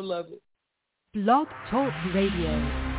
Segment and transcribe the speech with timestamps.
[0.00, 0.40] beloved.
[1.12, 2.89] Blog Talk Radio.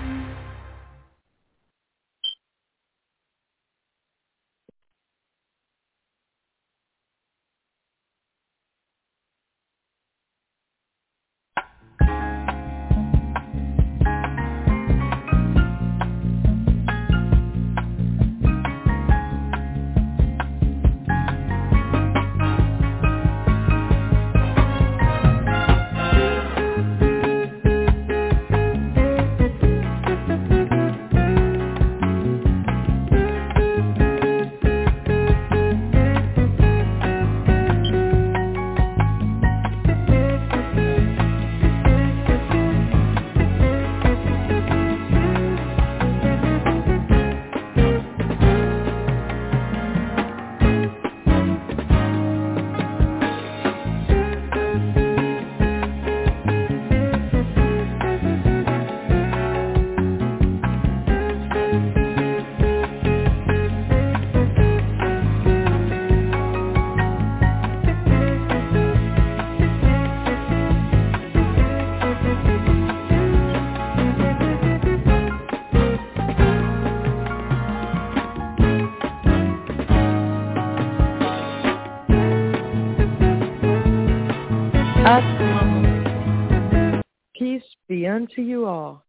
[88.42, 89.04] You all.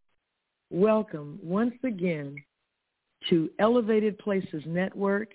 [0.70, 2.36] Welcome once again
[3.30, 5.28] to Elevated Places Network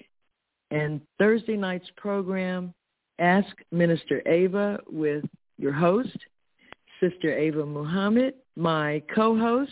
[0.72, 2.74] and Thursday night's program,
[3.20, 5.24] Ask Minister Ava with
[5.58, 6.18] your host,
[7.00, 9.72] Sister Ava Muhammad, my co-host,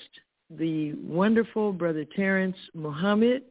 [0.49, 3.43] the wonderful Brother Terrence Muhammad,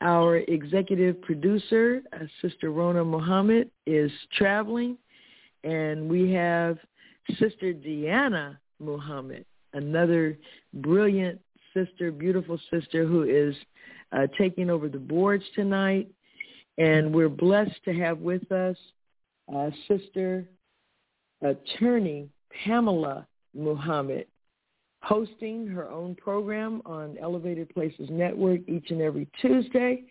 [0.00, 4.96] our executive producer, uh, Sister Rona Muhammad, is traveling,
[5.62, 6.78] and we have
[7.38, 10.38] Sister Deanna Muhammad another
[10.72, 11.40] brilliant
[11.74, 13.54] sister, beautiful sister who is
[14.12, 16.08] uh, taking over the boards tonight.
[16.78, 18.76] And we're blessed to have with us
[19.54, 20.48] uh, Sister
[21.42, 22.28] Attorney
[22.64, 24.26] Pamela Muhammad,
[25.02, 30.04] hosting her own program on Elevated Places Network each and every Tuesday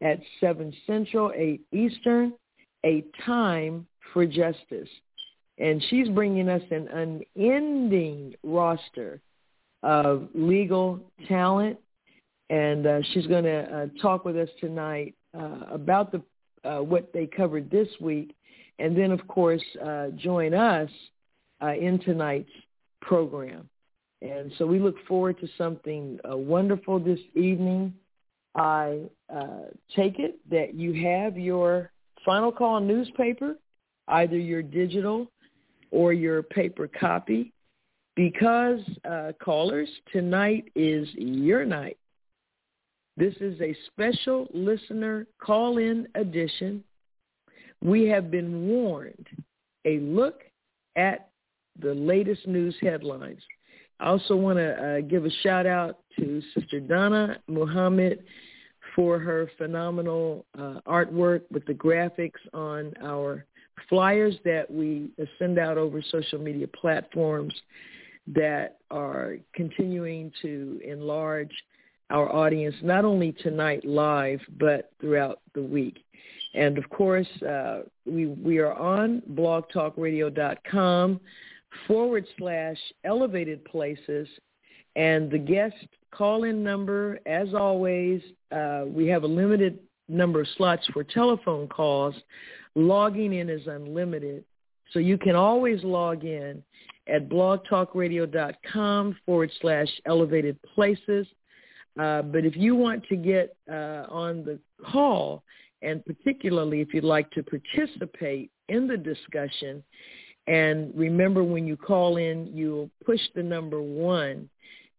[0.00, 2.32] at 7 Central, 8 Eastern,
[2.86, 4.88] a time for justice.
[5.58, 9.20] And she's bringing us an unending roster
[9.82, 11.78] of legal talent.
[12.50, 16.22] And uh, she's going to uh, talk with us tonight uh, about the
[16.64, 18.34] uh, what they covered this week.
[18.78, 20.90] And then, of course, uh, join us
[21.62, 22.50] uh, in tonight's
[23.00, 23.68] program.
[24.22, 27.94] And so we look forward to something wonderful this evening.
[28.56, 29.02] I
[29.94, 31.92] take it that you have your
[32.24, 33.56] final call newspaper,
[34.08, 35.28] either your digital
[35.90, 37.52] or your paper copy
[38.16, 41.96] because, uh, callers, tonight is your night.
[43.16, 46.82] This is a special listener call-in edition.
[47.82, 49.26] We have been warned.
[49.84, 50.42] A look
[50.96, 51.30] at
[51.80, 53.40] the latest news headlines.
[54.00, 58.24] I also want to uh, give a shout out to Sister Donna Muhammad
[58.94, 63.44] for her phenomenal uh, artwork with the graphics on our
[63.88, 67.54] flyers that we send out over social media platforms
[68.26, 71.52] that are continuing to enlarge
[72.10, 75.98] our audience, not only tonight live, but throughout the week.
[76.54, 81.20] And of course, uh, we, we are on blogtalkradio.com
[81.86, 84.26] forward slash elevated places.
[84.96, 85.76] And the guest
[86.10, 89.78] call-in number, as always, uh, we have a limited
[90.08, 92.14] number of slots for telephone calls,
[92.78, 94.44] Logging in is unlimited.
[94.92, 96.62] So you can always log in
[97.08, 101.26] at blogtalkradio.com forward slash elevated places.
[101.98, 104.60] Uh, but if you want to get uh, on the
[104.92, 105.42] call,
[105.82, 109.82] and particularly if you'd like to participate in the discussion,
[110.46, 114.48] and remember when you call in, you'll push the number one,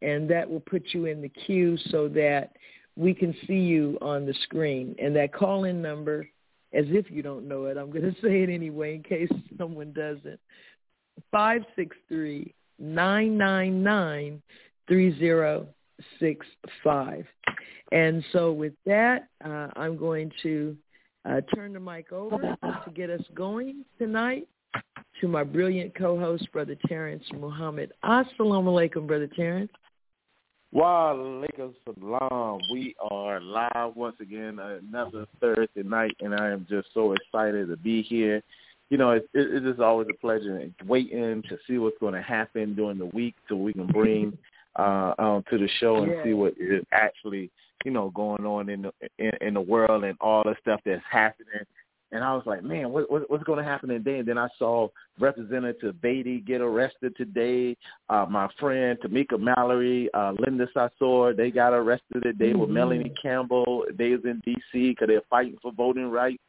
[0.02, 2.52] and that will put you in the queue so that
[2.98, 4.96] we can see you on the screen.
[5.02, 6.28] And that call-in number
[6.74, 7.78] as if you don't know it.
[7.78, 10.40] I'm going to say it anyway in case someone doesn't.
[11.32, 14.42] Five six three nine nine nine
[14.88, 15.68] three zero
[16.20, 16.46] six
[16.84, 17.26] five.
[17.92, 20.78] And so with that, uh, I'm going to
[21.26, 24.48] uh, turn the mic over to get us going tonight
[25.20, 27.92] to my brilliant co-host, Brother Terrence Muhammad.
[28.06, 29.72] Assalamu alaikum, Brother Terrence.
[30.72, 32.60] Wa alaikum salam.
[32.72, 37.78] We are live once again another Thursday night, and I am just so excited to
[37.78, 38.44] be here
[38.90, 42.22] you know, it, it, it is always a pleasure waiting to see what's going to
[42.22, 44.38] happen during the week so we can bring
[44.78, 46.24] uh, um, to the show and yeah.
[46.24, 47.52] see what is actually,
[47.86, 51.04] you know, going on in the in, in the world and all the stuff that's
[51.10, 51.66] happening.
[52.12, 54.20] And I was like, man, what, what, what's going to happen today?
[54.20, 54.88] And then I saw
[55.20, 57.78] Representative Beatty get arrested today.
[58.10, 62.60] Uh, my friend Tamika Mallory, uh, Linda Sarsour, they got arrested today mm-hmm.
[62.60, 63.86] with Melanie Campbell.
[63.96, 64.90] They was in D.C.
[64.90, 66.42] because they're fighting for voting rights.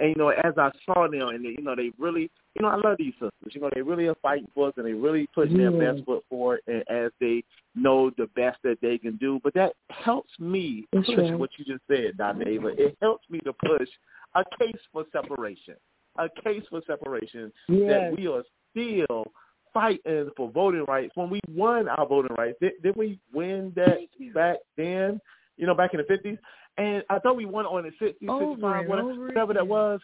[0.00, 2.68] And you know, as I saw them, and they, you know, they really, you know,
[2.68, 3.30] I love these sisters.
[3.52, 5.70] You know, they really are fighting for us, and they really putting yeah.
[5.70, 7.44] their best foot forward, and as they
[7.76, 9.40] know the best that they can do.
[9.44, 11.38] But that helps me That's push right.
[11.38, 12.48] what you just said, Dr.
[12.48, 12.68] Ava.
[12.76, 13.88] It helps me to push
[14.34, 15.74] a case for separation,
[16.18, 17.88] a case for separation yes.
[17.88, 19.24] that we are still
[19.72, 21.12] fighting for voting rights.
[21.14, 23.98] When we won our voting rights, did, did we win that
[24.34, 25.20] back then?
[25.56, 26.38] You know, back in the fifties.
[26.76, 30.00] And I thought we won on the 60, over 65, whatever, whatever that was.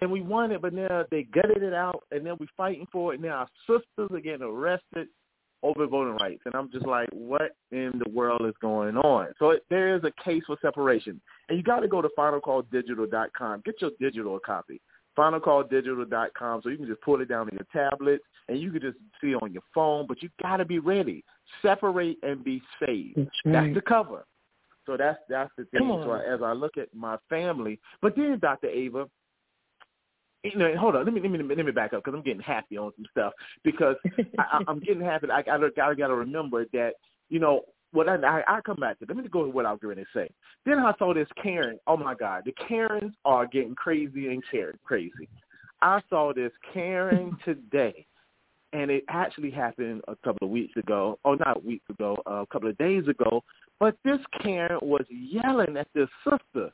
[0.00, 3.12] And we won it, but now they gutted it out, and then we're fighting for
[3.12, 3.16] it.
[3.16, 5.08] And now our sisters are getting arrested
[5.62, 6.42] over voting rights.
[6.44, 9.28] And I'm just like, what in the world is going on?
[9.38, 11.20] So it, there is a case for separation.
[11.52, 13.62] And you got to go to finalcalldigital.com.
[13.66, 14.80] Get your digital copy.
[15.18, 18.96] Finalcalldigital.com so you can just pull it down on your tablet and you can just
[19.20, 21.22] see it on your phone, but you got to be ready.
[21.60, 23.18] Separate and be saved.
[23.18, 23.52] That's, right.
[23.52, 24.24] That's the cover.
[24.86, 25.82] So that's that's the thing.
[25.82, 28.68] So as I look at my family, but then Dr.
[28.68, 29.06] Ava,
[30.42, 32.40] you know, hold on, let me let me let me back up because I'm getting
[32.40, 33.96] happy on some stuff because
[34.38, 35.28] I, I'm getting happy.
[35.30, 36.94] I gotta gotta gotta remember that
[37.28, 37.60] you know
[37.92, 39.06] what I, I I come back to.
[39.06, 40.30] Let me go with what I was going to say.
[40.66, 41.78] Then I saw this Karen.
[41.86, 44.42] Oh my God, the Karens are getting crazy and
[44.84, 45.28] crazy.
[45.80, 48.06] I saw this Karen today
[48.72, 52.46] and it actually happened a couple of weeks ago, Oh, not weeks ago, uh, a
[52.46, 53.42] couple of days ago.
[53.78, 56.70] But this Karen was yelling at this sister,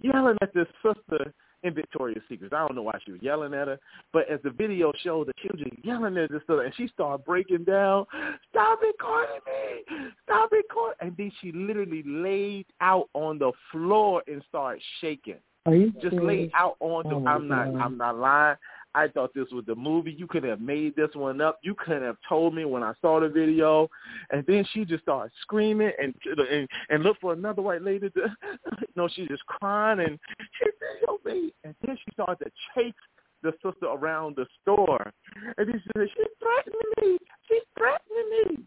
[0.00, 1.32] yelling at this sister
[1.64, 2.52] in Victoria's Secret.
[2.52, 3.80] I don't know why she was yelling at her,
[4.12, 8.06] but as the video showed, the children yelling at this and she started breaking down.
[8.50, 10.10] Stop recording me!
[10.24, 10.96] Stop recording!
[11.00, 15.38] And then she literally laid out on the floor and started shaking.
[15.66, 17.14] Are you just laid out on the.
[17.14, 17.68] Oh I'm not.
[17.82, 18.56] I'm not lying.
[18.94, 20.12] I thought this was the movie.
[20.12, 21.58] You could have made this one up.
[21.62, 23.88] You couldn't have told me when I saw the video,
[24.30, 26.14] and then she just started screaming and
[26.50, 28.36] and, and looked for another white lady to.
[28.96, 30.18] no, she just crying and
[30.58, 32.94] she said, "Yo, baby," and then she started to chase
[33.42, 35.12] the sister around the store,
[35.58, 37.18] and then she said, "She's threatening me.
[37.48, 38.66] She's threatening me."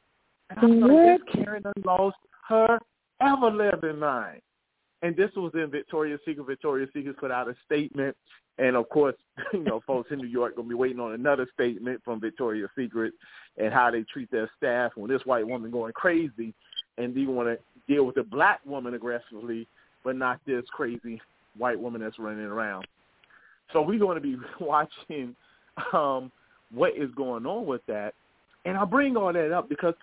[0.50, 2.18] And I was like, "This Karen done lost
[2.50, 2.80] her
[3.22, 4.42] ever living mind."
[5.08, 6.46] And this was in Victoria's Secret.
[6.46, 8.14] Victoria's Secret put out a statement,
[8.58, 9.16] and of course,
[9.54, 13.14] you know, folks in New York gonna be waiting on another statement from Victoria's Secret
[13.58, 14.92] and how they treat their staff.
[14.96, 16.54] When this white woman going crazy,
[16.98, 17.58] and they want to
[17.88, 19.66] deal with a black woman aggressively,
[20.04, 21.22] but not this crazy
[21.58, 22.86] white woman that's running around.
[23.72, 25.38] So we're going to be watching
[25.94, 26.34] um,
[26.74, 28.14] what is going on with that,
[28.66, 29.94] and I bring all that up because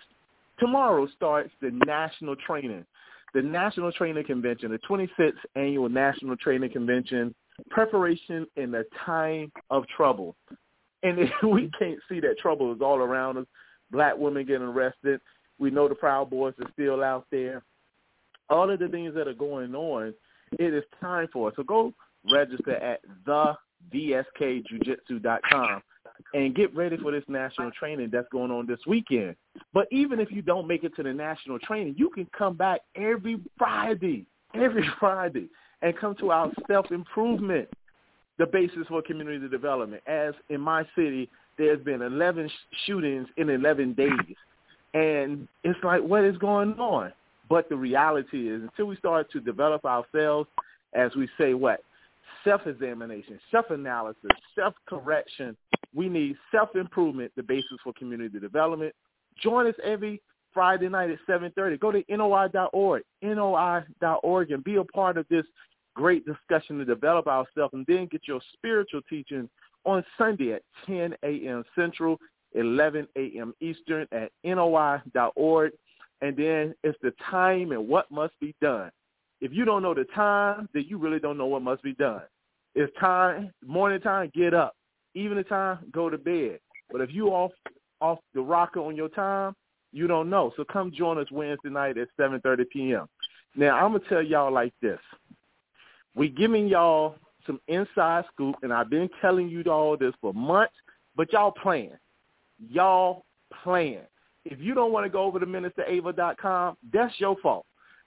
[0.58, 2.86] tomorrow starts the national training
[3.34, 7.34] the National Training Convention, the 26th Annual National Training Convention,
[7.68, 10.36] preparation in the time of trouble.
[11.02, 13.46] And if we can't see that trouble is all around us.
[13.90, 15.20] Black women getting arrested.
[15.58, 17.62] We know the Proud Boys are still out there.
[18.48, 20.14] All of the things that are going on,
[20.58, 21.54] it is time for us.
[21.56, 21.92] So go
[22.32, 23.54] register at the
[23.92, 25.82] thedskjujitsu.com
[26.32, 29.36] and get ready for this national training that's going on this weekend.
[29.72, 32.80] But even if you don't make it to the national training, you can come back
[32.96, 35.48] every Friday, every Friday,
[35.82, 37.68] and come to our self-improvement,
[38.38, 40.02] the basis for community development.
[40.06, 42.50] As in my city, there's been 11
[42.86, 44.10] shootings in 11 days.
[44.94, 47.12] And it's like, what is going on?
[47.48, 50.48] But the reality is, until we start to develop ourselves,
[50.94, 51.80] as we say, what?
[52.44, 55.56] Self-examination, self-analysis, self-correction,
[55.94, 58.94] we need self-improvement, the basis for community development.
[59.42, 60.20] Join us every
[60.52, 61.80] Friday night at 7.30.
[61.80, 65.44] Go to NOI.org, NOI.org, and be a part of this
[65.94, 69.48] great discussion to develop ourselves and then get your spiritual teaching
[69.84, 71.64] on Sunday at 10 a.m.
[71.74, 72.18] Central,
[72.52, 73.54] 11 a.m.
[73.60, 75.72] Eastern at NOI.org.
[76.20, 78.90] And then it's the time and what must be done.
[79.40, 82.22] If you don't know the time, then you really don't know what must be done.
[82.74, 84.74] It's time, morning time, get up.
[85.14, 86.58] Evening time, go to bed.
[86.90, 87.52] But if you off
[88.00, 89.54] off the rocker on your time,
[89.92, 90.52] you don't know.
[90.56, 93.06] So come join us Wednesday night at 7:30 p.m.
[93.56, 94.98] Now I'm gonna tell y'all like this:
[96.14, 97.16] we giving y'all
[97.46, 100.74] some inside scoop, and I've been telling you all this for months,
[101.16, 101.96] but y'all playing,
[102.70, 103.24] y'all
[103.62, 104.06] playing.
[104.44, 107.64] If you don't want to go over to ministerava.com, that's your fault.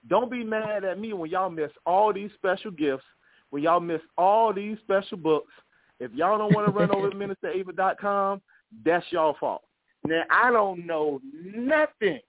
[0.08, 3.04] Don't be mad at me when y'all miss all these special gifts,
[3.50, 5.52] when y'all miss all these special books,
[6.00, 8.42] If y'all don't want to run over to ministerava.com,
[8.86, 9.64] that's y'all fault.
[10.06, 12.20] Now, I don't know nothing,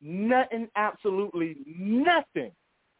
[0.00, 2.50] nothing, absolutely nothing,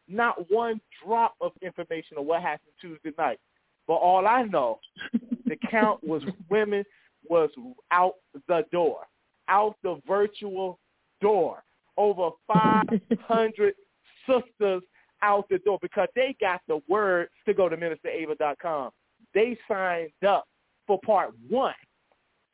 [0.07, 3.39] not one drop of information of what happened Tuesday night.
[3.87, 4.79] But all I know,
[5.45, 6.83] the count was women
[7.27, 7.49] was
[7.91, 8.15] out
[8.47, 9.01] the door,
[9.47, 10.79] out the virtual
[11.21, 11.63] door.
[11.97, 13.73] Over 500
[14.27, 14.83] sisters
[15.21, 18.91] out the door because they got the word to go to ministerava.com.
[19.35, 20.45] They signed up
[20.87, 21.75] for part one,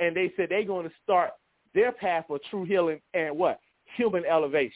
[0.02, 1.30] and they said they're going to start
[1.74, 3.60] their path for true healing and what?
[3.96, 4.74] Human elevation.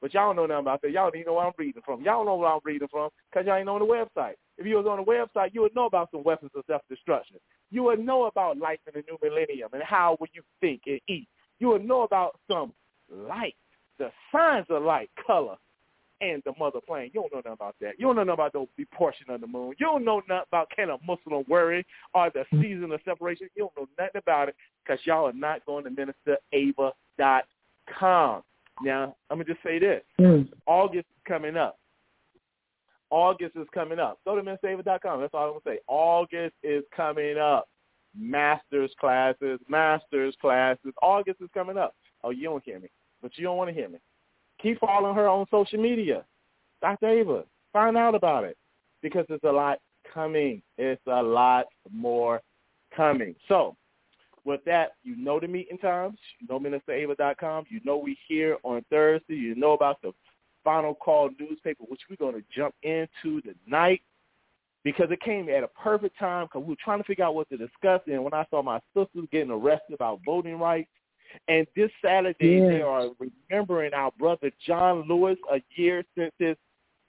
[0.00, 0.92] But y'all don't know nothing about that.
[0.92, 2.02] Y'all don't even know where I'm reading from.
[2.02, 4.34] Y'all don't know where I'm reading from because y'all ain't on the website.
[4.56, 7.38] If you was on the website, you would know about some weapons of self-destruction.
[7.70, 11.00] You would know about life in the new millennium and how would you think and
[11.08, 11.28] eat.
[11.58, 12.72] You would know about some
[13.10, 13.56] light,
[13.98, 15.56] the signs of light, color,
[16.20, 17.10] and the mother plane.
[17.14, 17.92] You don't know nothing about that.
[17.98, 19.74] You don't know nothing about the portion of the moon.
[19.78, 23.48] You don't know nothing about can a Muslim worry or the season of separation.
[23.54, 28.42] You don't know nothing about it because y'all are not going to ministerava.com.
[28.80, 30.02] Now, I'm going to just say this.
[30.20, 30.48] Mm.
[30.66, 31.78] August is coming up.
[33.10, 34.18] August is coming up.
[34.24, 35.20] Go to ministerava.com.
[35.20, 35.78] That's all I'm going to say.
[35.88, 37.68] August is coming up.
[38.18, 40.92] Master's classes, master's classes.
[41.02, 41.94] August is coming up.
[42.24, 42.88] Oh, you don't hear me,
[43.22, 43.98] but you don't want to hear me.
[44.62, 46.24] Keep following her on social media.
[46.80, 47.08] Dr.
[47.08, 48.56] Ava, find out about it
[49.02, 49.78] because there's a lot
[50.12, 50.62] coming.
[50.76, 52.40] It's a lot more
[52.94, 53.34] coming.
[53.48, 53.76] So
[54.44, 56.18] with that, you know the meeting times.
[56.40, 57.66] You know ministerava.com.
[57.68, 59.34] You know we here on Thursday.
[59.34, 60.12] You know about the
[60.64, 64.02] Final Call newspaper, which we're going to jump into tonight
[64.84, 67.48] because it came at a perfect time because we were trying to figure out what
[67.50, 68.00] to discuss.
[68.06, 70.88] And when I saw my sisters getting arrested about voting rights,
[71.48, 72.68] and this Saturday yes.
[72.68, 73.08] they are
[73.50, 76.56] remembering our brother John Lewis a year since his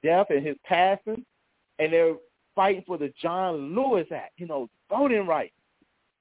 [0.04, 1.26] death and his passing,
[1.80, 2.16] and they're
[2.56, 5.54] fighting for the John Lewis Act, you know, voting rights.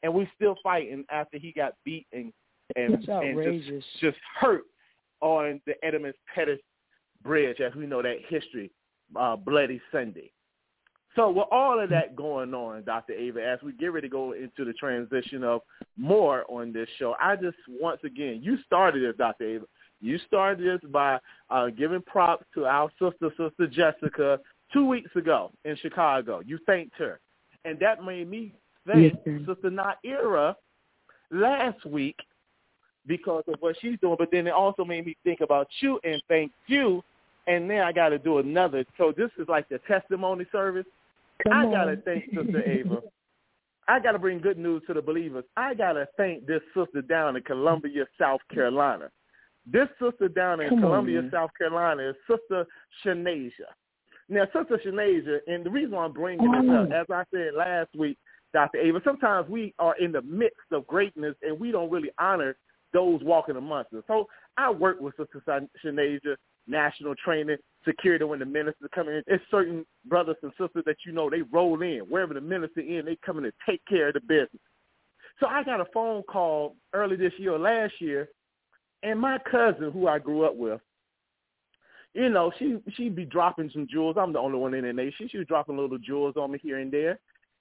[0.02, 2.32] And we're still fighting after he got beat and
[2.76, 4.62] and, and just, just hurt
[5.20, 6.60] on the Edmund Pettus
[7.22, 8.70] Bridge, as we know that history,
[9.16, 10.30] uh, Bloody Sunday.
[11.16, 13.12] So with all of that going on, Dr.
[13.12, 15.62] Ava, as we get ready to go into the transition of
[15.96, 19.44] more on this show, I just once again, you started this, Dr.
[19.44, 19.64] Ava.
[20.00, 21.18] You started this by
[21.50, 24.38] uh, giving props to our sister, Sister Jessica,
[24.72, 26.40] two weeks ago in Chicago.
[26.46, 27.18] You thanked her.
[27.64, 28.52] And that made me
[28.86, 30.54] thank yes, Sister Naira
[31.30, 32.16] last week
[33.06, 34.16] because of what she's doing.
[34.18, 37.02] But then it also made me think about you and thank you.
[37.46, 38.84] And then I got to do another.
[38.98, 40.86] So this is like the testimony service
[41.42, 43.00] Come I got to thank Sister Ava.
[43.88, 45.44] I got to bring good news to the believers.
[45.56, 49.08] I got to thank this sister down in Columbia, South Carolina.
[49.70, 52.66] This sister down in Come Columbia, on, South Carolina is Sister
[53.04, 53.70] Shanasia.
[54.28, 58.18] Now, Sister Shanasia, and the reason I'm bringing this up, as I said last week,
[58.52, 58.78] Dr.
[58.78, 62.56] Ava, sometimes we are in the midst of greatness and we don't really honor
[62.92, 64.02] those walking amongst us.
[64.06, 64.26] So
[64.56, 65.42] I work with Sister
[65.84, 67.56] Shanasia national training,
[67.88, 69.22] security when the minister come in.
[69.26, 73.06] It's certain brothers and sisters that you know they roll in wherever the minister in,
[73.06, 74.62] they come in to take care of the business.
[75.40, 78.28] So I got a phone call early this year or last year,
[79.02, 80.80] and my cousin who I grew up with,
[82.14, 84.16] you know, she she'd be dropping some jewels.
[84.18, 85.28] I'm the only one in the nation.
[85.30, 87.18] She was dropping little jewels on me here and there.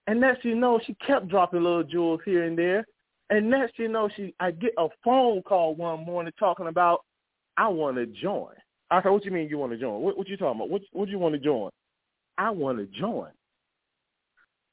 [0.07, 2.85] And next you know, she kept dropping little jewels here and there.
[3.29, 7.03] And next you know, she I get a phone call one morning talking about
[7.57, 8.53] I want to join.
[8.89, 10.01] I said, what you mean you want to join?
[10.01, 10.69] What, what you talking about?
[10.69, 11.71] What, what you want to join?
[12.37, 13.29] I want to join.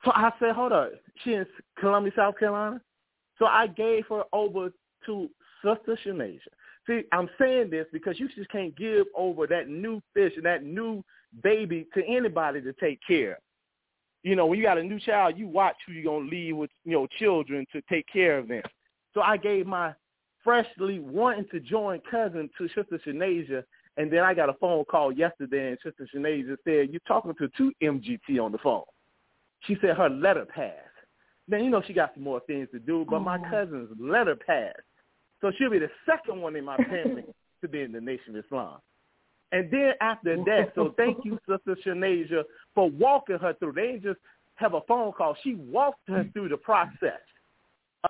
[0.05, 0.91] So I said, hold up.
[1.23, 1.47] She in
[1.79, 2.81] Columbia, South Carolina?
[3.39, 4.71] So I gave her over
[5.07, 5.31] to
[5.63, 6.39] Sister Shanasia.
[6.87, 10.63] See, I'm saying this because you just can't give over that new fish and that
[10.63, 11.03] new
[11.43, 13.39] baby to anybody to take care
[14.23, 16.57] You know, when you got a new child, you watch who you're going to leave
[16.57, 18.63] with, you know, children to take care of them.
[19.15, 19.95] So I gave my
[20.43, 23.65] freshly wanting to join cousin to Sister Shanasia
[23.97, 27.35] and then I got a phone call yesterday, and Sister Sinead just said, you're talking
[27.39, 28.83] to two MGT on the phone.
[29.67, 30.79] She said her letter passed.
[31.47, 33.21] Now, you know she got some more things to do, but oh.
[33.21, 34.79] my cousin's letter passed.
[35.41, 37.25] So she'll be the second one in my family
[37.61, 38.79] to be in the Nation of Islam.
[39.53, 42.43] And then after that, so thank you, Sister Shanasia,
[42.75, 43.75] for walking her through.
[43.75, 44.19] They didn't just
[44.57, 45.37] have a phone call.
[45.45, 47.21] She walked her through the process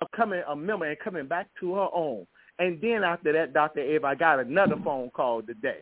[0.01, 2.25] of coming a member and coming back to her own.
[2.59, 3.81] And then after that, Dr.
[3.81, 5.79] Eva, I got another phone call today.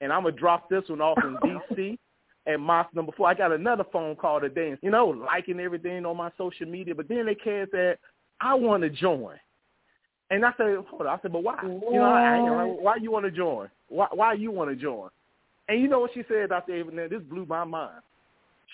[0.00, 1.36] And I'm going to drop this one off in
[1.70, 1.98] D.C.
[2.46, 3.28] and Mosque number four.
[3.28, 6.94] I got another phone call today, you know, liking everything on my social media.
[6.94, 7.98] But then they came said,
[8.40, 9.36] I want to join.
[10.30, 11.06] And I said, hold on.
[11.08, 11.58] I said, but why?
[11.62, 13.68] You know, I, why you want to join?
[13.88, 15.10] Why, why you want to join?
[15.68, 16.74] And you know what she said, Dr.
[16.74, 16.90] Ava?
[16.92, 18.00] Now, this blew my mind.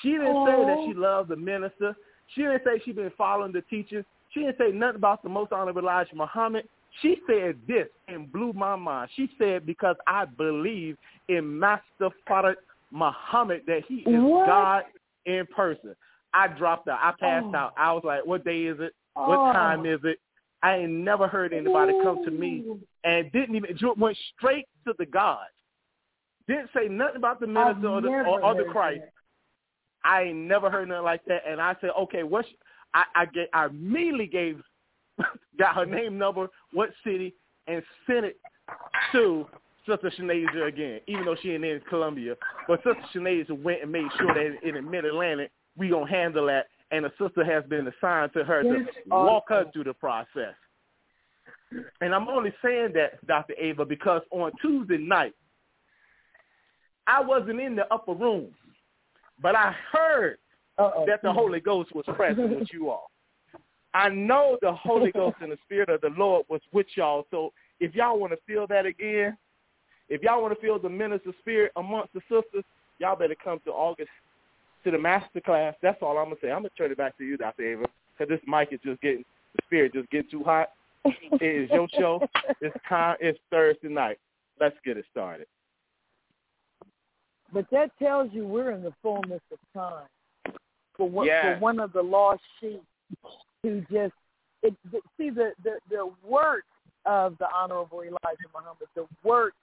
[0.03, 1.01] She didn't say that she oh.
[1.01, 1.97] loved the minister.
[2.35, 4.05] She didn't say she been following the teachings.
[4.33, 6.69] She didn't say nothing about the most honorable Elijah Muhammad.
[7.03, 9.11] She said this and blew my mind.
[9.17, 10.97] She said, because I believe
[11.29, 12.55] in Master Fard
[12.91, 14.47] Muhammad that he is What?
[14.47, 14.85] God
[15.27, 15.95] in person.
[16.33, 16.99] I dropped out.
[17.03, 17.57] I passed Oh.
[17.57, 17.75] out.
[17.77, 18.95] I was like, what day is it?
[19.17, 19.29] Oh.
[19.29, 20.19] What time is it?
[20.63, 22.65] I ain't never heard anybody come to me
[23.05, 25.47] and didn't even went straight to the God.
[26.49, 29.01] Didn't say nothing about the minister or the, or, or the Christ.
[29.03, 29.13] that.
[30.05, 31.43] I ain't never heard nothing like that.
[31.47, 32.49] And I said, okay, what's
[32.95, 34.63] I I, get, I immediately gave
[35.59, 37.35] got her name number, what city,
[37.67, 38.39] and sent it
[39.13, 39.47] to
[39.87, 42.35] Sister Shanasia again, even though she ain't in Columbia.
[42.67, 46.47] But Sister Shanasia went and made sure that in the Mid Atlantic we gonna handle
[46.47, 50.55] that, and the sister has been assigned to her to walk her through the process.
[52.01, 53.55] And I'm only saying that, Dr.
[53.59, 55.35] Ava, because on Tuesday night,
[57.07, 58.49] I wasn't in the upper room,
[59.41, 60.39] but I heard
[60.79, 61.05] Uh-oh.
[61.07, 63.11] that the Holy Ghost was present with you all.
[63.97, 67.27] I know the Holy Ghost and the Spirit of the Lord was with y'all.
[67.31, 69.39] So if y'all want to feel that again,
[70.11, 72.63] if y'all want to feel the minister spirit amongst the sisters,
[72.99, 74.11] y'all better come to August
[74.85, 75.75] to the master class.
[75.81, 76.51] That's all I'm gonna say.
[76.51, 77.73] I'm gonna turn it back to you, Dr.
[77.73, 79.25] Ava, because this mic is just getting
[79.55, 80.69] the spirit just getting too hot.
[81.07, 82.21] It is your show.
[82.61, 83.17] It's time.
[83.19, 84.19] It's Thursday night.
[84.61, 85.47] Let's get it started.
[87.51, 90.55] But that tells you we're in the fullness of time.
[90.99, 92.83] For one, for one of the lost sheep
[93.69, 94.15] who just
[94.63, 96.65] it, the, see the, the the work
[97.05, 99.55] of the Honorable Elijah Muhammad, the work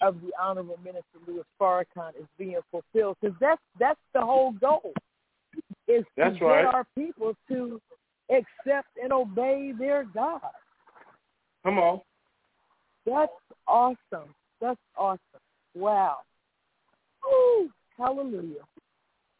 [0.00, 4.92] of the Honorable Minister Louis Farrakhan is being fulfilled because that's that's the whole goal
[5.88, 6.64] is That's to right.
[6.64, 7.80] get our people to
[8.30, 10.40] accept and obey their God.
[11.64, 12.00] Come on.
[13.04, 13.32] That's
[13.66, 14.34] awesome.
[14.60, 15.18] That's awesome.
[15.74, 16.18] Wow.
[17.24, 18.62] Woo, hallelujah.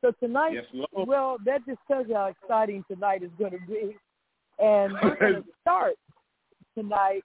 [0.03, 3.97] So tonight, Yes, well, that just tells you how exciting tonight is going to be.
[4.59, 5.95] And we're going to start
[6.77, 7.23] tonight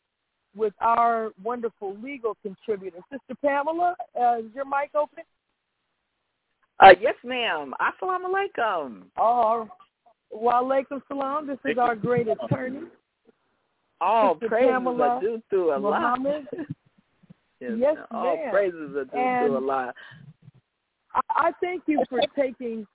[0.55, 2.97] with our wonderful legal contributor.
[3.11, 5.23] Sister Pamela, uh, is your mic open?
[6.81, 7.73] Uh, yes, ma'am.
[7.81, 9.03] Assalamu alaikum.
[9.17, 9.67] Oh,
[10.31, 11.47] wa alaikum salam.
[11.47, 12.81] This is our great attorney,
[14.01, 15.79] All Sister praises Pamela are due to Allah.
[15.91, 16.47] Muhammad.
[17.61, 18.51] yes, Yes, all ma'am.
[18.51, 19.93] praises are due And- to Allah.
[21.15, 22.85] I, I thank you for taking.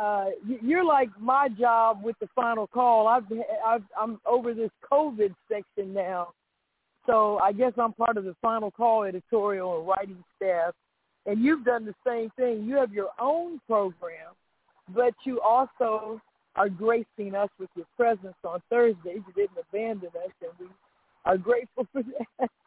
[0.00, 3.06] Uh, you- you're like my job with the final call.
[3.08, 3.24] I've,
[3.66, 6.28] I've I'm over this COVID section now,
[7.06, 10.74] so I guess I'm part of the final call editorial and writing staff.
[11.24, 12.64] And you've done the same thing.
[12.64, 14.34] You have your own program,
[14.94, 16.20] but you also
[16.54, 19.22] are gracing us with your presence on Thursdays.
[19.26, 20.66] You didn't abandon us, and we
[21.24, 22.50] are grateful for that.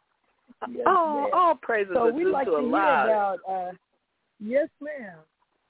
[0.70, 1.30] Yes, oh, ma'am.
[1.32, 3.38] all praises So are due like to to hear about.
[3.50, 3.72] Uh,
[4.40, 5.18] yes, ma'am.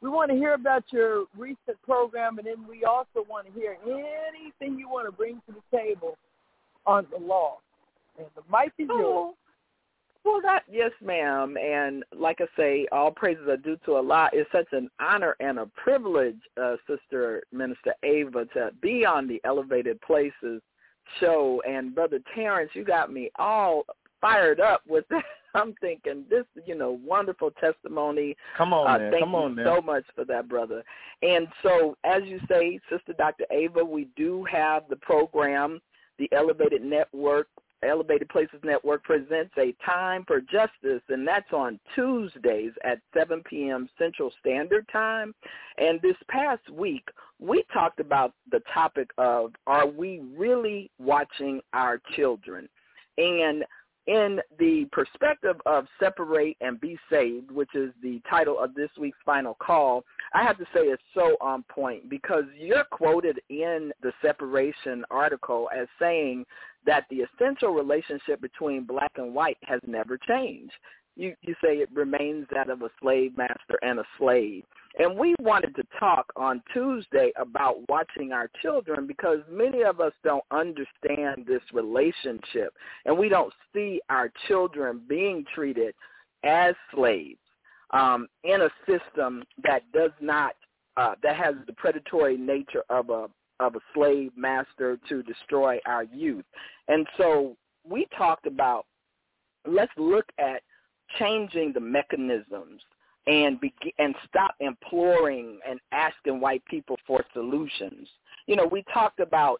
[0.02, 3.78] We want to hear about your recent program, and then we also want to hear
[3.86, 6.18] anything you want to bring to the table
[6.86, 7.58] on the law.
[8.18, 9.34] And the mic is yours.
[9.34, 9.36] Oh,
[10.24, 11.58] well, that yes, ma'am.
[11.58, 14.30] And like I say, all praises are due to Allah.
[14.34, 19.42] It's such an honor and a privilege, uh, Sister Minister Ava, to be on the
[19.44, 20.62] Elevated Places
[21.20, 21.62] show.
[21.68, 23.84] And Brother Terrence, you got me all
[24.22, 25.24] fired up with that.
[25.56, 29.12] I'm thinking this, you know, wonderful testimony Come on, uh, man.
[29.12, 29.66] thank Come on, you man.
[29.66, 30.84] so much for that, brother.
[31.24, 33.46] And so, as you say, Sister Dr.
[33.52, 35.82] Ava, we do have the program,
[36.20, 37.48] the Elevated Network,
[37.82, 43.90] Elevated Places Network presents a Time for Justice, and that's on Tuesdays at 7 p.m.
[43.98, 45.34] Central Standard Time.
[45.78, 47.08] And this past week,
[47.40, 52.68] we talked about the topic of are we really watching our children?
[53.18, 53.64] And
[54.10, 59.20] in the perspective of separate and be saved, which is the title of this week's
[59.24, 64.12] final call, I have to say it's so on point because you're quoted in the
[64.20, 66.44] separation article as saying
[66.88, 70.74] that the essential relationship between black and white has never changed.
[71.16, 74.64] You, you say it remains that of a slave master and a slave.
[75.00, 80.12] And we wanted to talk on Tuesday about watching our children because many of us
[80.26, 82.74] don't understand this relationship
[83.06, 85.96] and we don't see our children being treated
[86.44, 87.40] as slaves
[87.92, 90.56] um, in a system that does not
[90.98, 93.28] uh, that has the predatory nature of a
[93.62, 96.46] of a slave master to destroy our youth.
[96.90, 97.56] And so
[97.90, 98.86] we talked about
[99.66, 100.62] let's look at
[101.18, 102.82] changing the mechanisms
[103.28, 108.08] and begin, and stop imploring and asking white people for solutions.
[108.48, 109.60] You know, we talked about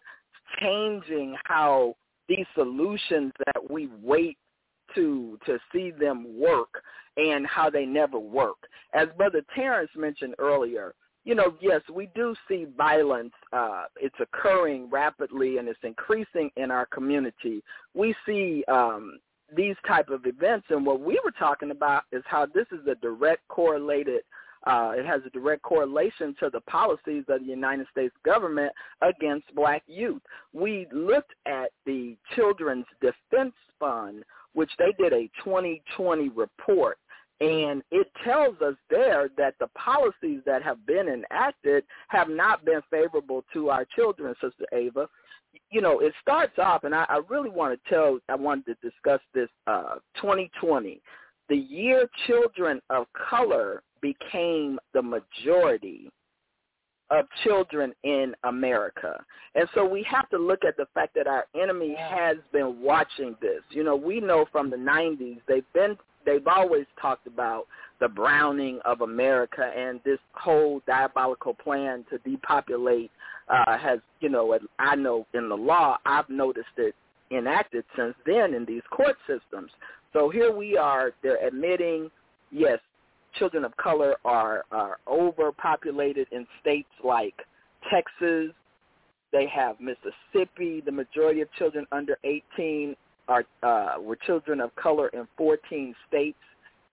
[0.60, 1.96] changing how
[2.28, 4.38] these solutions that we wait
[4.96, 6.82] to to see them work
[7.18, 8.58] and how they never work.
[8.94, 10.94] As Brother Terrence mentioned earlier,
[11.26, 13.34] you know, yes, we do see violence.
[13.52, 17.62] Uh, it's occurring rapidly and it's increasing in our community.
[17.94, 19.20] We see um,
[19.56, 22.96] these type of events, and what we were talking about is how this is a
[22.96, 24.22] direct correlated.
[24.68, 29.54] Uh, it has a direct correlation to the policies of the United States government against
[29.56, 30.22] black youth.
[30.54, 36.98] We looked at the Children's Defense Fund, which they did a 2020 report
[37.42, 42.82] and it tells us there that the policies that have been enacted have not been
[42.92, 45.08] favorable to our children, Sister Ava.
[45.72, 48.90] You know, it starts off, and I, I really want to tell, I wanted to
[48.90, 51.02] discuss this, uh, 2020,
[51.48, 56.12] the year children of color became the majority
[57.12, 59.24] of children in America.
[59.56, 63.36] And so we have to look at the fact that our enemy has been watching
[63.42, 63.62] this.
[63.72, 67.66] You know, we know from the 90s they've been they've always talked about
[68.00, 73.10] the browning of America and this whole diabolical plan to depopulate
[73.50, 76.96] uh, has, you know, I know in the law, I've noticed it
[77.32, 79.72] enacted since then in these court systems.
[80.14, 82.10] So here we are, they're admitting,
[82.52, 82.80] yes,
[83.38, 87.36] children of color are, are overpopulated in states like
[87.92, 88.52] Texas.
[89.32, 90.82] They have Mississippi.
[90.84, 92.96] The majority of children under 18
[93.28, 96.38] are uh, were children of color in 14 states.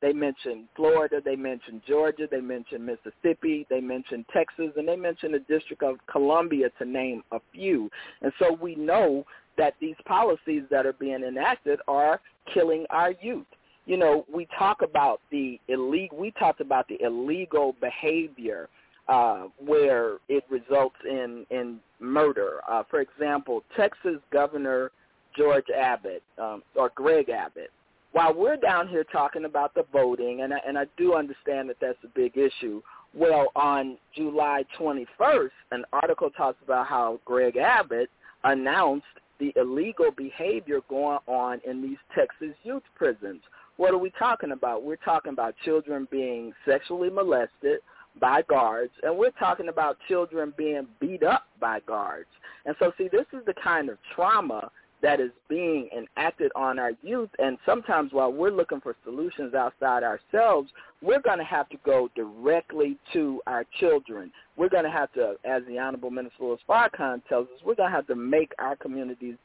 [0.03, 5.35] They mentioned Florida, they mentioned Georgia, they mentioned Mississippi, they mentioned Texas, and they mentioned
[5.35, 7.91] the District of Columbia to name a few.
[8.21, 9.25] And so we know
[9.57, 12.21] that these policies that are being enacted are
[12.53, 13.47] killing our youth.
[13.87, 16.19] You know, we talk about the illegal.
[16.19, 18.69] We talked about the illegal behavior
[19.09, 22.61] uh, where it results in in murder.
[22.69, 24.91] Uh, for example, Texas Governor
[25.37, 27.71] George Abbott um, or Greg Abbott.
[28.17, 31.77] While we're down here talking about the voting, and I, and I do understand that
[31.83, 32.81] that's a big issue.
[33.13, 38.09] Well, on July 21st, an article talks about how Greg Abbott
[38.43, 39.05] announced
[39.39, 43.43] the illegal behavior going on in these Texas youth prisons.
[43.77, 44.83] What are we talking about?
[44.83, 47.81] We're talking about children being sexually molested
[48.19, 52.31] by guards, and we're talking about children being beat up by guards.
[52.65, 54.71] And so, see, this is the kind of trauma
[55.07, 57.31] that is being enacted on our youth.
[57.39, 60.69] And sometimes while we're looking for solutions outside ourselves,
[61.01, 64.33] we're going to have to go directly to our children.
[64.57, 67.89] We're going to have to, as the Honorable Minister Louis Farrakhan tells us, we're going
[67.89, 69.37] to have to make our communities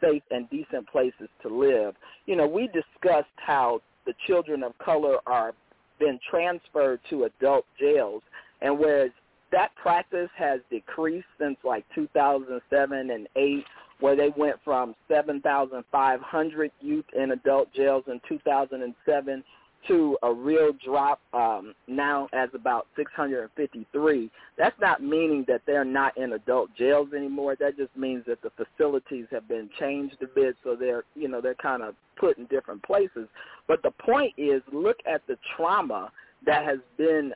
[0.00, 1.96] safe and decent places to live.
[2.24, 5.52] You know, we discussed how the children of color are
[5.98, 8.22] been transferred to adult jails,
[8.62, 9.10] and whereas
[9.52, 13.64] that practice has decreased since like 2007 and 8
[14.00, 19.44] where they went from 7,500 youth and adult jails in 2007
[19.88, 24.30] to a real drop um, now as about 653.
[24.58, 27.56] That's not meaning that they're not in adult jails anymore.
[27.58, 31.40] That just means that the facilities have been changed a bit, so they're you know
[31.40, 33.26] they're kind of put in different places.
[33.68, 36.12] But the point is, look at the trauma
[36.44, 37.32] that has been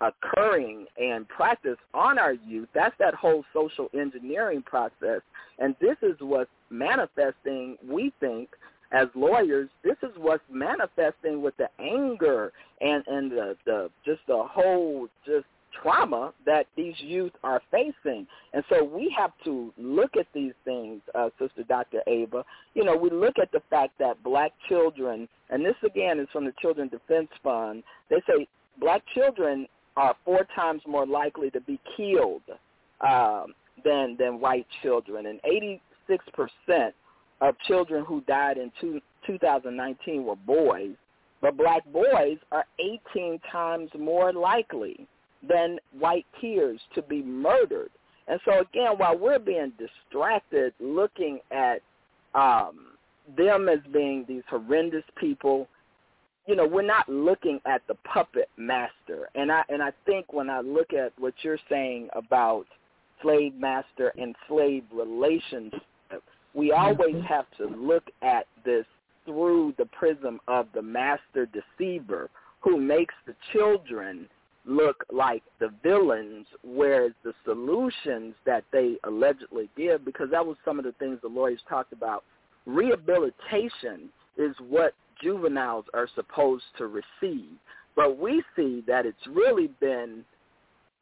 [0.00, 5.20] occurring and practice on our youth, that's that whole social engineering process.
[5.58, 8.48] And this is what's manifesting, we think,
[8.92, 14.42] as lawyers, this is what's manifesting with the anger and, and the, the just the
[14.42, 15.46] whole just
[15.80, 18.26] trauma that these youth are facing.
[18.52, 22.00] And so we have to look at these things, uh, Sister Dr.
[22.06, 22.44] Ava.
[22.74, 26.44] You know, we look at the fact that black children, and this again is from
[26.44, 28.48] the Children Defense Fund, they say
[28.80, 32.42] black children are four times more likely to be killed
[33.00, 36.94] um, than than white children, and 86 percent
[37.40, 40.94] of children who died in two, 2019 were boys,
[41.40, 42.64] but black boys are
[43.14, 45.06] 18 times more likely
[45.48, 47.90] than white peers to be murdered.
[48.28, 51.80] And so again, while we're being distracted looking at
[52.34, 52.92] um,
[53.36, 55.66] them as being these horrendous people
[56.50, 59.28] you know, we're not looking at the puppet master.
[59.36, 62.66] And I and I think when I look at what you're saying about
[63.22, 65.80] slave master and slave relationship,
[66.52, 67.20] we always mm-hmm.
[67.20, 68.84] have to look at this
[69.24, 72.28] through the prism of the master deceiver
[72.62, 74.28] who makes the children
[74.64, 80.80] look like the villains, whereas the solutions that they allegedly give, because that was some
[80.80, 82.24] of the things the lawyers talked about,
[82.66, 87.50] rehabilitation is what juveniles are supposed to receive.
[87.96, 90.24] But we see that it's really been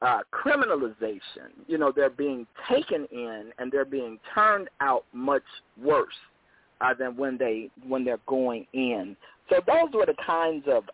[0.00, 1.50] uh, criminalization.
[1.66, 5.42] You know, they're being taken in and they're being turned out much
[5.82, 6.14] worse
[6.80, 9.16] uh, than when they when they're going in.
[9.50, 10.84] So those were the kinds of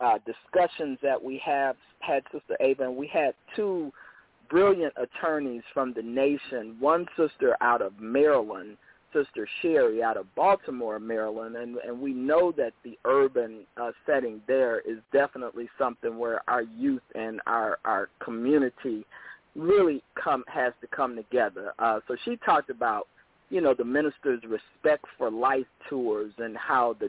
[0.00, 3.92] uh, discussions that we have had, Sister Ava, and we had two
[4.50, 6.76] brilliant attorneys from the nation.
[6.78, 8.76] One sister out of Maryland,
[9.14, 14.42] Sister Sherry out of Baltimore, Maryland, and and we know that the urban uh, setting
[14.46, 19.06] there is definitely something where our youth and our our community
[19.54, 21.72] really come has to come together.
[21.78, 23.06] Uh, so she talked about
[23.50, 27.08] you know the minister's respect for life tours and how the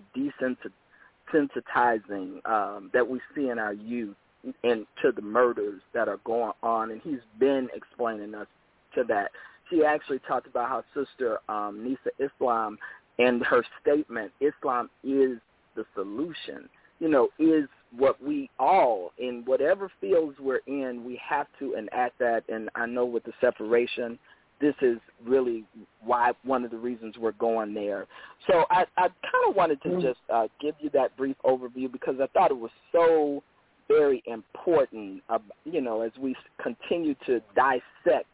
[1.34, 4.16] desensitizing um, that we see in our youth
[4.64, 8.48] and to the murders that are going on, and he's been explaining us
[8.94, 9.32] to that.
[9.70, 12.78] She actually talked about how Sister um, Nisa Islam
[13.18, 15.40] and her statement, Islam is
[15.76, 21.48] the solution, you know, is what we all, in whatever fields we're in, we have
[21.60, 22.44] to enact that.
[22.50, 24.20] And I know with the separation,
[24.62, 25.66] this is really
[26.02, 28.06] why one of the reasons we're going there.
[28.48, 30.02] So I, I kind of wanted to mm.
[30.02, 33.44] just uh, give you that brief overview because I thought it was so
[33.88, 38.28] very important, uh, you know, as we continue to dissect,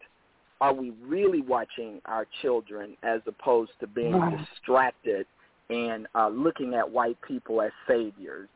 [0.62, 5.26] are we really watching our children as opposed to being distracted
[5.70, 8.48] and uh, looking at white people as saviors?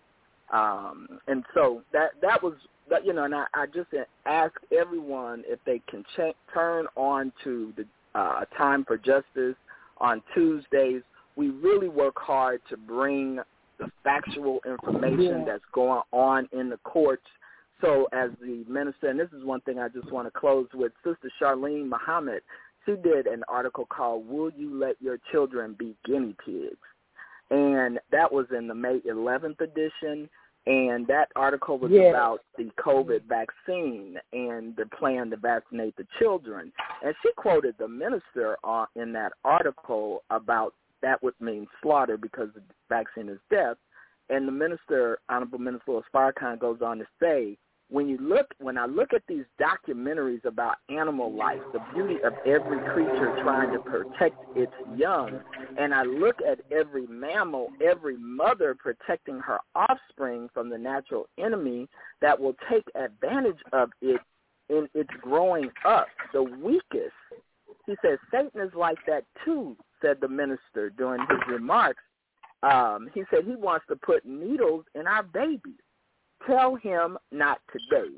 [0.54, 2.54] Um, and so that that was
[2.90, 3.90] that you know, and I, I just
[4.28, 9.56] ask everyone if they can ch- turn on to the uh, Time for Justice
[9.98, 11.02] on Tuesdays.
[11.36, 13.40] We really work hard to bring
[13.80, 15.46] the factual information yeah.
[15.46, 17.26] that's going on in the courts.
[17.86, 20.92] So as the minister, and this is one thing I just want to close with,
[21.04, 22.42] Sister Charlene Muhammad,
[22.86, 26.78] she did an article called Will You Let Your Children Be Guinea Pigs?
[27.52, 30.28] And that was in the May 11th edition.
[30.68, 32.10] And that article was yes.
[32.10, 36.74] about the COVID vaccine and the plan to vaccinate the children.
[37.04, 42.50] And she quoted the minister uh, in that article about that would mean slaughter because
[42.56, 43.78] the vaccine is death.
[44.30, 48.78] And the minister, Honorable Minister Louis Farrakhan, goes on to say, when you look, when
[48.78, 53.80] I look at these documentaries about animal life, the beauty of every creature trying to
[53.80, 55.40] protect its young,
[55.78, 61.88] and I look at every mammal, every mother protecting her offspring from the natural enemy
[62.22, 64.20] that will take advantage of it
[64.70, 67.14] in its growing up, the weakest.
[67.86, 72.02] He says Satan is like that too, said the minister during his remarks.
[72.64, 75.76] Um, he said he wants to put needles in our babies.
[76.46, 78.12] Tell him not today.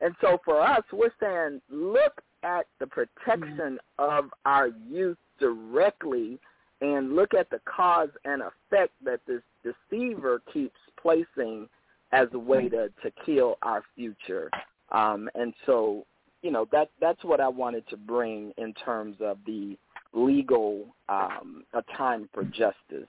[0.00, 6.38] And so for us, we're saying look at the protection of our youth directly
[6.80, 11.68] and look at the cause and effect that this deceiver keeps placing
[12.12, 14.50] as a way to, to kill our future.
[14.92, 16.06] Um, and so,
[16.42, 19.76] you know, that that's what I wanted to bring in terms of the
[20.12, 23.08] legal um, a time for justice.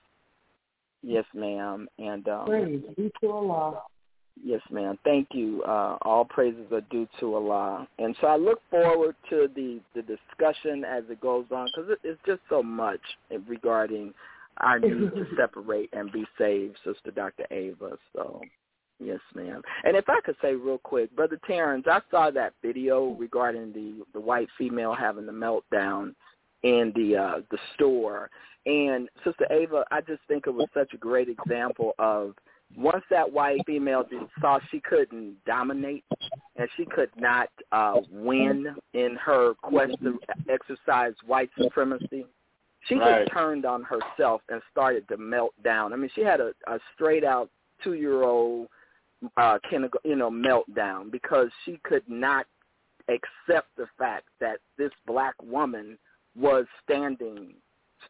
[1.02, 1.88] Yes, ma'am.
[1.98, 3.82] And um, praise be to Allah.
[4.44, 4.98] Yes, ma'am.
[5.04, 5.62] Thank you.
[5.62, 7.88] Uh, all praises are due to Allah.
[7.98, 11.98] And so I look forward to the the discussion as it goes on because it,
[12.04, 13.00] it's just so much
[13.46, 14.12] regarding
[14.58, 17.46] our need to separate and be saved, Sister Dr.
[17.50, 17.98] Ava.
[18.14, 18.40] So.
[19.00, 19.62] Yes, ma'am.
[19.84, 24.04] And if I could say real quick, Brother Terrence, I saw that video regarding the
[24.12, 26.16] the white female having the meltdown
[26.64, 28.28] in the uh, the store.
[28.66, 32.34] And Sister Ava, I just think it was such a great example of
[32.76, 34.04] once that white female
[34.40, 36.04] saw she couldn't dominate
[36.56, 42.26] and she could not uh, win in her quest to exercise white supremacy,
[42.86, 43.20] she right.
[43.24, 45.92] just turned on herself and started to melt down.
[45.92, 47.50] I mean, she had a, a straight out
[47.82, 48.68] two year old
[49.36, 49.58] uh,
[50.04, 52.46] you know meltdown because she could not
[53.08, 55.98] accept the fact that this black woman
[56.36, 57.54] was standing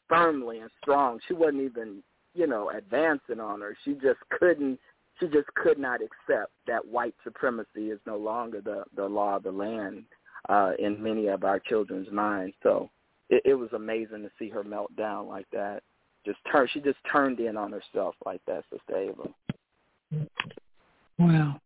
[0.08, 1.18] firmly and strong.
[1.26, 2.02] She wasn't even,
[2.38, 3.76] you know, advancing on her.
[3.84, 4.78] She just couldn't
[5.18, 9.42] she just could not accept that white supremacy is no longer the the law of
[9.42, 10.04] the land
[10.48, 12.54] uh in many of our children's minds.
[12.62, 12.88] So
[13.28, 15.82] it, it was amazing to see her melt down like that.
[16.24, 20.26] Just turn she just turned in on herself like that, Sister Ava.
[21.18, 21.60] Wow.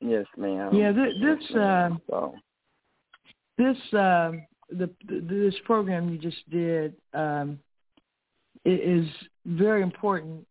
[0.00, 0.74] Yes, ma'am.
[0.74, 2.34] Yeah, this this uh, so.
[3.58, 4.32] this uh,
[4.70, 7.58] the, the this program you just did um,
[8.66, 9.06] is
[9.44, 10.46] very important.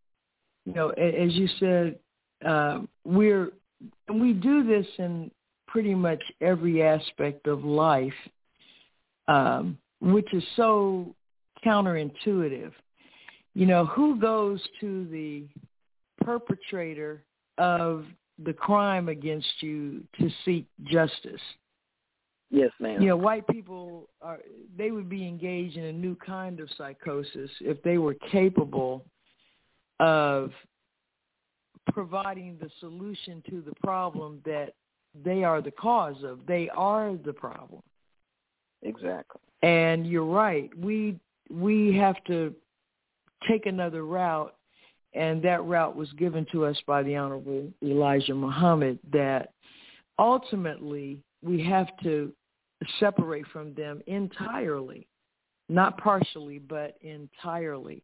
[0.65, 1.99] You know, as you said,
[2.45, 3.51] uh, we're
[4.08, 5.32] and we do this in
[5.67, 8.13] pretty much every aspect of life,
[9.28, 11.13] um, which is so
[11.65, 12.71] counterintuitive.
[13.54, 15.43] You know, who goes to the
[16.23, 17.23] perpetrator
[17.58, 18.06] of
[18.43, 21.41] the crime against you to seek justice?
[22.51, 23.01] Yes, ma'am.
[23.01, 24.39] You know, white people are
[24.77, 29.03] they would be engaged in a new kind of psychosis if they were capable
[29.99, 30.51] of
[31.91, 34.73] providing the solution to the problem that
[35.23, 36.39] they are the cause of.
[36.47, 37.81] They are the problem.
[38.84, 39.41] Exactly.
[39.63, 40.69] And you're right.
[40.77, 42.53] We we have to
[43.47, 44.55] take another route
[45.13, 49.53] and that route was given to us by the Honorable Elijah Muhammad that
[50.19, 52.34] ultimately we have to
[52.99, 55.08] separate from them entirely,
[55.69, 58.03] not partially, but entirely.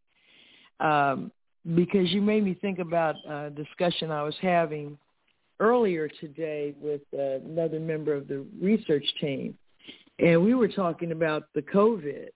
[0.80, 1.32] Um,
[1.74, 4.96] because you made me think about a discussion I was having
[5.60, 9.56] earlier today with uh, another member of the research team,
[10.18, 12.28] and we were talking about the COVID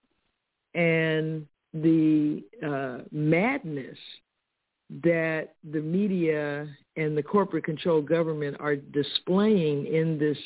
[0.75, 3.97] and the uh, madness
[5.03, 10.37] that the media and the corporate controlled government are displaying in this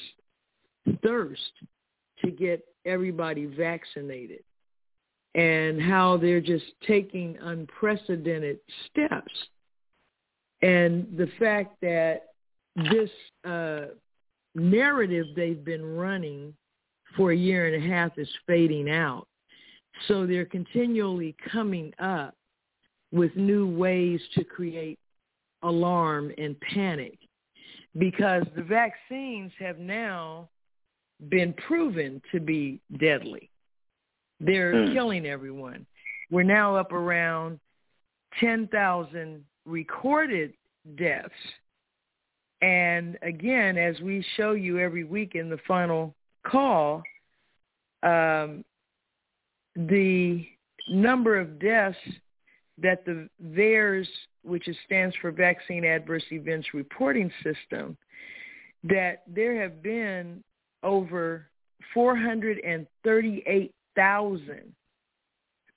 [1.03, 1.51] thirst
[2.23, 4.43] to get everybody vaccinated
[5.35, 9.31] and how they're just taking unprecedented steps.
[10.61, 12.23] And the fact that
[12.75, 13.09] this
[13.45, 13.93] uh,
[14.55, 16.53] narrative they've been running
[17.15, 19.27] for a year and a half is fading out.
[20.07, 22.35] So they're continually coming up
[23.11, 24.99] with new ways to create
[25.63, 27.19] alarm and panic
[27.97, 30.49] because the vaccines have now
[31.29, 33.49] been proven to be deadly.
[34.39, 34.93] They're mm.
[34.93, 35.85] killing everyone.
[36.31, 37.59] We're now up around
[38.39, 40.53] 10,000 recorded
[40.97, 41.29] deaths.
[42.61, 47.03] And again, as we show you every week in the final call,
[48.03, 48.63] um,
[49.75, 50.45] the
[50.89, 51.97] number of deaths
[52.81, 54.07] that the VAERS,
[54.43, 57.97] which stands for Vaccine Adverse Events Reporting System,
[58.83, 60.43] that there have been
[60.83, 61.47] over
[61.93, 64.75] 438,000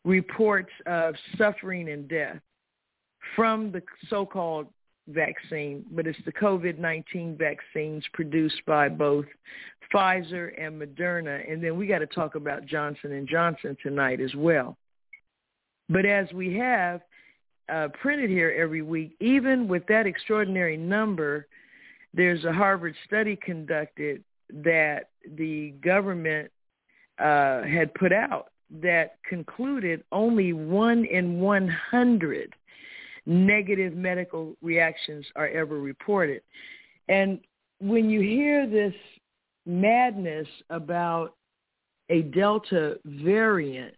[0.05, 2.41] reports of suffering and death
[3.35, 4.69] from the so-called
[5.09, 9.27] vaccine, but it's the COVID-19 vaccines produced by both
[9.93, 11.51] Pfizer and Moderna.
[11.51, 14.77] And then we got to talk about Johnson Johnson tonight as well.
[15.89, 17.03] But as we have
[17.73, 21.47] uh, printed here every week, even with that extraordinary number,
[22.15, 26.51] there's a Harvard study conducted that the government
[27.19, 28.49] uh, had put out
[28.83, 32.55] that concluded only one in 100
[33.27, 36.43] negative medical reactions are ever reported.
[37.09, 37.39] And
[37.81, 38.95] when you hear this
[39.67, 41.35] madness about
[42.11, 43.95] a Delta variant,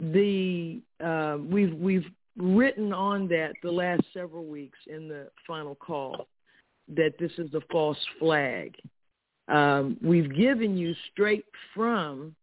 [0.00, 6.26] the uh, we've we've written on that the last several weeks in the final call
[6.88, 8.74] that this is a false flag.
[9.52, 12.34] Um, we've given you straight from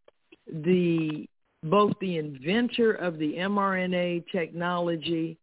[0.48, 1.28] the
[1.63, 5.38] both the inventor of the mRNA technology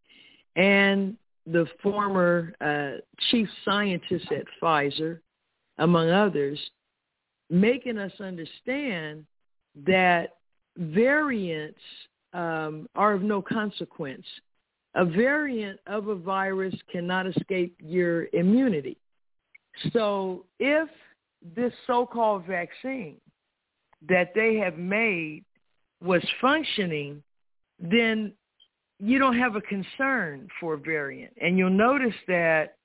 [0.54, 3.00] and the former uh,
[3.30, 5.18] chief scientist at Pfizer,
[5.78, 6.58] among others,
[7.50, 9.26] making us understand
[9.84, 10.36] that
[10.78, 11.80] variants
[12.32, 14.24] um, are of no consequence.
[14.94, 18.96] A variant of a virus cannot escape your immunity.
[19.92, 20.88] So if
[21.54, 23.20] this so-called vaccine
[24.08, 25.44] that they have made
[26.02, 27.22] was functioning,
[27.78, 28.32] then
[28.98, 31.32] you don't have a concern for a variant.
[31.40, 32.76] And you'll notice that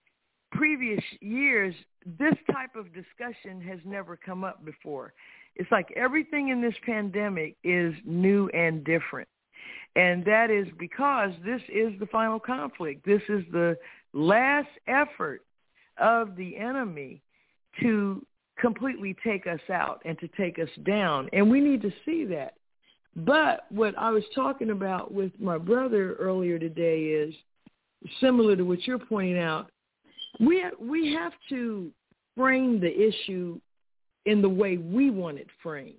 [0.51, 1.73] previous years,
[2.05, 5.13] this type of discussion has never come up before.
[5.55, 9.27] It's like everything in this pandemic is new and different.
[9.95, 13.05] And that is because this is the final conflict.
[13.05, 13.77] This is the
[14.13, 15.41] last effort
[15.97, 17.21] of the enemy
[17.81, 18.25] to
[18.61, 21.27] completely take us out and to take us down.
[21.33, 22.53] And we need to see that.
[23.15, 27.33] But what I was talking about with my brother earlier today is
[28.21, 29.69] similar to what you're pointing out.
[30.39, 31.91] We we have to
[32.37, 33.59] frame the issue
[34.25, 35.97] in the way we want it framed.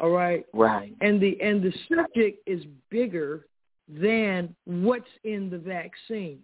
[0.00, 0.44] All right.
[0.52, 0.92] Right.
[1.00, 3.46] And the and the subject is bigger
[3.88, 6.40] than what's in the vaccine.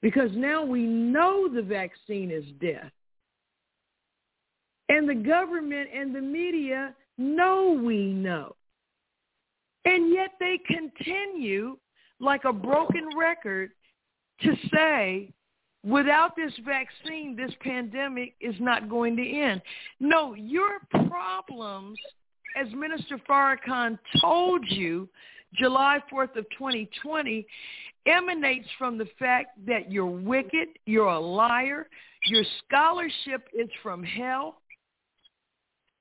[0.00, 2.90] Because now we know the vaccine is death.
[4.92, 8.54] And the government and the media know we know.
[9.86, 11.78] And yet they continue
[12.20, 13.70] like a broken record
[14.42, 15.32] to say
[15.82, 19.62] without this vaccine, this pandemic is not going to end.
[19.98, 21.98] No, your problems,
[22.54, 25.08] as Minister Farrakhan told you
[25.54, 27.46] July 4th of 2020,
[28.04, 31.88] emanates from the fact that you're wicked, you're a liar,
[32.26, 34.58] your scholarship is from hell.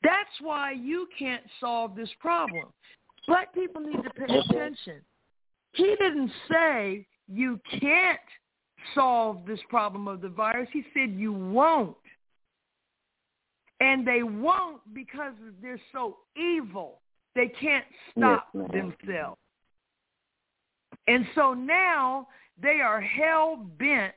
[0.03, 2.65] That's why you can't solve this problem.
[3.27, 5.01] Black people need to pay attention.
[5.73, 8.19] He didn't say you can't
[8.95, 10.69] solve this problem of the virus.
[10.73, 11.95] He said you won't.
[13.79, 16.99] And they won't because they're so evil.
[17.35, 19.39] They can't stop yes, themselves.
[21.07, 22.27] And so now
[22.61, 24.13] they are hell bent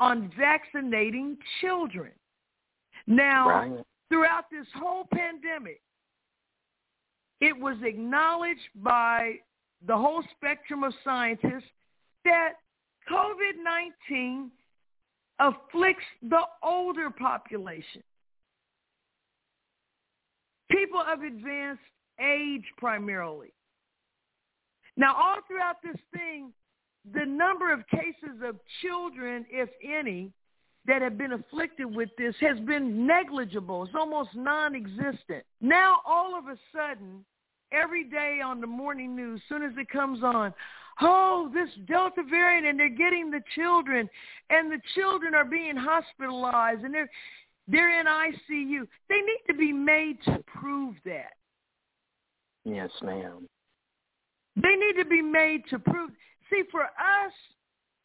[0.00, 2.12] on vaccinating children.
[3.06, 3.84] Now, right.
[4.10, 5.80] Throughout this whole pandemic,
[7.40, 9.36] it was acknowledged by
[9.86, 11.70] the whole spectrum of scientists
[12.24, 12.54] that
[13.10, 14.48] COVID-19
[15.38, 18.02] afflicts the older population.
[20.70, 21.80] People of advanced
[22.20, 23.52] age primarily.
[24.96, 26.52] Now, all throughout this thing,
[27.14, 30.30] the number of cases of children, if any,
[30.86, 33.84] that have been afflicted with this has been negligible.
[33.84, 35.44] It's almost non-existent.
[35.60, 37.24] Now, all of a sudden,
[37.72, 40.54] every day on the morning news, soon as it comes on,
[41.00, 44.08] oh, this Delta variant, and they're getting the children,
[44.48, 47.10] and the children are being hospitalized, and they're
[47.68, 48.88] they're in ICU.
[49.08, 51.34] They need to be made to prove that.
[52.64, 53.46] Yes, ma'am.
[54.56, 56.10] They need to be made to prove.
[56.50, 57.32] See, for us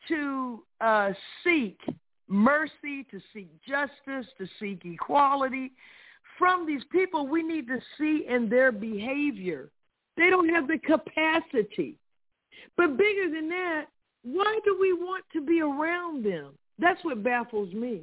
[0.07, 1.13] to uh,
[1.43, 1.79] seek
[2.27, 5.71] mercy, to seek justice, to seek equality
[6.37, 9.69] from these people, we need to see in their behavior.
[10.17, 11.97] They don't have the capacity.
[12.77, 13.85] But bigger than that,
[14.23, 16.53] why do we want to be around them?
[16.79, 18.01] That's what baffles me.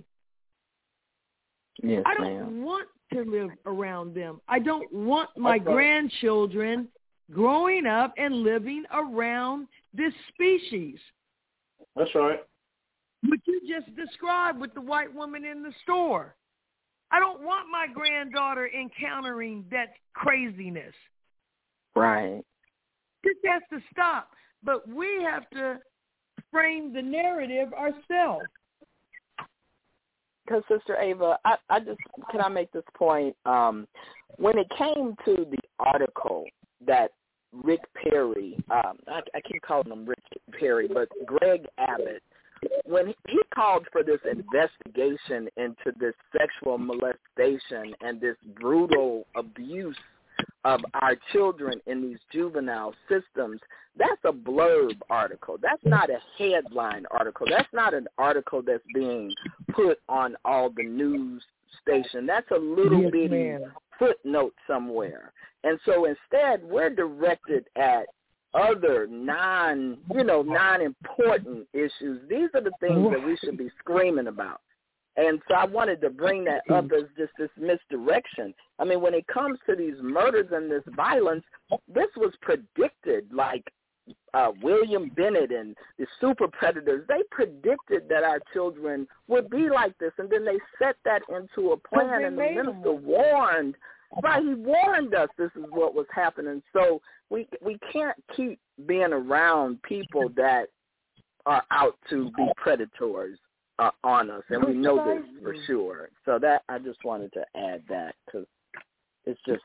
[1.83, 2.62] Yes, I don't ma'am.
[2.62, 4.41] want to live around them.
[4.49, 6.89] I don't want my grandchildren
[7.33, 10.99] growing up and living around this species.
[11.97, 12.41] That's right.
[13.25, 16.35] What you just described with the white woman in the store.
[17.11, 20.95] I don't want my granddaughter encountering that craziness.
[21.95, 22.43] Right.
[23.23, 24.31] This has to stop.
[24.64, 25.79] But we have to
[26.51, 28.47] frame the narrative ourselves.
[30.45, 32.01] Because Sister Ava, I, I just
[32.31, 33.37] can I make this point?
[33.47, 33.87] Um,
[34.39, 36.45] when it came to the article
[36.87, 37.12] that
[37.53, 40.23] Rick Perry, um, I, I keep calling him Rick
[40.59, 42.23] Perry, but Greg Abbott,
[42.84, 49.96] when he called for this investigation into this sexual molestation and this brutal abuse
[50.64, 53.60] of our children in these juvenile systems,
[53.98, 55.58] that's a blurb article.
[55.60, 57.46] That's not a headline article.
[57.48, 59.32] That's not an article that's being
[59.74, 61.42] put on all the news
[61.82, 62.26] station.
[62.26, 63.56] That's a little yes, bitty
[63.98, 65.32] footnote somewhere.
[65.64, 68.06] And so instead, we're directed at
[68.55, 72.20] other non, you know, non-important issues.
[72.28, 74.61] These are the things that we should be screaming about.
[75.16, 78.55] And so I wanted to bring that up as just this misdirection.
[78.78, 81.44] I mean, when it comes to these murders and this violence,
[81.86, 83.26] this was predicted.
[83.30, 83.62] Like
[84.32, 89.96] uh, William Bennett and the super predators, they predicted that our children would be like
[89.98, 92.24] this, and then they set that into a plan.
[92.24, 93.74] And the minister warned,
[94.22, 94.42] right?
[94.42, 96.62] He warned us this is what was happening.
[96.72, 97.03] So
[97.33, 100.66] we we can't keep being around people that
[101.47, 103.39] are out to be predators
[103.78, 106.11] uh, on us, and we know this for sure.
[106.24, 108.47] So that I just wanted to add that because
[109.24, 109.62] it's just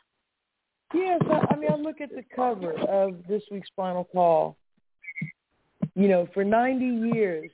[0.93, 4.55] Yes, I, I mean, I look at the cover of this week's Final Call.
[5.95, 7.49] You know, for 90 years,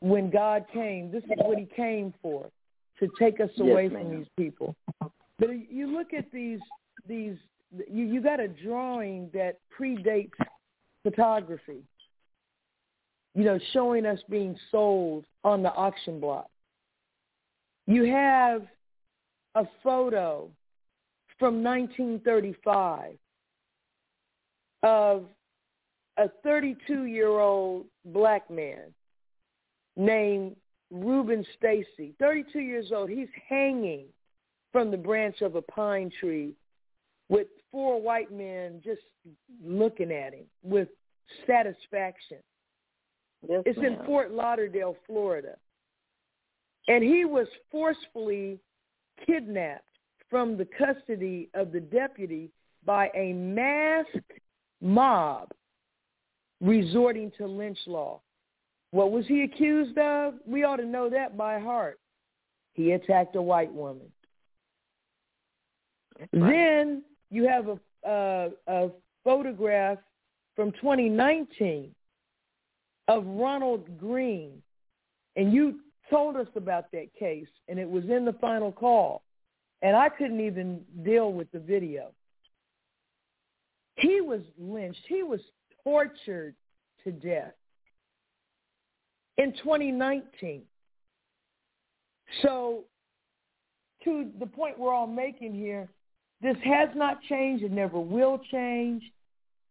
[0.00, 2.50] when God came, this is what he came for,
[3.00, 4.76] to take us away Yes, from these people.
[5.38, 6.60] But you look at these,
[7.08, 7.36] these,
[7.90, 10.32] you, you got a drawing that predates
[11.02, 11.82] photography,
[13.34, 16.48] you know, showing us being sold on the auction block.
[17.86, 18.62] You have
[19.54, 20.50] a photo
[21.38, 23.14] from 1935
[24.82, 25.24] of
[26.16, 28.92] a 32-year-old black man
[29.96, 30.56] named
[30.90, 33.10] Rubin Stacy, 32 years old.
[33.10, 34.06] He's hanging
[34.72, 36.54] from the branch of a pine tree
[37.28, 39.00] with four white men just
[39.64, 40.88] looking at him with
[41.46, 42.38] satisfaction.
[43.48, 43.98] yes, It's in.
[44.06, 45.56] Fort Lauderdale, Florida.
[46.88, 48.58] And he was forcefully
[49.26, 49.84] kidnapped
[50.30, 52.50] from the custody of the deputy
[52.84, 54.40] by a masked
[54.80, 55.50] mob
[56.60, 58.20] resorting to lynch law.
[58.90, 60.34] What was he accused of?
[60.46, 61.98] We ought to know that by heart.
[62.72, 64.10] He attacked a white woman.
[66.18, 66.30] Right.
[66.32, 67.68] Then you have
[68.04, 68.88] a, a,
[69.24, 69.98] photograph
[70.56, 71.94] from 2019
[73.08, 74.62] of Ronald Greene,
[75.36, 79.22] and you told us about that case, and it was in the final call,
[79.82, 82.12] and I couldn't even deal with the video.
[83.96, 85.02] He was lynched.
[85.08, 85.40] He was
[85.84, 86.54] tortured
[87.04, 87.52] to death.
[89.36, 90.62] in 2019.
[92.42, 92.84] So
[94.04, 95.88] to the point we're all making here,
[96.40, 97.64] this has not changed.
[97.64, 99.02] It never will change.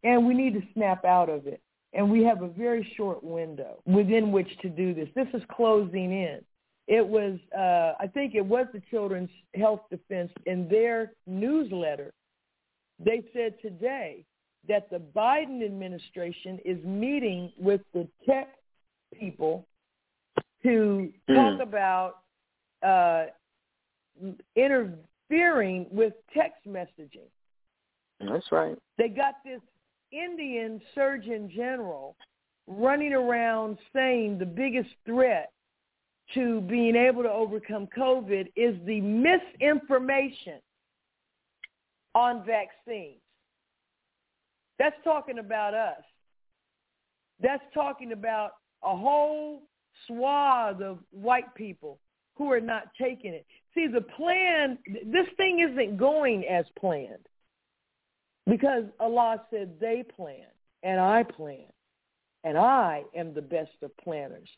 [0.04, 1.62] And we need to snap out of it.
[1.94, 5.08] And we have a very short window within which to do this.
[5.16, 6.40] This is closing in.
[6.88, 12.14] It was, uh, I think it was the Children's Health Defense in their newsletter.
[13.04, 14.24] They said today
[14.68, 18.50] that the Biden administration is meeting with the tech
[19.18, 19.66] people
[20.64, 21.62] to talk mm.
[21.62, 22.20] about
[22.84, 23.26] uh,
[25.30, 27.30] interfering with text messaging.
[28.20, 28.78] That's right.
[28.98, 29.62] They got this
[30.12, 32.16] Indian Surgeon General
[32.68, 35.52] running around saying the biggest threat
[36.34, 40.60] to being able to overcome COVID is the misinformation
[42.16, 43.22] on vaccines.
[44.80, 46.04] That's talking about us.
[47.42, 48.52] That's talking about
[48.84, 49.64] a whole
[50.08, 52.00] swath of white people
[52.36, 53.46] who are not taking it.
[53.78, 57.28] See, the plan, this thing isn't going as planned
[58.50, 60.48] because Allah said they plan
[60.82, 61.68] and I plan
[62.44, 64.50] and I am the best of planners.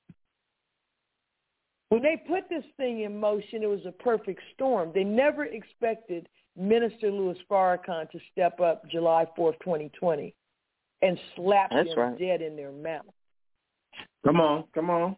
[1.89, 4.91] When they put this thing in motion, it was a perfect storm.
[4.95, 10.34] They never expected Minister Louis Farrakhan to step up July 4th, 2020
[11.01, 12.17] and slap That's them right.
[12.20, 13.03] dead in their mouth.
[14.26, 15.17] Come on, come on.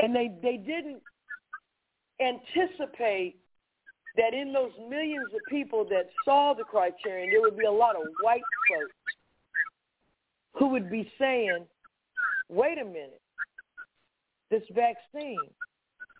[0.00, 1.02] And they, they didn't
[2.20, 3.36] anticipate
[4.16, 7.96] that in those millions of people that saw the criterion, there would be a lot
[7.96, 8.92] of white folks
[10.54, 11.66] who would be saying,
[12.48, 13.20] wait a minute,
[14.50, 15.38] this vaccine,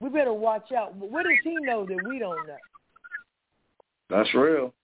[0.00, 0.94] we better watch out.
[0.94, 2.56] What does he know that we don't know?
[4.10, 4.74] That's real.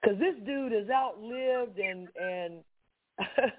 [0.00, 2.64] Because this dude has outlived and and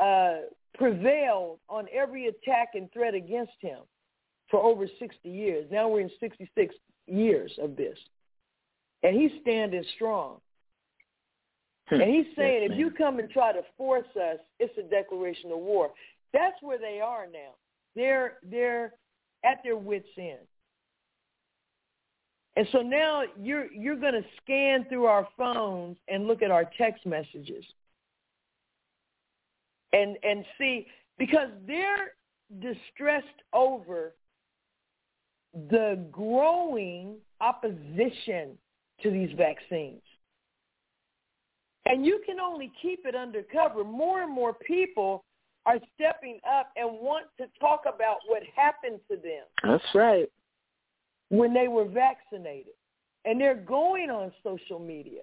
[0.00, 0.34] uh,
[0.74, 3.80] prevailed on every attack and threat against him
[4.50, 5.66] for over 60 years.
[5.70, 6.74] Now we're in 66
[7.06, 7.98] years of this.
[9.02, 10.38] And he's standing strong.
[11.88, 12.00] Hmm.
[12.00, 15.50] And he's saying, yes, if you come and try to force us, it's a declaration
[15.52, 15.90] of war.
[16.32, 17.54] That's where they are now.
[17.96, 18.94] They're they're
[19.44, 20.46] at their wits' end.
[22.56, 26.70] And so now you're you're going to scan through our phones and look at our
[26.78, 27.64] text messages.
[29.92, 30.86] And and see
[31.18, 32.12] because they're
[32.60, 34.14] distressed over
[35.52, 38.58] the growing opposition
[39.02, 40.02] to these vaccines.
[41.86, 43.82] And you can only keep it undercover.
[43.82, 45.24] More and more people
[45.66, 49.44] are stepping up and want to talk about what happened to them.
[49.62, 50.30] That's right.
[51.30, 52.74] When they were vaccinated.
[53.24, 55.22] And they're going on social media.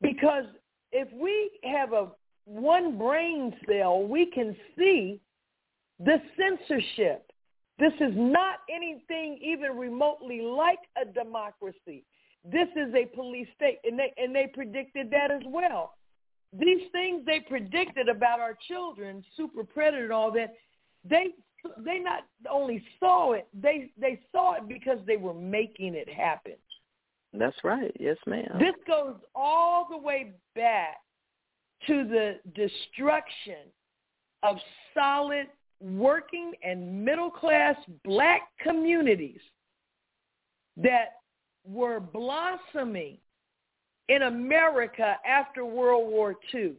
[0.00, 0.44] Because
[0.92, 2.08] if we have a
[2.46, 5.20] one brain cell, we can see
[5.98, 7.29] the censorship.
[7.80, 12.04] This is not anything even remotely like a democracy.
[12.44, 15.94] This is a police state, and they and they predicted that as well
[16.52, 20.54] these things they predicted about our children, super predator and all that,
[21.08, 21.28] they
[21.78, 26.54] they not only saw it, they they saw it because they were making it happen.
[27.32, 27.94] That's right.
[28.00, 28.58] Yes, ma'am.
[28.58, 30.96] This goes all the way back
[31.86, 33.70] to the destruction
[34.42, 34.56] of
[34.94, 35.46] solid
[35.80, 39.40] working and middle class black communities
[40.76, 41.16] that
[41.64, 43.16] were blossoming
[44.08, 46.72] in America after World War II,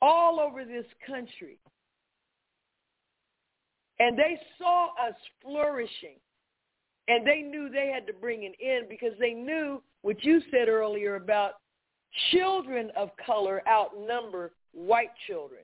[0.00, 1.58] all over this country.
[3.98, 6.16] And they saw us flourishing.
[7.08, 10.68] And they knew they had to bring an end because they knew what you said
[10.68, 11.54] earlier about
[12.30, 15.62] children of color outnumber white children.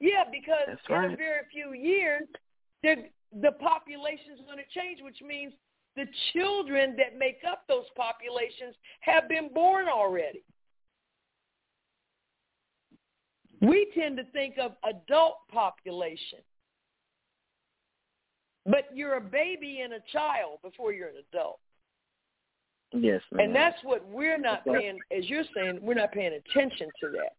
[0.00, 1.06] Yeah, because right.
[1.06, 2.22] in a very few years,
[2.82, 5.52] the population is going to change, which means
[5.96, 10.42] the children that make up those populations have been born already.
[13.60, 16.38] We tend to think of adult population.
[18.66, 21.58] But you're a baby and a child before you're an adult.
[22.92, 23.46] Yes, ma'am.
[23.46, 27.36] And that's what we're not paying, as you're saying, we're not paying attention to that.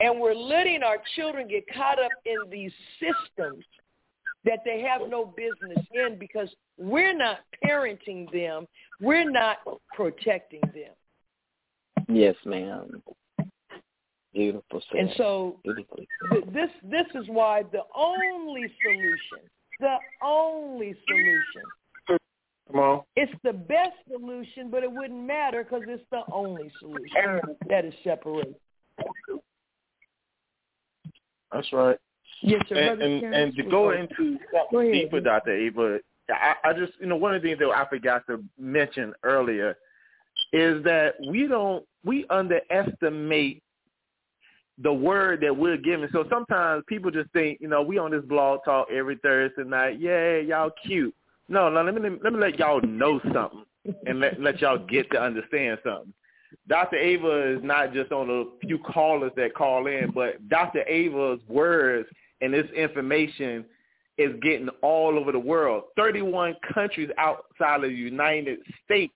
[0.00, 3.64] And we're letting our children get caught up in these systems
[4.44, 8.66] that they have no business in because we're not parenting them.
[9.00, 9.58] We're not
[9.94, 10.92] protecting them.
[12.08, 13.02] Yes, ma'am.
[14.32, 14.82] Beautiful.
[14.92, 15.00] Said.
[15.00, 19.48] And so th- this this is why the only solution,
[19.80, 22.20] the only solution,
[22.70, 23.02] Come on.
[23.16, 27.94] it's the best solution, but it wouldn't matter because it's the only solution that is
[28.04, 28.56] separated.
[31.56, 31.98] That's right.
[32.42, 32.76] Yes, sir.
[32.76, 35.52] And, and, and to go into something deeper, Dr.
[35.52, 35.98] Ava,
[36.30, 39.76] I, I just, you know, one of the things that I forgot to mention earlier
[40.52, 43.62] is that we don't, we underestimate
[44.82, 46.08] the word that we're giving.
[46.12, 49.98] So sometimes people just think, you know, we on this blog talk every Thursday night.
[49.98, 51.14] Yeah, y'all cute.
[51.48, 53.64] No, no, let me let me let y'all know something
[54.06, 56.12] and let let y'all get to understand something.
[56.68, 56.96] Dr.
[56.96, 60.82] Ava is not just on a few callers that call in, but Dr.
[60.88, 62.08] Ava's words
[62.40, 63.64] and this information
[64.18, 65.84] is getting all over the world.
[65.96, 69.12] 31 countries outside of the United States,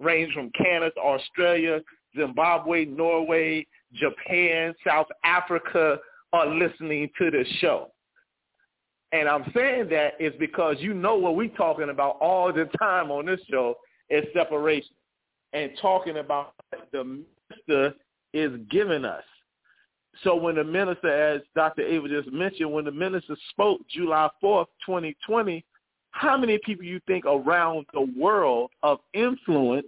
[0.00, 1.80] range from Canada, Australia,
[2.16, 5.98] Zimbabwe, Norway, Japan, South Africa,
[6.32, 7.90] are listening to the show.
[9.12, 13.10] And I'm saying that is because you know what we're talking about all the time
[13.10, 13.74] on this show
[14.10, 14.90] is separation
[15.52, 16.54] and talking about
[16.92, 17.94] the minister
[18.34, 19.24] is giving us.
[20.24, 21.82] So when the minister, as Dr.
[21.82, 25.64] Ava just mentioned, when the minister spoke July 4th, 2020,
[26.10, 29.86] how many people you think around the world of influence,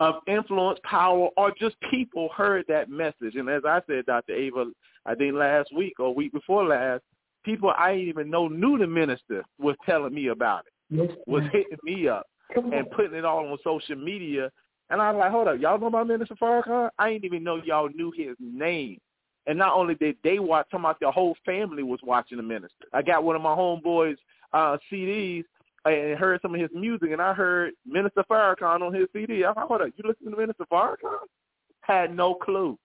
[0.00, 3.34] of influence, power, or just people heard that message?
[3.34, 4.32] And as I said, Dr.
[4.32, 4.66] Ava,
[5.04, 7.02] I think last week or week before last,
[7.44, 11.42] people I didn't even know knew the minister was telling me about it, yes, was
[11.52, 14.50] hitting me up and putting it all on social media.
[14.90, 16.90] And I was like, hold up, y'all know about Minister Farrakhan?
[16.98, 18.98] I didn't even know y'all knew his name.
[19.46, 22.84] And not only did they watch, talking about the whole family was watching the minister.
[22.92, 24.16] I got one of my homeboys'
[24.52, 25.44] uh, CDs
[25.84, 29.44] and heard some of his music, and I heard Minister Farrakhan on his CD.
[29.44, 31.18] I thought, hold up, you listen to Minister Farrakhan?
[31.80, 32.78] Had no clue.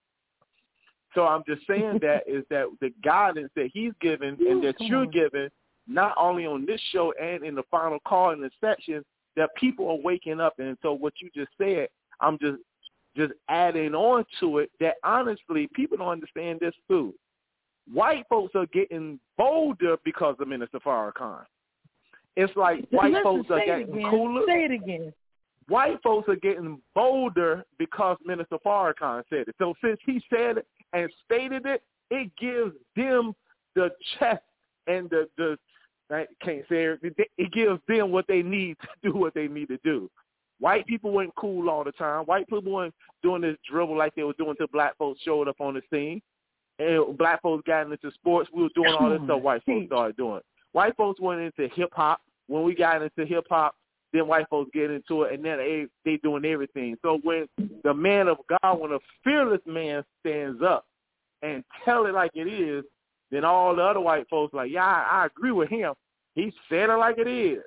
[1.13, 5.05] So I'm just saying that is that the guidance that he's given and that you're
[5.05, 5.49] giving,
[5.87, 9.03] not only on this show and in the final call in the section,
[9.35, 10.53] that people are waking up.
[10.59, 11.87] And so what you just said,
[12.21, 12.57] I'm just
[13.15, 17.13] just adding on to it that honestly people don't understand this too.
[17.91, 21.43] White folks are getting bolder because of Minister Farrakhan.
[22.35, 24.41] It's like white folks are getting cooler.
[24.47, 25.13] Say it again.
[25.67, 29.55] White folks are getting bolder because Minister Farrakhan said it.
[29.59, 33.35] So since he said it and stated it, it gives them
[33.75, 34.41] the chest
[34.87, 35.57] and the the
[36.13, 36.99] I can't say it.
[37.37, 40.09] It gives them what they need to do what they need to do.
[40.59, 42.25] White people weren't cool all the time.
[42.25, 45.59] White people weren't doing this dribble like they were doing until black folks showed up
[45.59, 46.21] on the scene.
[46.79, 48.49] And black folks got into sports.
[48.53, 50.41] We were doing all this stuff white folks started doing.
[50.71, 52.21] White folks went into hip hop.
[52.47, 53.75] When we got into hip hop,
[54.11, 56.95] then white folks get into it, and then they they doing everything.
[57.01, 57.47] So when
[57.83, 60.85] the man of God, when a fearless man stands up
[61.41, 62.83] and tell it like it is,
[63.31, 65.93] then all the other white folks like, yeah, I, I agree with him.
[66.35, 67.63] He said it like it is.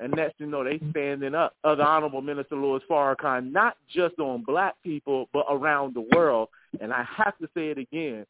[0.00, 1.54] And next you know, they standing up.
[1.62, 6.48] The Honorable Minister Louis Farrakhan, not just on black people, but around the world.
[6.80, 8.26] And I have to say it again.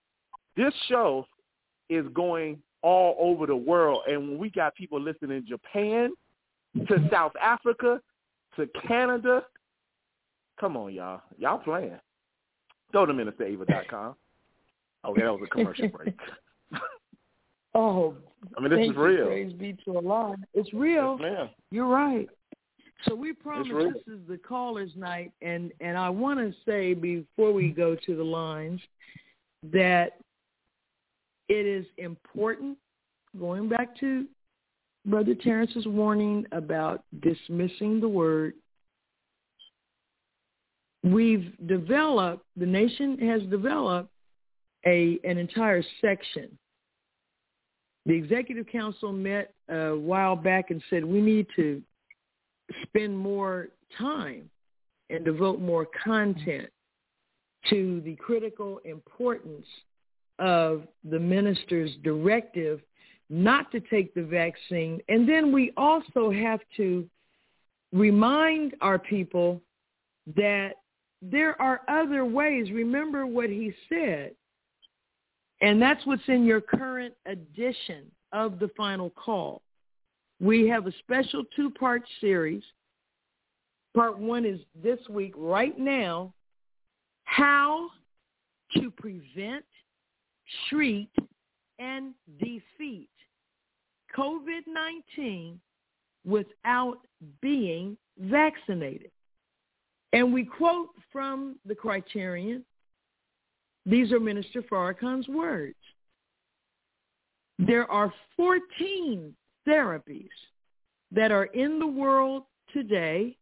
[0.56, 1.26] This show
[1.88, 4.02] is going all over the world.
[4.08, 6.10] And when we got people listening in Japan,
[6.88, 8.00] to South Africa,
[8.56, 9.44] to Canada,
[10.60, 11.22] come on, y'all.
[11.38, 11.98] Y'all playing.
[12.92, 14.14] Go to ministerava.com.
[15.06, 16.14] Okay, that was a commercial break.
[17.76, 18.14] Oh,
[18.56, 19.26] I mean, this thank is real.
[19.26, 20.36] Praise be to Allah.
[20.52, 21.18] It's real.
[21.20, 21.48] Yes.
[21.70, 22.28] You're right.
[23.06, 27.52] So we promise this is the caller's night, and and I want to say before
[27.52, 28.80] we go to the lines
[29.72, 30.18] that
[31.48, 32.78] it is important.
[33.38, 34.26] Going back to
[35.06, 38.54] Brother Terrence's warning about dismissing the word,
[41.02, 42.44] we've developed.
[42.56, 44.10] The nation has developed
[44.86, 46.56] a an entire section
[48.06, 51.82] the executive council met uh, a while back and said we need to
[52.82, 54.48] spend more time
[55.10, 56.68] and devote more content
[57.70, 59.66] to the critical importance
[60.38, 62.80] of the minister's directive
[63.30, 65.00] not to take the vaccine.
[65.08, 67.08] And then we also have to
[67.92, 69.62] remind our people
[70.36, 70.72] that
[71.22, 72.70] there are other ways.
[72.70, 74.32] Remember what he said.
[75.60, 79.62] And that's what's in your current edition of the final call.
[80.40, 82.62] We have a special two-part series.
[83.94, 86.34] Part one is this week, right now,
[87.24, 87.90] how
[88.74, 89.64] to prevent,
[90.68, 91.10] treat,
[91.78, 93.08] and defeat
[94.16, 95.56] COVID-19
[96.26, 96.98] without
[97.40, 99.10] being vaccinated.
[100.12, 102.64] And we quote from the criterion
[103.86, 105.76] these are Minister Farrakhan's words.
[107.58, 109.34] There are 14
[109.66, 110.28] therapies
[111.12, 113.36] that are in the world today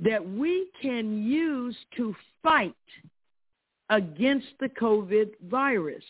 [0.00, 2.74] that we can use to fight
[3.90, 6.04] against the COVID virus.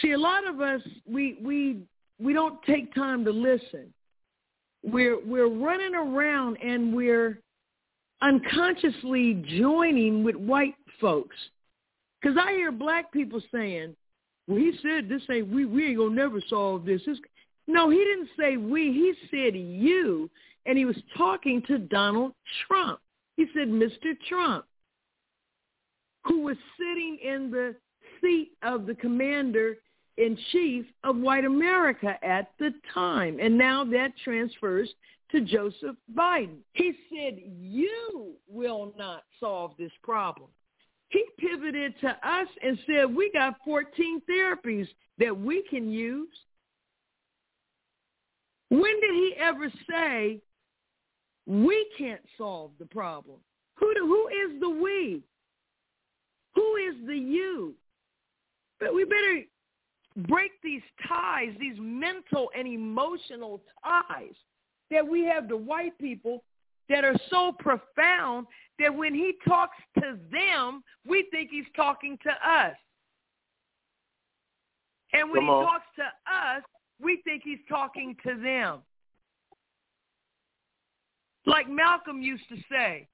[0.00, 1.82] See, a lot of us we we
[2.20, 3.92] we don't take time to listen.
[4.82, 7.38] We're we're running around and we're
[8.22, 11.36] unconsciously joining with white folks.
[12.20, 13.94] Because I hear black people saying,
[14.46, 17.02] well, he said this ain't, we, we ain't going to never solve this.
[17.66, 18.92] No, he didn't say we.
[18.92, 20.30] He said you.
[20.66, 22.32] And he was talking to Donald
[22.66, 23.00] Trump.
[23.36, 24.16] He said, Mr.
[24.28, 24.64] Trump,
[26.24, 27.74] who was sitting in the
[28.20, 29.76] seat of the commander
[30.16, 33.38] in chief of white America at the time.
[33.40, 34.88] And now that transfers
[35.32, 36.58] to Joseph Biden.
[36.74, 40.48] He said, you will not solve this problem.
[41.14, 44.88] He pivoted to us and said, we got 14 therapies
[45.18, 46.26] that we can use.
[48.68, 50.40] When did he ever say,
[51.46, 53.36] we can't solve the problem?
[53.76, 55.22] Who, do, who is the we?
[56.56, 57.74] Who is the you?
[58.80, 59.42] But we better
[60.28, 64.34] break these ties, these mental and emotional ties
[64.90, 66.42] that we have to white people
[66.88, 68.48] that are so profound
[68.78, 72.76] that when he talks to them, we think he's talking to us.
[75.12, 75.64] And when Come he on.
[75.64, 76.62] talks to us,
[77.00, 78.80] we think he's talking to them.
[81.46, 83.06] Like Malcolm used to say,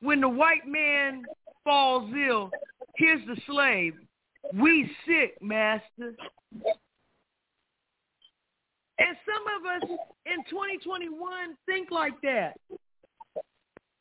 [0.00, 1.24] when the white man
[1.62, 2.50] falls ill,
[2.96, 3.94] here's the slave.
[4.54, 6.14] We sick, master.
[8.98, 9.88] And some of us
[10.26, 12.54] in 2021 think like that.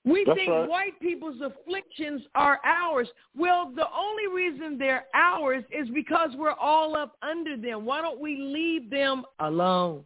[0.06, 0.70] We That's think right.
[0.70, 3.08] white people's afflictions are ours.
[3.38, 7.86] Well, the only reason they're ours is because we're all up under them.
[7.86, 10.06] Why don't we leave them alone?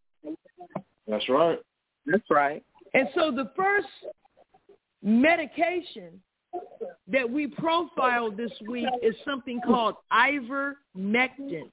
[1.08, 1.58] That's right.
[2.06, 2.64] That's right.
[2.94, 3.88] And so the first
[5.02, 6.22] medication
[7.08, 11.72] that we profiled this week is something called ivermectin,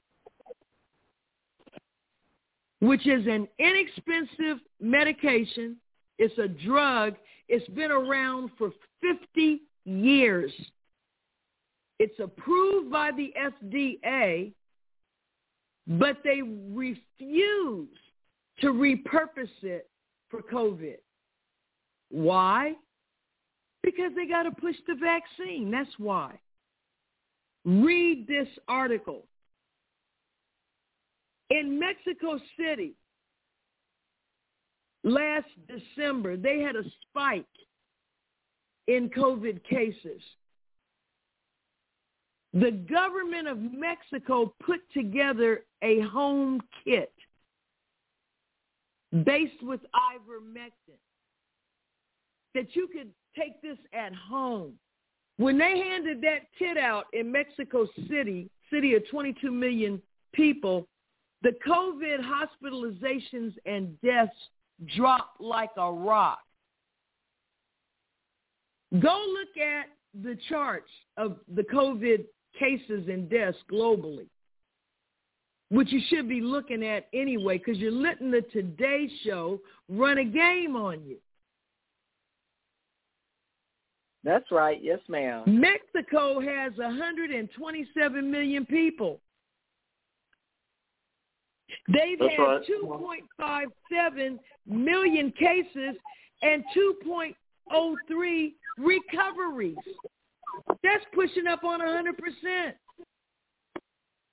[2.81, 5.77] which is an inexpensive medication.
[6.19, 7.15] It's a drug.
[7.49, 8.71] It's been around for
[9.01, 10.53] 50 years.
[11.99, 14.53] It's approved by the FDA,
[15.87, 17.89] but they refuse
[18.61, 19.89] to repurpose it
[20.31, 20.97] for COVID.
[22.11, 22.75] Why?
[23.83, 25.71] Because they got to push the vaccine.
[25.71, 26.39] That's why.
[27.65, 29.25] Read this article.
[31.51, 32.95] In Mexico City,
[35.05, 37.45] last December, they had a spike
[38.89, 40.21] in COVID cases.
[42.53, 47.13] The government of Mexico put together a home kit
[49.25, 50.99] based with ivermectin
[52.55, 54.75] that you could take this at home.
[55.37, 60.01] When they handed that kit out in Mexico City, city of 22 million
[60.33, 60.87] people,
[61.43, 64.33] the COVID hospitalizations and deaths
[64.97, 66.41] dropped like a rock.
[69.01, 69.87] Go look at
[70.23, 72.25] the charts of the COVID
[72.59, 74.29] cases and deaths globally,
[75.71, 80.25] which you should be looking at anyway because you're letting the Today Show run a
[80.25, 81.17] game on you.
[84.23, 84.79] That's right.
[84.83, 85.43] Yes, ma'am.
[85.47, 89.21] Mexico has 127 million people.
[91.89, 93.29] They've That's had right.
[93.39, 95.97] 2.57 million cases
[96.43, 99.77] and 2.03 recoveries.
[100.83, 102.73] That's pushing up on 100%.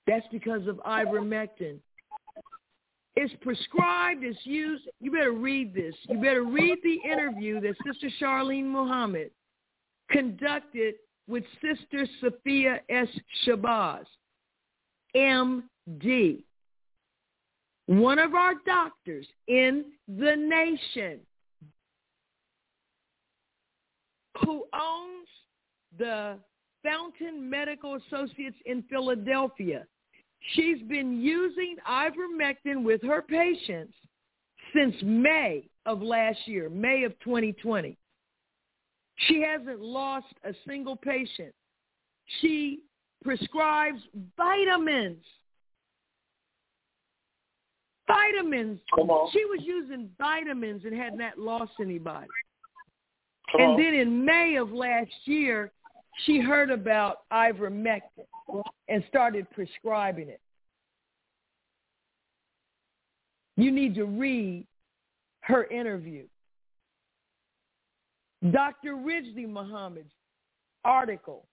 [0.08, 1.78] That's because of ivermectin.
[3.16, 4.84] It's prescribed, it's used.
[5.00, 5.94] You better read this.
[6.08, 9.32] You better read the interview that Sister Charlene Muhammad
[10.10, 10.96] conducted
[11.28, 13.08] with Sister Sophia S.
[13.46, 14.06] Shabazz,
[15.16, 16.44] MD,
[18.00, 21.20] one of our doctors in the nation
[24.46, 25.28] who owns
[25.98, 26.38] the
[26.84, 29.86] Fountain Medical Associates in Philadelphia.
[30.54, 33.94] She's been using ivermectin with her patients
[34.74, 37.98] since May of last year, May of 2020.
[39.28, 41.54] She hasn't lost a single patient.
[42.40, 42.80] She
[43.24, 44.00] prescribes
[44.38, 45.24] vitamins.
[48.12, 48.80] Vitamins.
[48.96, 49.32] Come on.
[49.32, 52.28] She was using vitamins and had not lost anybody.
[53.52, 53.78] Come and on.
[53.78, 55.72] then in May of last year,
[56.26, 58.26] she heard about ivermectin
[58.88, 60.42] and started prescribing it.
[63.58, 64.66] You need to read
[65.42, 66.26] her interview.
[68.52, 68.96] Dr.
[68.96, 70.12] Ridgely Muhammad's
[70.84, 71.46] article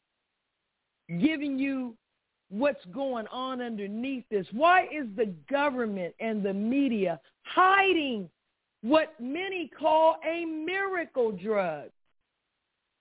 [1.21, 1.95] giving you
[2.51, 4.47] what's going on underneath this.
[4.53, 8.29] Why is the government and the media hiding
[8.83, 11.91] what many call a miracle drug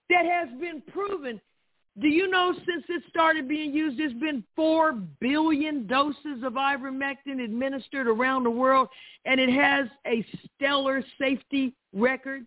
[0.10, 1.40] that has been proven?
[2.00, 7.44] Do you know since it started being used, there's been 4 billion doses of ivermectin
[7.44, 8.88] administered around the world,
[9.26, 10.24] and it has a
[10.56, 12.46] stellar safety record?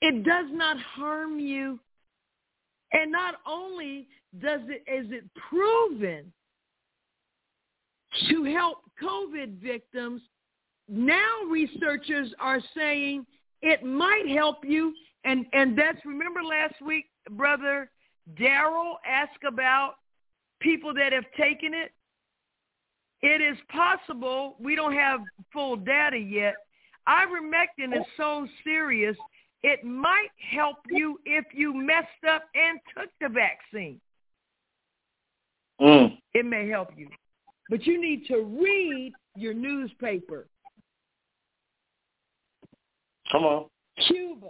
[0.00, 1.78] It does not harm you.
[2.92, 4.08] And not only
[4.40, 6.32] does it is it proven
[8.30, 10.22] to help COVID victims,
[10.88, 13.26] now researchers are saying
[13.62, 14.94] it might help you.
[15.24, 17.90] And and that's remember last week, brother
[18.38, 19.94] Daryl asked about
[20.60, 21.92] people that have taken it.
[23.20, 25.20] It is possible we don't have
[25.52, 26.54] full data yet.
[27.08, 29.16] Ivermectin is so serious
[29.62, 34.00] it might help you if you messed up and took the vaccine.
[35.80, 36.18] Mm.
[36.34, 37.08] It may help you.
[37.70, 40.46] But you need to read your newspaper.
[43.30, 43.66] Come on.
[44.06, 44.48] Cuba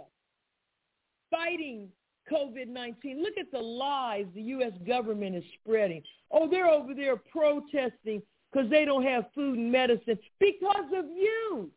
[1.29, 1.89] fighting
[2.31, 3.21] COVID-19.
[3.21, 4.73] Look at the lies the U.S.
[4.87, 6.01] government is spreading.
[6.31, 11.69] Oh, they're over there protesting because they don't have food and medicine because of you.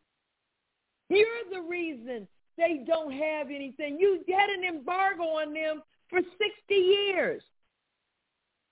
[1.09, 2.27] You're the reason
[2.57, 3.97] they don't have anything.
[3.99, 7.41] You had an embargo on them for 60 years.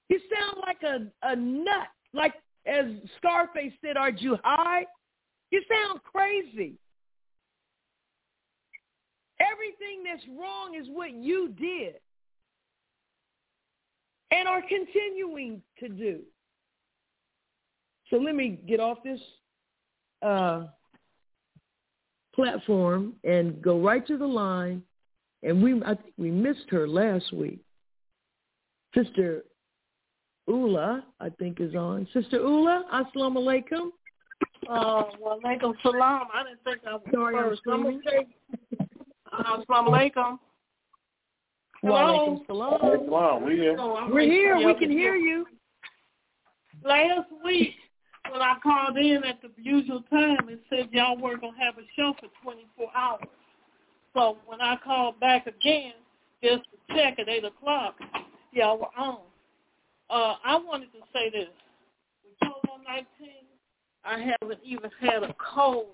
[0.10, 1.88] You sound like a, a nut.
[2.14, 2.34] Like
[2.66, 2.86] as
[3.18, 4.86] Scarface said, are you high?
[5.52, 6.76] You sound crazy.
[9.40, 11.96] Everything that's wrong is what you did
[14.32, 16.20] and are continuing to do.
[18.10, 19.20] So let me get off this
[20.22, 20.66] uh,
[22.34, 24.84] platform and go right to the line.
[25.44, 27.60] And we, I think we missed her last week.
[28.96, 29.44] Sister
[30.48, 32.08] Ula, I think, is on.
[32.14, 33.90] Sister Ula, assalamu alaikum.
[34.70, 36.28] Uh, well, alaikum salam.
[36.34, 37.62] I didn't think I was Sorry, I'm first.
[37.68, 38.02] I'm screaming.
[38.08, 38.28] okay.
[39.32, 40.40] Uh, assalamu alaikum.
[41.84, 42.40] Wa Hello.
[42.42, 43.08] alaikum salam.
[43.10, 43.76] Wow, we here.
[44.10, 44.58] We're here.
[44.58, 45.46] We can hear you.
[46.84, 47.74] Last week,
[48.32, 51.78] when I called in at the usual time, it said y'all were going to have
[51.78, 53.28] a show for 24 hours.
[54.14, 55.94] So when I called back again,
[56.42, 57.96] just to check at 8 o'clock,
[58.52, 59.20] y'all were on.
[60.10, 61.50] Uh, I wanted to say this.
[62.24, 63.04] With COVID-19,
[64.06, 65.88] I haven't even had a cold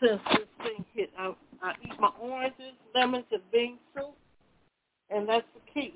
[0.00, 1.10] since this thing hit.
[1.18, 1.32] I,
[1.62, 4.14] I eat my oranges, lemons, and bean soup,
[5.10, 5.94] and that's the key.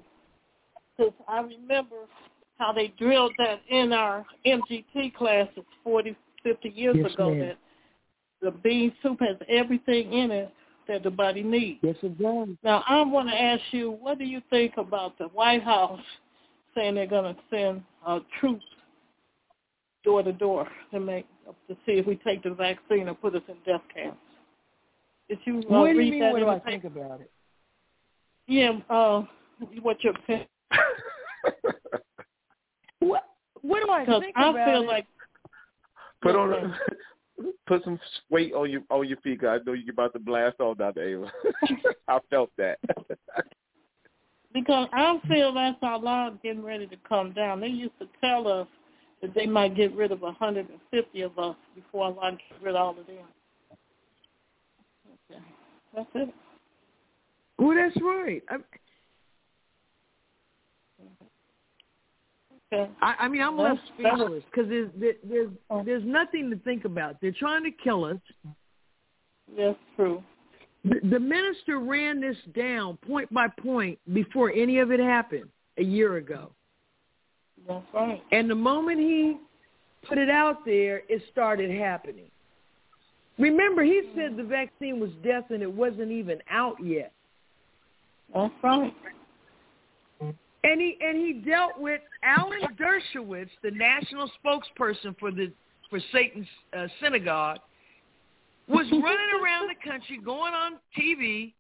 [0.97, 1.97] Because I remember
[2.59, 7.41] how they drilled that in our MGT classes 40, 50 years Yes, ago ma'am.
[7.41, 7.59] that
[8.41, 10.53] the bean soup has everything in it
[10.89, 11.79] that the body needs.
[11.83, 12.49] Yes, it does.
[12.65, 16.01] Now, I want to ask you, what do you think about the White House
[16.75, 18.65] saying they're going to send uh, troops
[20.05, 21.27] door to door to make
[21.69, 24.19] to see if we take the vaccine or put us in death camps?
[25.29, 26.21] Did you uh, what do read you mean?
[26.21, 26.71] that What do the I paper?
[26.71, 27.31] think about it?
[28.49, 29.23] Yeah, uh,
[29.81, 30.47] what your opinion?
[33.03, 33.25] What
[33.63, 34.87] What do I Because think I about feel it?
[34.87, 35.07] like
[36.23, 36.79] Put on a,
[37.67, 37.99] put some
[38.31, 39.41] weight on your on your feet.
[39.41, 41.03] 'cause I know you're about to blast off, Dr.
[41.03, 41.33] Ava.
[42.09, 42.79] I felt that.
[44.53, 47.61] because I feel that's our law getting ready to come down.
[47.61, 48.69] They used to tell us
[49.21, 52.91] that they might get rid of 150 of us before Allah get rid of all
[52.91, 53.17] of them.
[55.31, 55.43] Okay.
[55.95, 56.35] That's it.
[57.59, 58.43] Well, that's right.
[58.49, 58.57] I,
[62.73, 62.91] Okay.
[63.03, 65.83] I, I mean, I'm That's- left that was- speechless because there's there, there's oh.
[65.85, 67.21] there's nothing to think about.
[67.21, 68.17] They're trying to kill us.
[69.57, 70.23] That's true.
[70.85, 75.49] The, the minister ran this down point by point before any of it happened
[75.79, 76.51] a year ago.
[77.69, 78.23] That's right.
[78.33, 79.37] And the moment he
[80.09, 82.31] put it out there, it started happening.
[83.39, 87.13] Remember, he said the vaccine was death and it wasn't even out yet.
[88.35, 88.93] That's right.
[90.65, 95.53] And he and he dealt with Alan Dershowitz, the national spokesperson for the
[95.91, 96.47] for Satan's
[96.77, 97.59] uh, synagogue,
[98.69, 101.53] was running around the country, going on TV,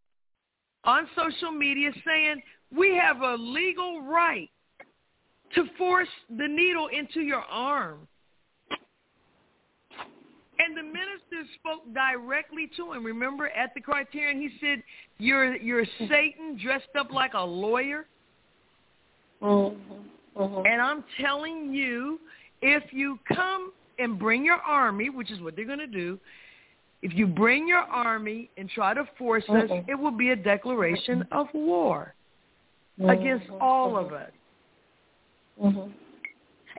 [0.84, 2.40] on social media, saying
[2.76, 4.48] we have a legal right
[5.54, 8.06] to force the needle into your arm.
[10.58, 13.04] And the minister spoke directly to him.
[13.04, 14.80] Remember at the Criterion, he said,
[15.18, 18.06] "You're you're Satan dressed up like a lawyer."
[19.42, 20.40] Mm-hmm.
[20.42, 20.66] Mm-hmm.
[20.66, 22.18] And I'm telling you,
[22.62, 26.18] if you come and bring your army, which is what they're going to do,
[27.02, 29.88] if you bring your army and try to force us, Mhm.
[29.88, 32.14] it will be a declaration of war
[33.00, 33.10] Mm-hmm.
[33.10, 34.30] against all of us.
[35.60, 35.90] Mm-hmm.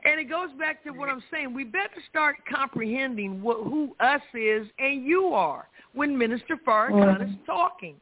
[0.06, 1.52] And it goes back to what I'm saying.
[1.54, 7.28] We better start comprehending what, who us is and you are when Minister Farrakhan Mhm.
[7.28, 8.00] is talking.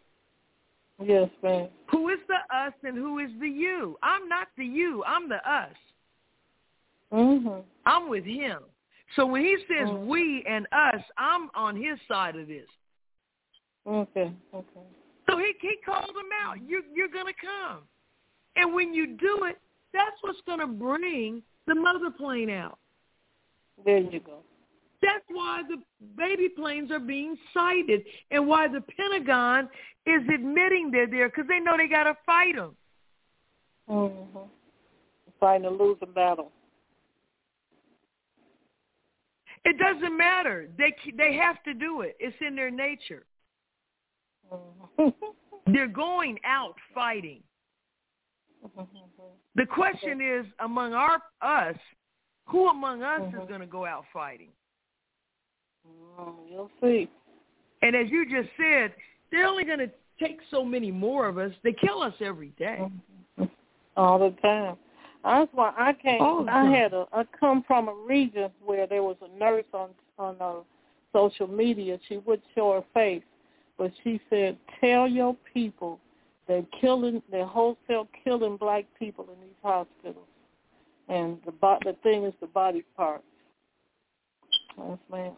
[1.02, 1.68] Yes, ma'am.
[2.02, 3.96] Who is the us and who is the you?
[4.02, 5.04] I'm not the you.
[5.06, 5.76] I'm the us.
[7.12, 7.62] Mhm.
[7.86, 8.64] I'm with him.
[9.14, 10.06] So when he says Mhm.
[10.06, 12.68] we and us, I'm on his side of this.
[13.86, 14.34] Okay.
[14.52, 14.86] Okay.
[15.28, 16.60] So he he called them out.
[16.62, 17.86] You're you're gonna come,
[18.56, 19.60] and when you do it,
[19.92, 22.80] that's what's gonna bring the mother plane out.
[23.84, 24.42] There you go.
[25.02, 25.82] That's why the
[26.16, 29.68] baby planes are being sighted, and why the Pentagon
[30.06, 32.76] is admitting they're there because they know they gotta fight them.
[33.88, 34.38] Mm-hmm.
[35.40, 36.52] Fighting a losing battle.
[39.64, 40.68] It doesn't matter.
[40.78, 42.16] They they have to do it.
[42.20, 43.24] It's in their nature.
[44.52, 45.14] Mhm.
[45.66, 47.42] They're going out fighting.
[49.54, 51.76] The question is, among our us,
[52.46, 53.48] who among us is Mhm.
[53.48, 54.52] going to go out fighting?
[55.86, 57.08] Mm, You'll see.
[57.82, 58.94] And as you just said,
[59.30, 61.50] they're only going to take so many more of us.
[61.64, 62.88] They kill us every day.
[63.96, 64.76] All the time.
[65.24, 66.18] That's why I came.
[66.18, 67.06] The I had a.
[67.12, 70.54] I come from a region where there was a nurse on on uh,
[71.12, 71.98] social media.
[72.08, 73.22] She would show her face,
[73.78, 76.00] but she said, "Tell your people
[76.48, 77.22] they're killing.
[77.30, 80.26] They're wholesale killing black people in these hospitals,
[81.08, 83.22] and the bo- the thing is the body parts."
[84.76, 85.32] Yes, ma'am.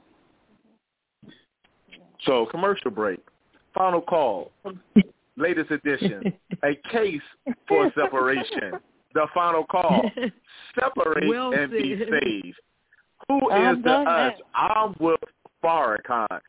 [2.26, 3.20] So commercial break.
[3.74, 4.52] Final call.
[5.36, 6.32] Latest edition.
[6.62, 7.20] A case
[7.66, 8.72] for separation.
[9.14, 10.02] The final call.
[10.78, 12.56] Separate Well and be saved.
[13.28, 14.32] Who is I'm the done us?
[14.36, 14.58] that.
[14.58, 15.20] I'm with
[15.62, 16.40] Farrakhan.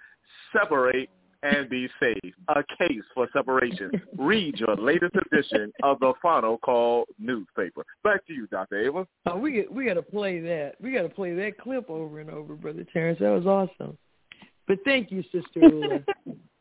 [0.51, 1.09] Separate
[1.43, 2.35] and be saved.
[2.49, 3.91] A case for separation.
[4.17, 7.85] Read your latest edition of the Final Call newspaper.
[8.03, 8.79] Back to you, Dr.
[8.79, 9.07] Ava.
[9.27, 10.73] Oh, we we got to play that.
[10.81, 13.19] We got to play that clip over and over, Brother Terrence.
[13.19, 13.97] That was awesome.
[14.67, 15.99] But thank you, Sister Ula.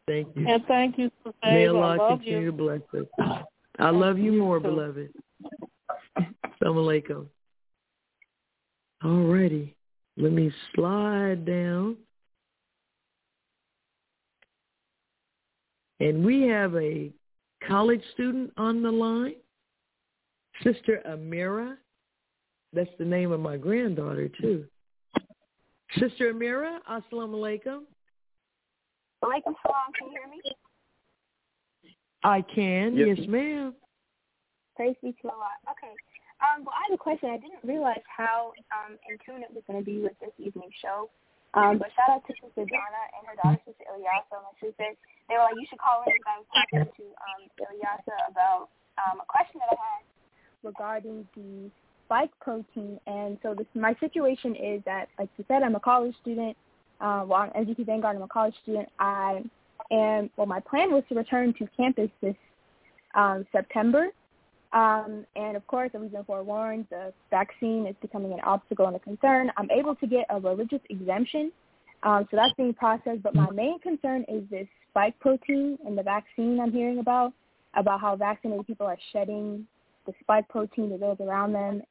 [0.07, 0.47] Thank you.
[0.49, 2.47] And thank you, Sister May Allah continue you.
[2.47, 3.45] to bless us.
[3.79, 5.11] I love you more, beloved.
[6.19, 7.27] Assalamu alaikum.
[9.03, 9.75] All righty.
[10.17, 11.97] Let me slide down.
[16.01, 17.11] And we have a
[17.67, 19.35] college student on the line,
[20.63, 21.77] Sister Amira.
[22.73, 24.67] That's the name of my granddaughter, too.
[25.99, 27.81] Sister Amira, assalamu alaikum.
[29.25, 29.89] Walaikum salam.
[29.97, 30.41] Can you hear me?
[32.25, 32.93] I can.
[32.93, 33.17] Yes.
[33.17, 33.73] Yes, ma'am.
[34.77, 35.57] Praise be to Allah.
[35.73, 35.93] Okay.
[36.45, 37.31] Um, well, I have a question.
[37.33, 40.77] I didn't realize how um, in tune it was going to be with this evening's
[40.83, 41.09] show.
[41.55, 44.91] Um, but shout out to Sister Donna and her daughter, Sister Ilyasa, my sister.
[45.31, 48.75] They were like, you should call in because I was talking to um, Ilyasa about
[48.99, 50.03] um, a question that I had
[50.67, 51.71] regarding the
[52.05, 52.99] spike protein.
[53.07, 56.59] And so this, my situation is that, like you said, I'm a college student.
[57.01, 58.17] Uh, well, I'm MGT Vanguard.
[58.17, 58.89] I'm a college student.
[58.99, 59.43] I
[59.91, 62.37] am, well, my plan was to return to campus this
[63.15, 64.09] um, September.
[64.73, 68.97] Um, and of course, as we've been forewarned, the vaccine is becoming an obstacle and
[68.97, 69.53] a concern.
[69.57, 71.53] I'm able to get a religious exemption,
[72.03, 73.23] um, so that's being processed.
[73.23, 77.33] But my main concern is this spike protein and the vaccine I'm hearing about,
[77.75, 79.67] about how vaccinated people are shedding
[80.07, 81.83] the spike protein that goes around them,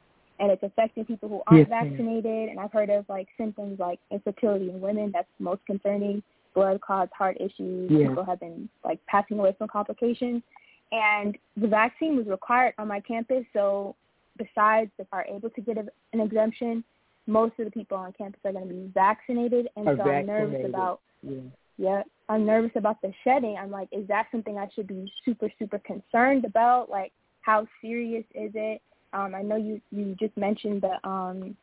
[0.44, 1.89] and it's affecting people who aren't Yes, ma'am.
[1.89, 2.50] vaccinated.
[2.50, 5.10] And I've heard of like symptoms like infertility in women.
[5.14, 6.22] That's most concerning.
[6.54, 7.89] Blood clots, heart issues.
[7.89, 8.10] Yeah.
[8.10, 10.44] People have been like passing away from complications
[10.91, 13.46] and the vaccine was required on my campus.
[13.54, 13.96] So
[14.38, 16.84] besides if I'm able to get a, an exemption,
[17.26, 20.26] most of the people on campus are going to be vaccinated, and Are so I'm
[20.26, 21.39] nervous about Yeah.
[21.78, 23.56] yeah, I'm nervous about the shedding.
[23.58, 26.89] I'm like, is that something I should be super super concerned about?
[26.89, 28.82] Like, how serious is it?
[29.14, 31.55] Um, I know you you just mentioned the um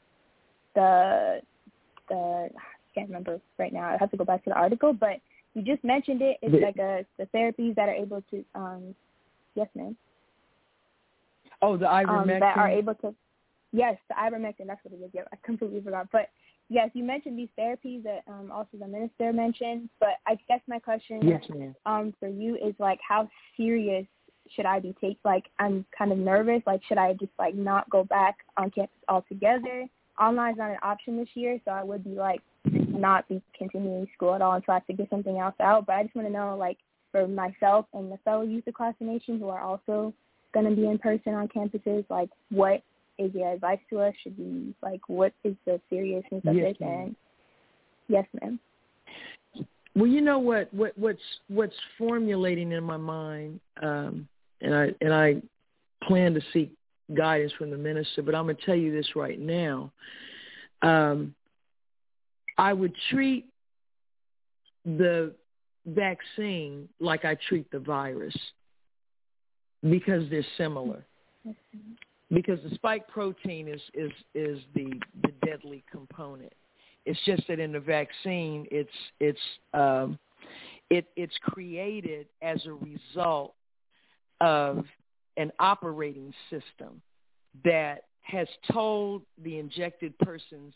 [0.75, 1.41] the
[2.09, 3.89] the I can't remember right now.
[3.89, 5.21] I have to go back to the article, but
[5.55, 6.39] you just mentioned it.
[6.43, 8.95] It's The- like a the therapies that are able to um
[9.55, 9.97] yes ma'am
[11.63, 12.41] Oh, the um, ivermectin.
[12.41, 13.15] that are able to
[13.73, 15.11] yes the ivermectin that's what it is.
[15.13, 16.09] Yeah, I completely forgot.
[16.11, 16.29] But
[16.69, 19.89] yes, you mentioned these therapies that um also the minister mentioned.
[20.01, 21.45] But I guess my question yes,
[21.87, 24.07] um for you is like how serious
[24.55, 27.89] should I be take like I'm kind of nervous like should I just like not
[27.91, 29.87] go back on campus altogether?
[30.19, 34.35] Online's not an option this year so I would be like not be continuing school
[34.35, 35.87] at all until I have to get something else out.
[35.87, 36.79] But I just want to know like
[37.13, 40.13] for myself and the fellow youth across the nation who are also
[40.53, 42.83] going to be in person on campuses like what
[43.19, 44.15] is your advice to us?
[44.23, 47.01] Should we like what is the seriousness of Yes, this ma'am.
[47.01, 47.17] and
[48.09, 48.59] yes ma'am.
[49.95, 54.29] Well, you know what what what's what's formulating in my mind, um,
[54.61, 55.37] and I and I
[56.05, 56.73] plan to seek
[57.15, 59.93] guidance from the minister, but I'm going to tell you this right now.
[60.83, 61.35] Um,
[62.59, 63.47] I would treat
[64.85, 65.35] the
[65.87, 68.37] vaccine like I treat the virus
[69.89, 71.05] because they're similar.
[72.33, 74.93] Because the spike protein is is is the
[75.23, 76.53] the deadly component.
[77.07, 79.41] It's just that in the vaccine, it's it's
[79.75, 80.19] um,
[80.91, 83.55] it it's created as a result
[84.41, 84.85] of
[85.37, 87.01] an operating system
[87.65, 90.75] that has told the injected person's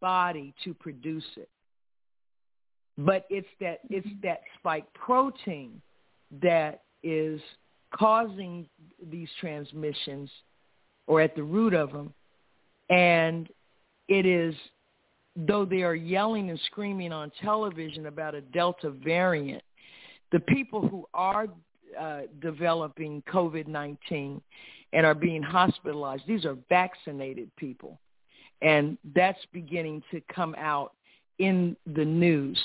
[0.00, 1.48] body to produce it.
[2.98, 4.26] But it's that it's mm-hmm.
[4.26, 5.80] that spike protein
[6.42, 7.40] that is
[7.94, 8.68] causing
[9.10, 10.30] these transmissions
[11.06, 12.12] or at the root of them.
[12.90, 13.48] And
[14.08, 14.54] it is,
[15.36, 19.62] though they are yelling and screaming on television about a Delta variant,
[20.32, 21.46] the people who are
[21.98, 24.40] uh, developing COVID-19
[24.92, 27.98] and are being hospitalized, these are vaccinated people.
[28.62, 30.92] And that's beginning to come out
[31.38, 32.58] in the news.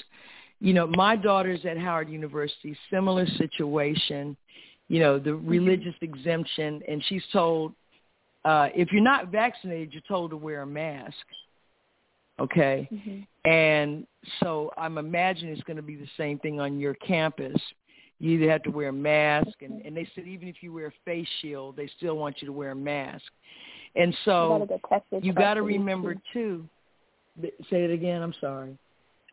[0.60, 4.38] You know, my daughter's at Howard University, similar situation,
[4.88, 5.48] you know, the mm-hmm.
[5.48, 7.74] religious exemption, and she's told,
[8.46, 11.16] uh, if you're not vaccinated, you're told to wear a mask.
[12.40, 12.88] Okay?
[12.92, 13.50] Mm-hmm.
[13.50, 14.08] And
[14.40, 17.60] so I'm imagining it's going to be the same thing on your campus.
[18.20, 20.88] You either have to wear a mask, and, and they said even if you wear
[20.88, 23.24] a face shield, they still want you to wear a mask.
[23.96, 24.68] And so
[25.22, 26.68] you got to remember too.
[27.42, 28.22] Say it again.
[28.22, 28.78] I'm sorry.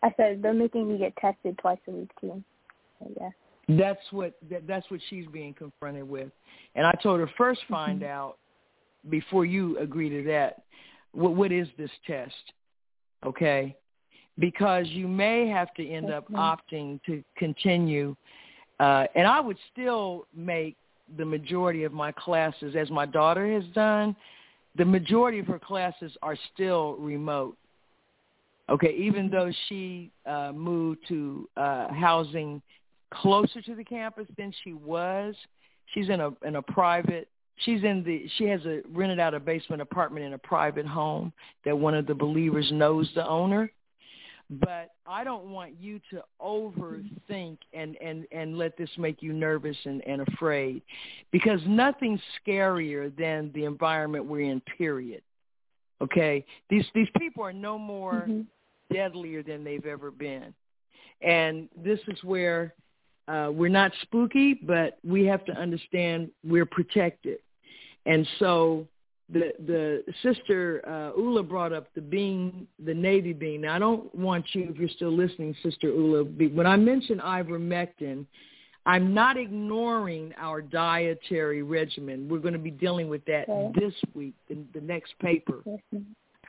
[0.02, 2.42] I said they're making me get tested twice a week too.
[3.00, 3.30] So, yeah.
[3.68, 6.30] That's what that, that's what she's being confronted with.
[6.74, 7.74] And I told her first mm-hmm.
[7.74, 8.10] find mm-hmm.
[8.10, 8.38] out
[9.10, 10.62] before you agree to that.
[11.12, 12.34] What what is this test?
[13.24, 13.74] Okay,
[14.38, 18.14] because you may have to end up opting to continue.
[18.78, 20.76] Uh, and I would still make
[21.16, 24.16] the majority of my classes, as my daughter has done,
[24.76, 27.56] the majority of her classes are still remote.
[28.68, 32.60] Okay, even though she uh, moved to uh, housing
[33.10, 35.34] closer to the campus than she was,
[35.94, 37.28] she's in a in a private.
[37.58, 38.28] She's in the.
[38.36, 41.32] She has a rented out a basement apartment in a private home
[41.64, 43.70] that one of the believers knows the owner.
[44.48, 49.76] But I don't want you to overthink and and and let this make you nervous
[49.84, 50.82] and and afraid,
[51.32, 54.60] because nothing's scarier than the environment we're in.
[54.78, 55.22] Period.
[56.00, 58.26] Okay, these these people are no more.
[58.28, 58.42] Mm-hmm
[58.92, 60.54] deadlier than they've ever been.
[61.22, 62.74] And this is where
[63.28, 67.38] uh, we're not spooky, but we have to understand we're protected.
[68.04, 68.86] And so
[69.32, 73.62] the the sister uh, Ula brought up the bean, the navy bean.
[73.62, 78.26] Now I don't want you, if you're still listening, Sister Ula, when I mention ivermectin,
[78.86, 82.28] I'm not ignoring our dietary regimen.
[82.28, 83.80] We're going to be dealing with that okay.
[83.80, 85.60] this week in the next paper.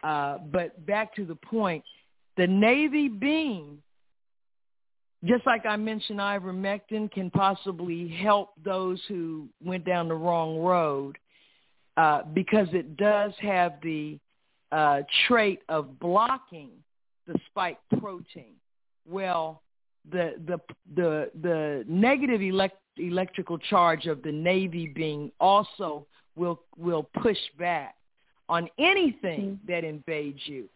[0.03, 1.83] Uh, but back to the point,
[2.37, 3.79] the navy bean,
[5.25, 11.17] just like I mentioned, ivermectin can possibly help those who went down the wrong road
[11.97, 14.17] uh, because it does have the
[14.71, 16.69] uh, trait of blocking
[17.27, 18.53] the spike protein.
[19.09, 19.61] Well,
[20.09, 20.59] the the
[20.95, 27.95] the the negative elect, electrical charge of the navy bean also will will push back
[28.47, 29.71] on anything mm-hmm.
[29.71, 30.69] that invades you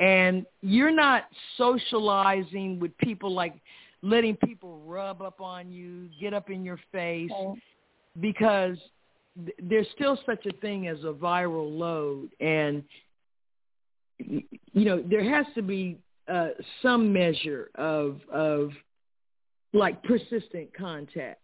[0.00, 1.24] and you're not
[1.56, 3.54] socializing with people like
[4.02, 7.30] letting people rub up on you, get up in your face,
[8.20, 8.76] because
[9.36, 12.82] th- there's still such a thing as a viral load, and
[14.18, 14.44] you
[14.74, 15.98] know there has to be
[16.28, 16.48] uh,
[16.82, 18.70] some measure of of
[19.72, 21.40] like persistent contact,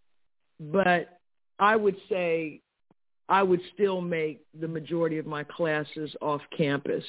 [0.59, 1.21] but
[1.59, 2.61] I would say
[3.29, 7.05] I would still make the majority of my classes off campus.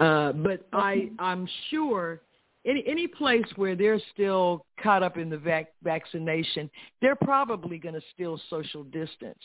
[0.00, 2.20] Uh, but I, I'm sure
[2.66, 6.70] any any place where they're still caught up in the vac- vaccination,
[7.00, 9.38] they're probably going to still social distance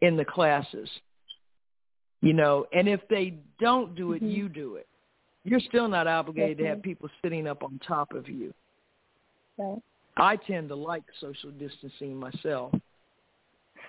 [0.00, 0.88] in the classes.
[2.22, 4.32] You know, and if they don't do it, mm-hmm.
[4.32, 4.86] you do it.
[5.44, 8.52] You're still not obligated to have people sitting up on top of you.
[9.58, 9.80] Right.
[10.16, 12.72] I tend to like social distancing myself.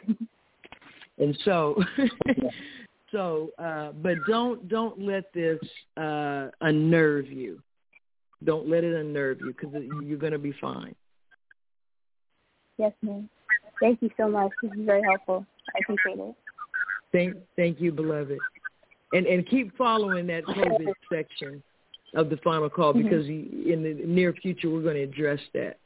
[1.18, 1.82] and so
[3.12, 5.60] So, uh, but don't don't let this
[5.96, 7.62] uh, unnerve you.
[8.44, 9.74] Don't let it unnerve you because
[10.04, 10.96] you're going to be fine.
[12.78, 13.30] Yes, ma'am.
[13.80, 14.52] Thank you so much.
[14.62, 15.46] This is very helpful.
[15.76, 16.36] I appreciate it.
[17.12, 18.38] Thank thank you, beloved.
[19.14, 21.64] And and keep following that COVID section
[22.16, 23.04] of the final call mm-hmm.
[23.04, 23.72] because mm-hmm.
[23.72, 25.78] in the near future we're going to address that.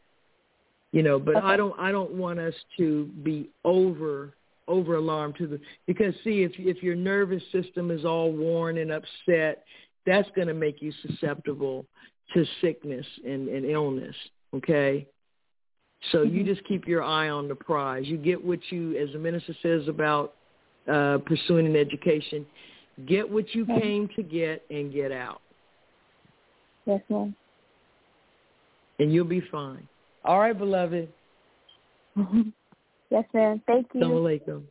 [0.91, 1.45] You know, but okay.
[1.45, 4.33] I don't I don't want us to be over
[4.67, 8.91] over alarmed to the because see if if your nervous system is all worn and
[8.91, 9.63] upset,
[10.05, 11.85] that's going to make you susceptible
[12.33, 14.15] to sickness and, and illness.
[14.55, 15.07] Okay.
[16.11, 16.35] So mm-hmm.
[16.35, 18.05] you just keep your eye on the prize.
[18.05, 20.33] You get what you, as the minister says about
[20.91, 22.45] uh, pursuing an education,
[23.07, 25.41] get what you came to get and get out.
[26.85, 27.35] Yes, ma'am.
[28.99, 29.87] And you'll be fine.
[30.23, 31.09] All right, beloved.
[33.09, 33.61] yes, ma'am.
[33.67, 34.01] Thank you.
[34.01, 34.63] Assalamu alaikum.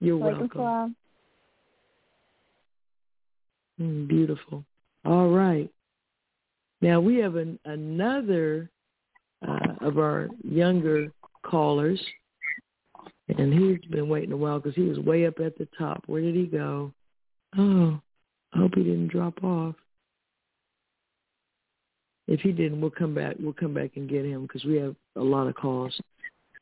[0.00, 0.96] You're welcome.
[3.80, 4.64] Mm, beautiful.
[5.04, 5.70] All right.
[6.80, 8.70] Now we have an, another
[9.46, 11.12] uh, of our younger
[11.44, 12.00] callers,
[13.28, 16.02] and he's been waiting a while because he was way up at the top.
[16.06, 16.92] Where did he go?
[17.58, 18.00] Oh,
[18.52, 19.74] I hope he didn't drop off.
[22.28, 23.36] If he didn't, we'll come back.
[23.38, 25.98] We'll come back and get him because we have a lot of calls.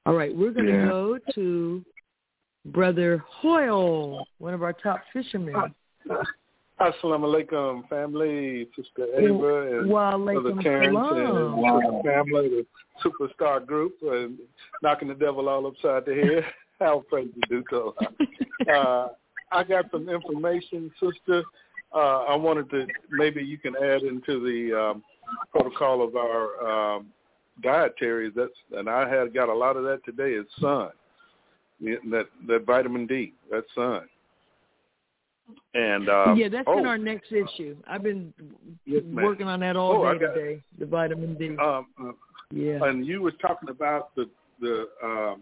[0.06, 0.88] All right, we're going to yeah.
[0.88, 1.82] go to
[2.66, 5.74] Brother Hoyle, one of our top fishermen.
[6.80, 12.66] Assalamu alaikum, family, Sister Ava and Brother Terrence and the family, the
[13.04, 14.38] superstar group, and
[14.82, 16.44] knocking the devil all upside the head.
[16.80, 17.94] How praise do so.
[18.72, 19.08] Uh,
[19.52, 21.44] I got some information, Sister.
[21.94, 25.04] Uh, I wanted to maybe you can add into the um,
[25.52, 27.06] protocol of our um,
[27.62, 28.32] dietaries.
[28.34, 30.32] That's and I had got a lot of that today.
[30.32, 30.90] Is sun,
[31.80, 34.08] that that vitamin D, that sun.
[35.74, 37.76] And uh, yeah, that's oh, in our next issue.
[37.86, 38.32] I've been
[38.86, 40.62] yes, working on that all oh, day got, today.
[40.78, 41.56] The vitamin D.
[41.60, 42.12] Um, uh,
[42.52, 42.84] yeah.
[42.84, 44.28] And you were talking about the
[44.60, 45.34] the uh,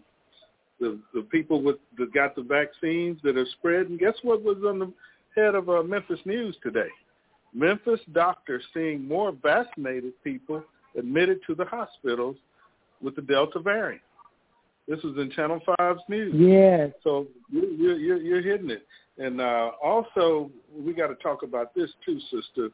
[0.79, 3.97] the the people with that got the vaccines that are spreading.
[3.97, 4.91] Guess what was on the
[5.35, 6.89] head of uh, Memphis News today?
[7.53, 10.63] Memphis doctors seeing more vaccinated people
[10.97, 12.35] admitted to the hospitals
[13.01, 14.01] with the Delta variant.
[14.87, 16.33] This was in Channel 5's news.
[16.35, 16.91] Yes.
[17.03, 18.85] So you're, you're, you're hitting it.
[19.17, 22.69] And uh, also, we got to talk about this too, sister.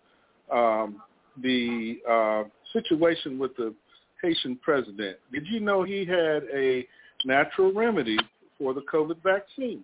[0.51, 1.01] Um,
[1.41, 2.43] the uh,
[2.73, 3.73] situation with the
[4.21, 5.17] Haitian president.
[5.31, 6.85] Did you know he had a
[7.25, 8.17] natural remedy
[8.57, 9.83] for the COVID vaccine?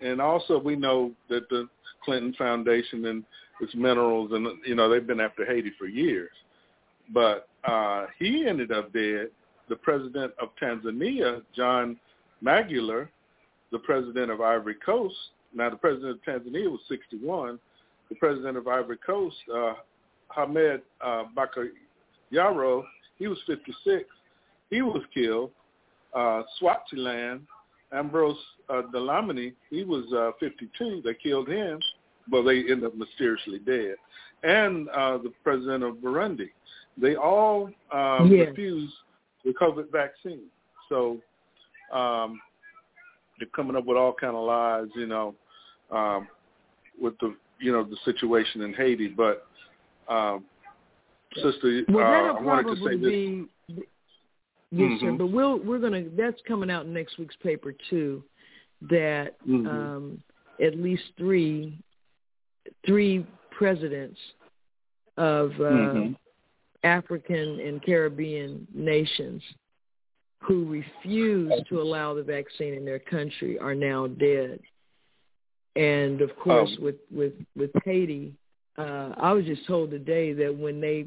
[0.00, 1.68] And also, we know that the
[2.04, 3.24] Clinton Foundation and
[3.60, 6.32] its minerals, and you know, they've been after Haiti for years.
[7.12, 9.28] But uh, he ended up dead.
[9.68, 11.96] The president of Tanzania, John
[12.44, 13.08] Magufuli,
[13.72, 15.16] the president of Ivory Coast.
[15.54, 17.58] Now, the president of Tanzania was 61.
[18.08, 19.74] The president of Ivory Coast, uh,
[20.34, 22.84] Hamed uh, Bakayoko,
[23.18, 24.04] he was 56.
[24.70, 25.50] He was killed.
[26.14, 27.42] Uh, Swaziland,
[27.92, 28.36] Ambrose
[28.68, 31.02] uh, Dlamini, he was uh, 52.
[31.04, 31.78] They killed him,
[32.30, 33.96] but they ended up mysteriously dead.
[34.42, 36.50] And uh, the president of Burundi,
[36.98, 38.48] they all um, yes.
[38.48, 38.92] refused
[39.44, 40.44] the COVID vaccine.
[40.88, 41.18] So
[41.92, 42.40] um,
[43.42, 45.34] they're coming up with all kind of lies, you know,
[45.90, 46.28] um,
[47.00, 49.08] with the you know the situation in Haiti.
[49.08, 49.46] But
[50.08, 50.44] um,
[51.34, 53.84] sister, well, uh, I wanted to say be, this.
[54.70, 55.06] Yes, mm-hmm.
[55.06, 55.12] sir.
[55.18, 58.22] But we'll we're gonna that's coming out in next week's paper too.
[58.82, 59.66] That mm-hmm.
[59.66, 60.22] um,
[60.64, 61.76] at least three
[62.86, 64.20] three presidents
[65.16, 66.12] of uh, mm-hmm.
[66.84, 69.42] African and Caribbean nations
[70.42, 74.58] who refused to allow the vaccine in their country are now dead.
[75.76, 78.34] And of course, um, with with with Haiti,
[78.76, 81.06] uh, I was just told today that when they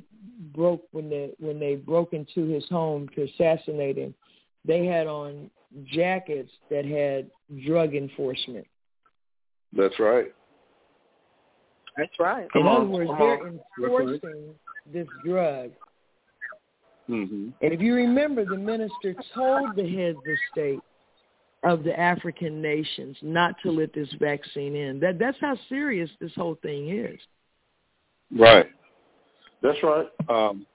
[0.54, 4.16] broke when they when they broke into his home to assassinate him,
[4.66, 5.52] they had on
[5.86, 7.30] jackets that had
[7.66, 8.66] drug enforcement.
[9.74, 10.34] That's right.
[11.98, 12.44] That's right.
[12.56, 14.56] In Come other on, words, they're enforcing
[14.92, 15.72] this drug.
[17.10, 17.50] Mm-hmm.
[17.62, 20.80] And if you remember, the minister told the heads of state
[21.64, 25.00] of the African nations not to let this vaccine in.
[25.00, 27.20] That that's how serious this whole thing is.
[28.36, 28.68] Right.
[29.62, 30.08] That's right.
[30.30, 30.66] Um,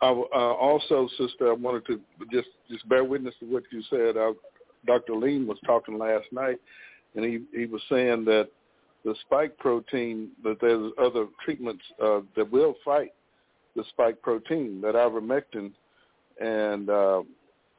[0.00, 2.00] I, uh, also, sister, I wanted to
[2.32, 4.16] just just bear witness to what you said.
[4.16, 4.32] I,
[4.86, 5.14] Dr.
[5.14, 6.58] Lean was talking last night,
[7.14, 8.48] and he he was saying that
[9.04, 13.12] the spike protein that there's other treatments uh, that will fight
[13.80, 15.72] the spike protein, that ivermectin,
[16.40, 17.22] and uh,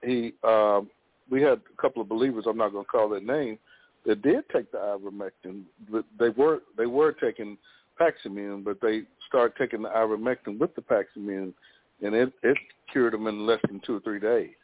[0.03, 0.81] he uh,
[1.29, 2.45] we had a couple of believers.
[2.47, 3.59] I'm not going to call their name
[4.05, 5.63] that did take the ivermectin.
[5.91, 7.57] But they were they were taking
[7.99, 11.53] Paximune, but they started taking the ivermectin with the Paximune,
[12.01, 12.57] and it it
[12.91, 14.55] cured them in less than two or three days.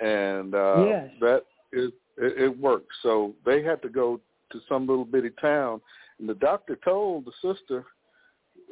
[0.00, 1.10] And uh, yes.
[1.20, 1.42] that
[1.72, 2.92] is it, it worked.
[3.02, 4.20] So they had to go
[4.52, 5.80] to some little bitty town,
[6.18, 7.84] and the doctor told the sister,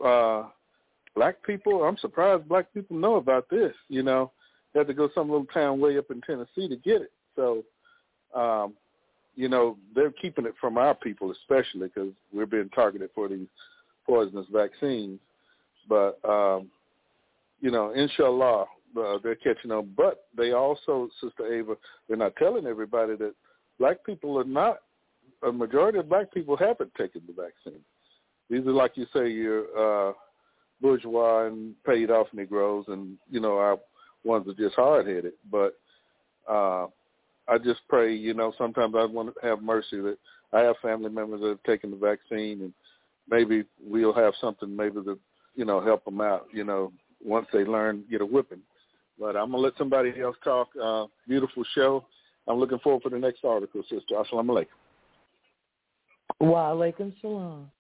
[0.05, 0.49] uh,
[1.15, 3.73] "Black people, I'm surprised black people know about this.
[3.89, 4.33] You know,
[4.73, 7.65] they had to go some little town way up in Tennessee to get it." So
[8.35, 8.75] um,
[9.37, 13.49] you know, they're keeping it from our people, especially because we're being targeted for these
[14.07, 15.19] poisonous vaccines.
[15.89, 16.71] But um,
[17.61, 18.67] you know, inshallah,
[18.99, 19.93] uh, they're catching on.
[19.97, 21.77] But they also, Sister Ava,
[22.09, 23.35] they're not telling everybody that
[23.79, 24.79] black people are not.
[25.47, 27.81] A majority of black people haven't taken the vaccine.
[28.49, 30.13] These are, like you say, your uh,
[30.85, 33.79] bourgeois and paid off Negroes, and you know our
[34.23, 35.33] ones are just hard headed.
[35.51, 35.79] But
[36.47, 36.89] uh,
[37.49, 40.19] I just pray, you know, sometimes I want to have mercy that
[40.53, 42.75] I have family members that have taken the vaccine, and
[43.31, 45.19] maybe we'll have something maybe to,
[45.57, 46.93] you know, help them out, you know,
[47.25, 48.61] once they learn, get a whipping.
[49.19, 50.69] But I'm gonna let somebody else talk.
[50.81, 52.05] Uh, beautiful show.
[52.47, 54.17] I'm looking forward for the next article, sister.
[54.17, 54.67] Assalamu alaikum.
[56.41, 57.71] Wa alaikum salam.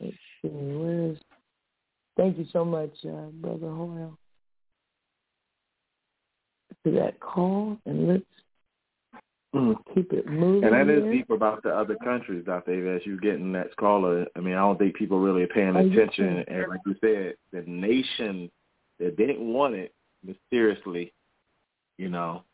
[0.00, 1.18] Let's see, where is?
[2.16, 4.18] Thank you so much, uh, Brother Hoyle
[6.86, 8.24] for that call and let's
[9.54, 9.74] mm.
[9.92, 10.64] keep it moving.
[10.64, 11.04] And that here.
[11.04, 12.74] is deep about the other countries, Dr.
[12.74, 14.24] Ava, as you're getting that caller.
[14.36, 16.44] I mean, I don't think people really are paying attention.
[16.46, 18.50] And like you said, the nation
[19.00, 19.92] that didn't want it
[20.24, 21.12] mysteriously,
[21.98, 22.44] you know,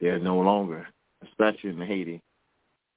[0.00, 0.86] they're no longer,
[1.24, 2.20] especially in Haiti.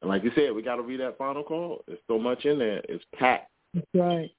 [0.01, 1.81] And like you said, we got to read that final call.
[1.87, 2.81] There's so much in there.
[2.89, 3.49] It's packed.
[3.73, 4.31] That's right.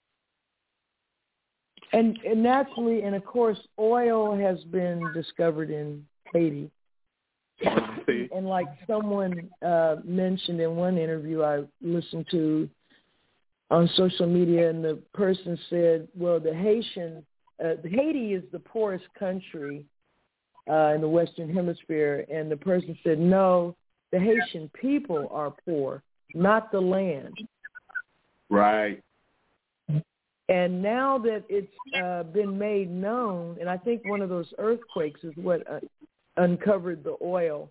[1.96, 6.70] And, and naturally, and of course, oil has been discovered in Haiti.
[7.64, 12.68] and like someone uh, mentioned in one interview I listened to
[13.70, 17.24] on social media, and the person said, "Well, the Haitian,
[17.64, 19.86] uh, Haiti is the poorest country
[20.70, 23.74] uh, in the Western Hemisphere," and the person said, "No,
[24.12, 26.02] the Haitian people are poor,
[26.34, 27.38] not the land."
[28.50, 29.02] Right.
[30.48, 35.24] And now that it's uh, been made known, and I think one of those earthquakes
[35.24, 35.80] is what uh,
[36.36, 37.70] uncovered the oil.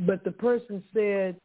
[0.00, 1.36] But the person said,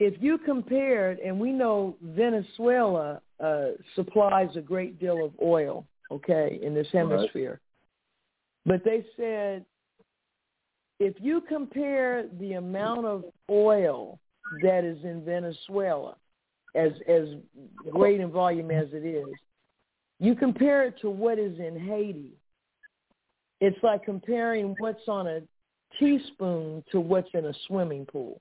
[0.00, 6.58] if you compared, and we know Venezuela uh, supplies a great deal of oil, okay,
[6.62, 7.60] in this hemisphere.
[8.66, 8.80] Right.
[8.82, 9.64] But they said,
[10.98, 14.18] if you compare the amount of oil
[14.62, 16.16] that is in Venezuela
[16.76, 17.28] as as
[17.90, 19.34] great in volume as it is,
[20.20, 22.32] you compare it to what is in Haiti.
[23.60, 25.40] It's like comparing what's on a
[25.98, 28.40] teaspoon to what's in a swimming pool.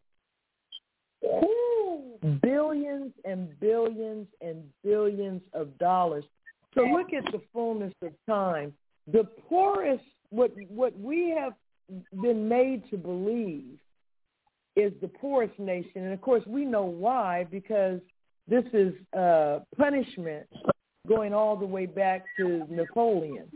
[2.42, 6.26] Billions and billions and billions of dollars.
[6.74, 8.74] So look at the fullness of time.
[9.12, 11.54] The poorest, what what we have
[12.22, 13.78] been made to believe
[14.76, 18.02] is the poorest nation, and of course we know why because
[18.48, 20.48] this is uh, punishment
[21.08, 23.48] going all the way back to Napoleon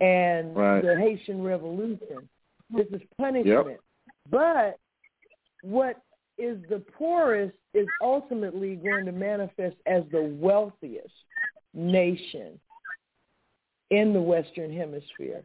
[0.00, 0.82] and right.
[0.82, 2.28] the Haitian Revolution.
[2.70, 3.68] This is punishment.
[3.68, 3.80] Yep.
[4.30, 4.78] But
[5.62, 6.02] what
[6.38, 11.14] is the poorest is ultimately going to manifest as the wealthiest
[11.72, 12.58] nation
[13.90, 15.42] in the Western Hemisphere.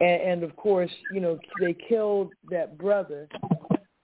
[0.00, 3.28] And, and of course, you know, they killed that brother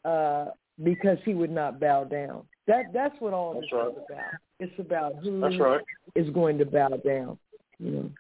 [0.05, 0.47] uh,
[0.83, 2.45] because he would not bow down.
[2.71, 3.89] That that's what all that's this right.
[3.89, 4.31] is about.
[4.61, 5.81] It's about who right.
[6.15, 7.37] is going to bow down.
[7.81, 8.11] You know.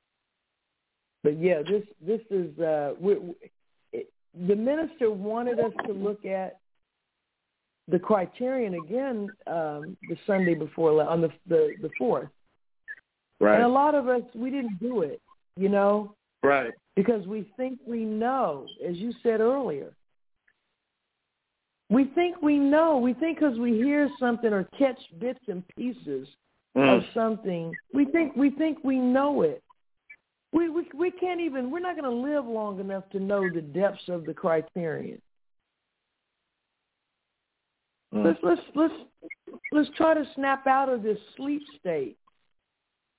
[1.23, 3.17] But yeah, this this is uh, we,
[3.93, 4.11] it,
[4.49, 6.59] the minister wanted us to look at
[7.87, 12.29] the criterion again um, the Sunday before on the the the fourth.
[13.39, 13.55] Right.
[13.55, 15.21] And a lot of us we didn't do it,
[15.57, 16.73] you know, Right.
[16.97, 19.93] because we think we know, as you said earlier.
[21.91, 22.97] We think we know.
[22.99, 26.29] We think because we hear something or catch bits and pieces
[26.77, 26.99] Mm.
[26.99, 29.61] of something, we think we think we know it.
[30.53, 31.71] We we we can't even.
[31.71, 35.21] We're not going to live long enough to know the depths of the criterion.
[38.15, 38.25] Mm.
[38.25, 38.95] Let's let's let's
[39.73, 42.17] let's try to snap out of this sleep state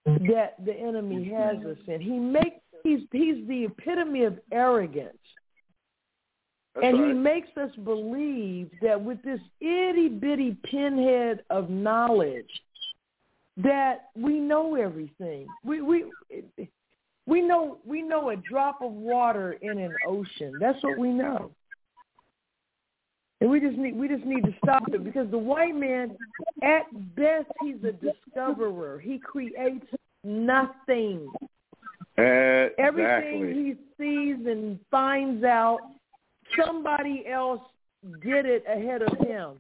[0.06, 2.00] that the enemy has us in.
[2.00, 5.18] He makes he's he's the epitome of arrogance.
[6.76, 7.08] That's and right.
[7.10, 12.50] he makes us believe that with this itty bitty pinhead of knowledge,
[13.58, 15.48] that we know everything.
[15.64, 16.06] We we
[17.26, 20.54] we know we know a drop of water in an ocean.
[20.60, 21.52] That's what we know.
[23.42, 26.16] And we just need we just need to stop it because the white man,
[26.64, 26.84] at
[27.16, 29.00] best, he's a discoverer.
[29.00, 29.86] He creates
[30.24, 31.28] nothing.
[32.18, 32.84] Exactly.
[32.84, 35.80] Everything he sees and finds out,
[36.58, 37.62] somebody else
[38.24, 39.58] did it ahead of him.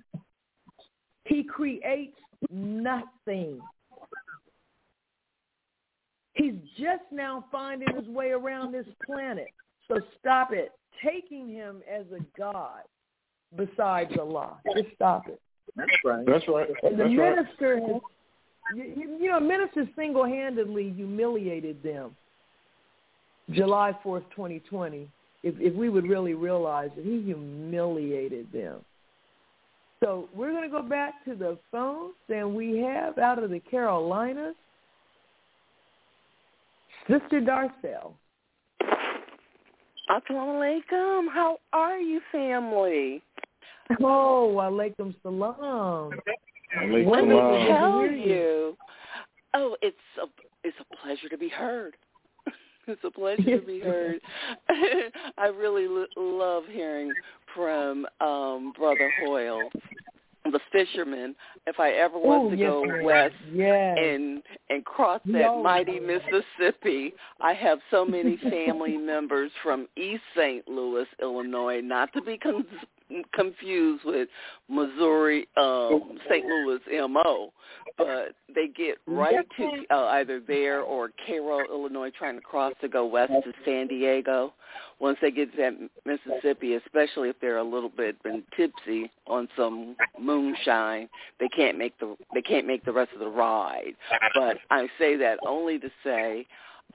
[1.25, 2.17] He creates
[2.51, 3.59] nothing.
[6.33, 9.47] He's just now finding his way around this planet.
[9.87, 10.71] So stop it.
[11.03, 12.81] taking him as a god
[13.55, 14.57] besides Allah.
[14.75, 15.39] Just stop it.
[15.75, 16.25] That's right.
[16.25, 16.69] That's right.
[16.83, 17.93] And the That's minister right.
[17.93, 22.15] has, you, you know, minister single-handedly humiliated them.
[23.51, 25.09] July 4th, 2020.
[25.43, 28.81] If if we would really realize that he humiliated them.
[30.03, 33.59] So we're going to go back to the phones, and we have out of the
[33.59, 34.55] Carolinas,
[37.07, 38.13] Sister Darcel.
[40.09, 40.59] Assalamu
[40.91, 41.27] alaikum.
[41.31, 43.21] How are you, family?
[44.01, 46.11] Oh, alaikum salam.
[46.79, 47.67] Alaikum Let me salam.
[47.67, 48.77] tell Good to hear you.
[49.53, 50.25] Oh, it's a
[50.63, 51.95] it's a pleasure to be heard.
[52.91, 54.19] It's a pleasure to be heard.
[55.37, 57.11] I really lo- love hearing
[57.55, 59.69] from um Brother Hoyle,
[60.45, 61.35] the fisherman.
[61.67, 63.97] If I ever was Oh, to yes, go west Yes.
[64.01, 65.99] and and cross that always mighty.
[65.99, 67.13] Mississippi.
[67.39, 70.67] I have so many family members from East St.
[70.67, 72.65] Louis, Illinois, not to be con-
[73.33, 74.27] confused with
[74.69, 76.45] Missouri, um, St.
[76.45, 76.79] Louis
[77.09, 77.51] MO,
[77.97, 82.87] but they get right to uh, either there or Cairo, Illinois, trying to cross to
[82.87, 84.53] go west to San Diego.
[84.99, 89.47] Once they get to that Mississippi, especially if they're a little bit been tipsy on
[89.57, 91.09] some moonshine,
[91.39, 93.95] they can't make the they can't make the rest of the ride.
[94.33, 96.45] But I say that only to say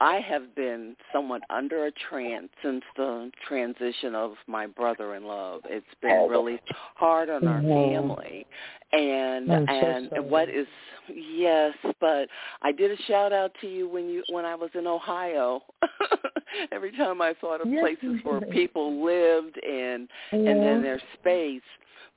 [0.00, 5.60] I have been somewhat under a trance since the transition of my brother-in-law.
[5.66, 6.60] It's been really
[6.96, 7.68] hard on our Mhm.
[7.68, 8.46] family,
[8.92, 10.22] and I'm so and sorry.
[10.22, 10.66] what is
[11.08, 12.28] yes, but
[12.62, 15.62] I did a shout out to you when you when I was in Ohio.
[16.72, 21.00] Every time I thought of Yes, places you where people lived and and then their
[21.14, 21.62] space,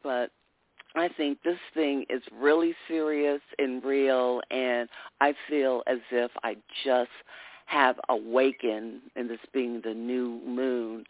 [0.03, 0.31] but
[0.95, 4.89] I think this thing is really serious and real, and
[5.21, 7.11] I feel as if I just
[7.69, 11.03] have awakened, and this being the new moon,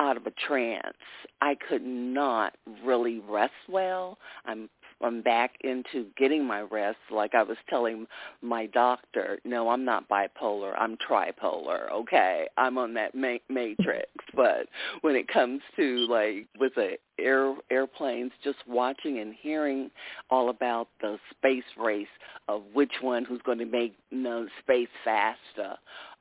[0.00, 0.96] out of a trance.
[1.40, 4.18] I could not really rest well.
[4.44, 4.68] I'm
[5.04, 6.98] I'm back into getting my rest.
[7.10, 8.06] Like I was telling
[8.42, 10.74] my doctor, no, I'm not bipolar.
[10.78, 11.90] I'm tripolar.
[11.92, 14.08] Okay, I'm on that ma- matrix.
[14.34, 14.66] But
[15.02, 19.92] when it comes to like with the air airplanes, just watching and hearing
[20.28, 22.08] all about the space race
[22.48, 25.76] of which one who's going to make you know, space faster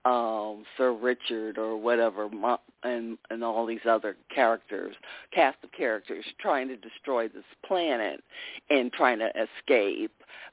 [0.06, 2.30] um Sir Richard or whatever
[2.84, 4.96] and and all these other characters
[5.34, 8.22] cast of characters trying to destroy this planet
[8.70, 10.12] and trying to escape.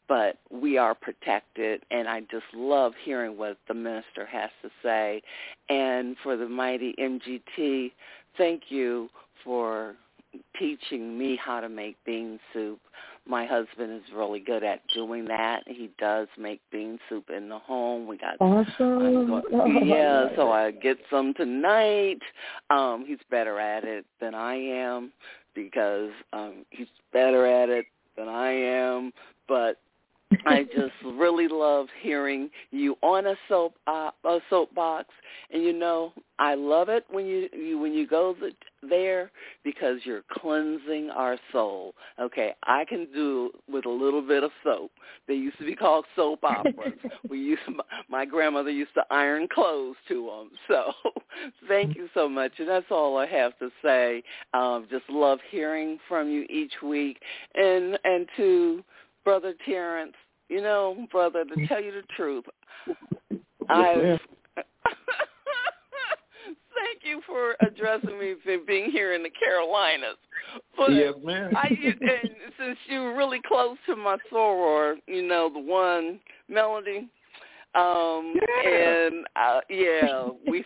[0.09, 5.23] But we are protected and I just love hearing what the minister has to say.
[5.69, 7.93] And for the mighty MGT
[8.37, 9.09] thank you
[9.45, 9.97] for
[10.59, 12.79] teaching me how to make bean soup
[13.31, 15.63] my husband is really good at doing that.
[15.67, 18.09] He does make bean soup in the home.
[18.09, 19.29] We got Awesome.
[19.29, 22.19] go- Oh, yeah, so I get some tonight.
[22.71, 25.13] Um, he's better at it than I am
[25.55, 27.87] because um he's better at it
[28.17, 29.13] than I am.
[29.49, 29.79] But
[30.47, 35.09] I just really love hearing you on a soap uh, a soapbox,
[35.51, 38.55] and you know I love it when you, you when you go th-
[38.89, 39.31] there
[39.65, 41.95] because you're cleansing our soul.
[42.21, 44.93] Okay, I can do with a little bit of soap.
[45.29, 46.99] They used to be called soap operas.
[47.29, 47.63] we used
[48.09, 50.51] my grandmother used to iron clothes to them.
[50.69, 50.93] So
[51.69, 54.23] thank you so much, and that's all I have to say.
[54.55, 57.21] Um, just love hearing from you each week,
[57.55, 58.85] and and to
[59.25, 60.15] Brother Terrence,
[60.49, 62.45] you know, brother, to tell you the truth,
[63.69, 64.19] I
[66.75, 70.17] thank you for addressing me for being here in the Carolinas.
[70.77, 71.53] But Yes, ma'am.
[71.57, 77.09] I and since you're really close to my soror, you know, the one Melody,
[77.75, 78.35] um,
[78.67, 80.65] and uh, yeah, we.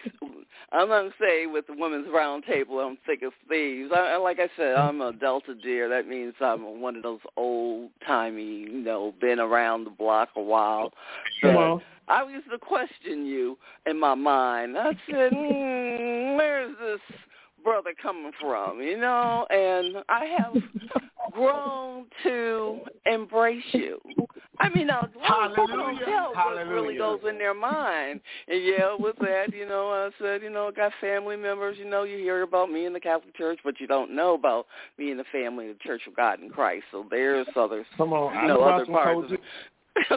[0.72, 3.93] I'm gonna say with the women's round table, I'm thick as thieves.
[3.94, 5.89] I, like I said, I'm a Delta dear.
[5.89, 10.43] That means I'm one of those old timey, you know, been around the block a
[10.43, 10.93] while.
[11.43, 11.78] But.
[12.06, 13.56] I used to question you
[13.86, 14.76] in my mind.
[14.76, 17.01] I said, mm, "Where's this
[17.65, 20.62] brother coming from?" You know, and I have
[21.32, 24.01] grown to embrace you.
[24.61, 26.05] I mean, now, a lot of people don't Hallelujah.
[26.05, 28.20] tell what really goes in their mind.
[28.47, 31.77] And yeah, with that, you know, I said, you know, I got family members.
[31.78, 34.66] You know, you hear about me in the Catholic Church, but you don't know about
[34.97, 36.85] me in the family of the Church of God in Christ.
[36.93, 38.43] So there's other, Come on.
[38.43, 39.32] You know know, other parts.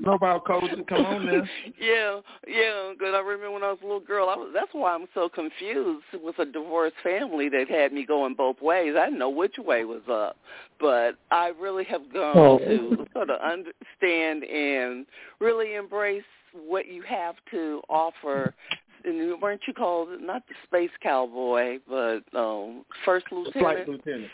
[0.00, 0.78] know about coaches.
[0.88, 1.32] Come on now.
[1.80, 2.92] yeah, yeah.
[2.92, 4.50] Because I remember when I was a little girl, I was.
[4.54, 8.94] That's why I'm so confused with a divorced family that had me going both ways.
[8.98, 10.36] I didn't know which way was up,
[10.80, 12.58] but I really have gone Oh.
[12.58, 15.06] to sort of understand and
[15.40, 16.22] really embrace
[16.52, 18.54] what you have to offer
[19.04, 23.58] and weren't you called not the space cowboy, but um, first lieutenant?
[23.58, 24.30] Flight lieutenant.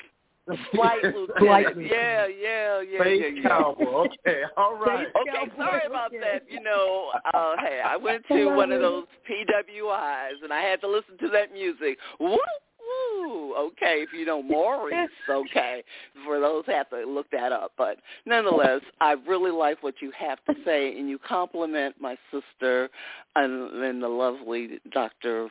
[0.46, 1.90] The flight lieutenant.
[1.90, 3.48] Yeah, yeah, yeah, Space yeah, yeah.
[3.48, 3.84] cowboy.
[3.84, 5.06] Okay, all right.
[5.06, 6.42] Okay, sorry about that.
[6.48, 10.88] You know, uh, hey, I went to one of those PWIs and I had to
[10.88, 11.98] listen to that music.
[12.20, 13.54] Woo, woo.
[13.54, 15.82] Okay, if you know Maurice, okay.
[16.26, 20.12] For those who have to look that up, but nonetheless, I really like what you
[20.18, 22.90] have to say, and you compliment my sister
[23.34, 25.48] and, and the lovely Doctor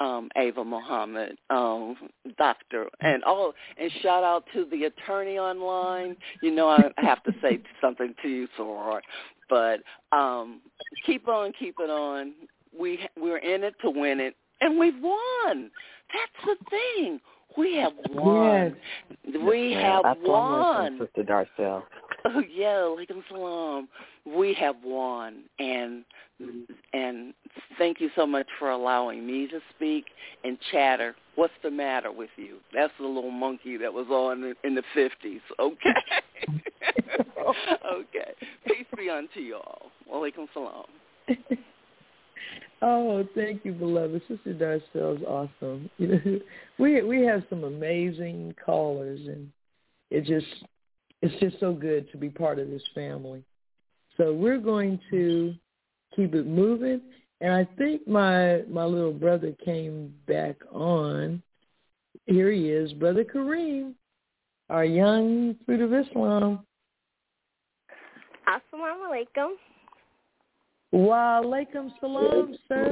[0.00, 1.96] um, Ava Muhammad, um,
[2.36, 6.16] doctor, and all, and shout out to the attorney online.
[6.42, 9.00] You know, I have to say something to you, Soror,
[9.50, 9.80] but
[10.12, 10.60] um,
[11.04, 12.32] keep on, keep it on.
[12.78, 15.70] We we're in it to win it, and we've won.
[16.12, 17.20] That's the thing.
[17.56, 18.76] We have won.
[19.46, 21.00] We Yeah, have I'm won.
[21.00, 21.82] Sister Darcel.
[22.24, 23.88] Oh yeah, alaikum salam.
[24.36, 26.04] We have won, and
[26.92, 27.34] and
[27.78, 30.06] thank you so much for allowing me to speak
[30.44, 31.14] and chatter.
[31.34, 32.58] What's the matter with you?
[32.74, 35.40] That's the little monkey that was on in the fifties.
[35.58, 35.94] Okay.
[37.92, 38.32] okay.
[38.66, 39.90] Peace be unto y'all.
[40.12, 40.86] Alaikum salam.
[42.80, 44.22] Oh, thank you, beloved.
[44.28, 45.90] Sister Darcel is awesome.
[45.98, 46.40] You know,
[46.78, 49.50] we we have some amazing callers, and
[50.10, 50.46] it just
[51.22, 53.42] it's just so good to be part of this family.
[54.18, 55.54] So we're going to
[56.14, 57.00] keep it moving,
[57.40, 61.40] and I think my my little brother came back on.
[62.26, 63.94] Here he is, brother Kareem,
[64.68, 66.66] our young fruit of Islam.
[68.48, 69.52] Assalamu alaikum.
[70.90, 72.86] Wa alaikum salam, sir.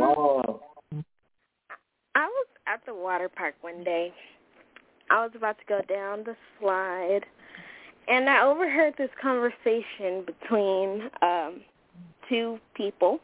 [2.14, 4.12] I was at the water park one day.
[5.10, 7.20] I was about to go down the slide,
[8.08, 11.60] and I overheard this conversation between um,
[12.28, 13.20] two people,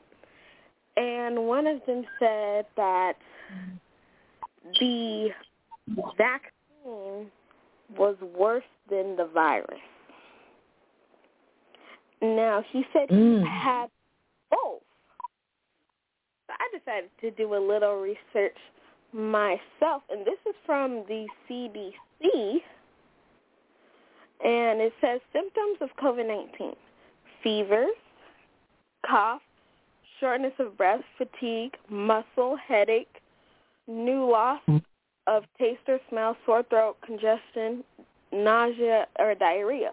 [0.97, 3.15] and one of them said that
[4.81, 5.29] the
[6.17, 7.31] vaccine
[7.97, 9.81] was worse than the virus.
[12.21, 13.45] Now, he said he Mm.
[13.45, 13.91] had
[14.51, 14.83] both.
[16.47, 18.57] So I decided to do a little research
[19.13, 22.63] myself, and this is from the CDC,
[24.45, 26.75] and it says symptoms of COVID-19,
[27.43, 27.95] fevers,
[29.07, 29.41] cough,
[30.21, 33.21] shortness of breath, fatigue, muscle, headache,
[33.87, 34.79] new loss hmm.
[35.27, 37.85] of taste or smell, sore throat, congestion,
[38.33, 39.91] nausea, or diarrhea.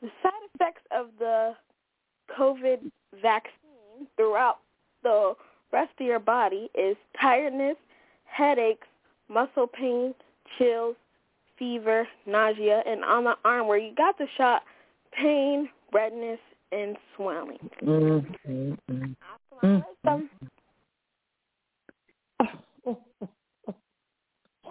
[0.00, 1.54] The side effects of the
[2.38, 2.90] COVID
[3.20, 4.58] vaccine throughout
[5.02, 5.34] the
[5.72, 7.76] rest of your body is tiredness,
[8.24, 8.86] headaches,
[9.28, 10.14] muscle pain,
[10.56, 10.96] chills,
[11.58, 14.62] fever, nausea, and on the arm where you got the shot,
[15.12, 16.38] pain, redness,
[16.72, 17.58] and swelling.
[17.82, 19.16] Mm, mm, mm.
[19.62, 20.28] Assalamu alaikum.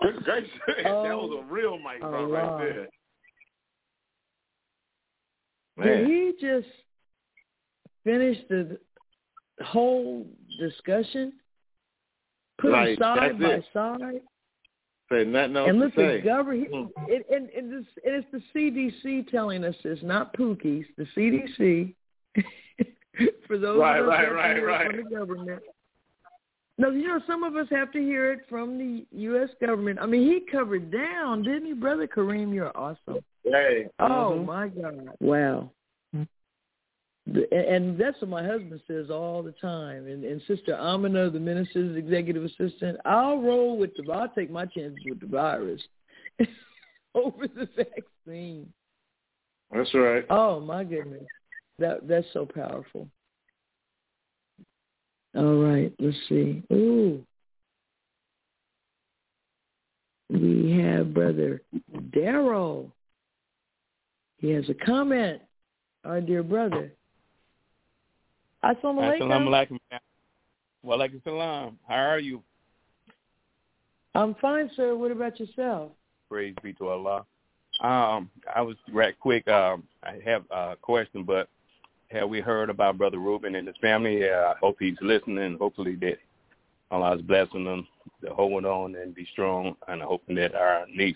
[0.02, 0.50] Good gracious.
[0.84, 2.28] that Oh, was a real mic drop Allah.
[2.30, 2.88] right
[5.78, 5.98] there.
[5.98, 6.68] Did he just
[8.04, 8.80] finish the
[9.64, 10.26] whole
[10.60, 11.34] discussion?
[12.60, 13.66] Put Right, them side by it.
[13.74, 14.22] side
[15.12, 16.18] Say nothing else and to look say.
[16.20, 16.72] at government.
[16.74, 16.90] Mm.
[17.08, 20.86] It, and, and, this, and it's the CDC telling us this, not Pookie's.
[20.98, 21.94] The CDC.
[23.48, 24.88] For those Right, of us right, that right, hear right.
[24.92, 25.62] from the government.
[26.78, 29.50] No, you know, some of us have to hear it from the U.S.
[29.60, 29.98] government.
[30.00, 32.54] I mean, he covered down, didn't he, brother Kareem?
[32.54, 33.24] You're awesome.
[33.44, 33.88] Hey.
[34.00, 34.46] Oh mhm.
[34.46, 35.10] my God!
[35.20, 35.72] Wow.
[37.28, 40.08] And that's what my husband says all the time.
[40.08, 44.10] And, and Sister Amina, the minister's executive assistant, I'll roll with the.
[44.12, 45.82] I'll take my chances with the virus
[47.16, 48.72] over the vaccine.
[49.72, 50.26] That's right.
[50.30, 51.24] Oh my goodness,
[51.80, 53.10] that that's so powerful.
[55.36, 56.64] All right, let's see.
[56.72, 57.22] Ooh,
[60.30, 61.62] we have brother
[62.12, 62.90] Daryl.
[64.38, 65.42] He has a comment.
[66.06, 66.94] Our dear brother.
[68.68, 69.80] Assalamu alaikum.
[70.84, 71.80] Wa alaikum salam.
[71.88, 72.44] How are you?
[74.14, 74.96] I'm fine, sir.
[74.96, 75.92] What about yourself?
[76.30, 77.26] Praise be to Allah.
[77.82, 79.48] Um, I was right quick.
[79.48, 81.48] Um, I have a question, but
[82.10, 84.20] have we heard about Brother Reuben and his family?
[84.22, 85.58] Yeah, I hope he's listening.
[85.60, 86.18] Hopefully that
[86.92, 87.88] Allah is blessing them
[88.26, 91.16] to hold on and be strong, and hoping that our niece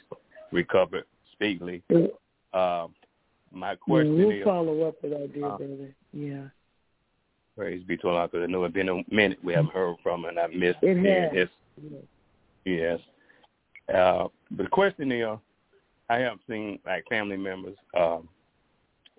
[0.52, 1.04] recover
[1.34, 1.84] speedily.
[2.54, 2.88] Uh,
[3.52, 5.96] my question we'll is, follow up with our dear uh, brother.
[6.14, 6.46] Yeah.
[7.56, 10.26] Praise be to Allah, because I know it's been a minute we haven't heard from,
[10.26, 11.50] and I missed It has.
[11.78, 11.92] his
[12.66, 13.00] Yes.
[13.94, 15.28] Uh, but the question is,
[16.10, 17.76] I have seen like family members.
[17.98, 18.28] Um,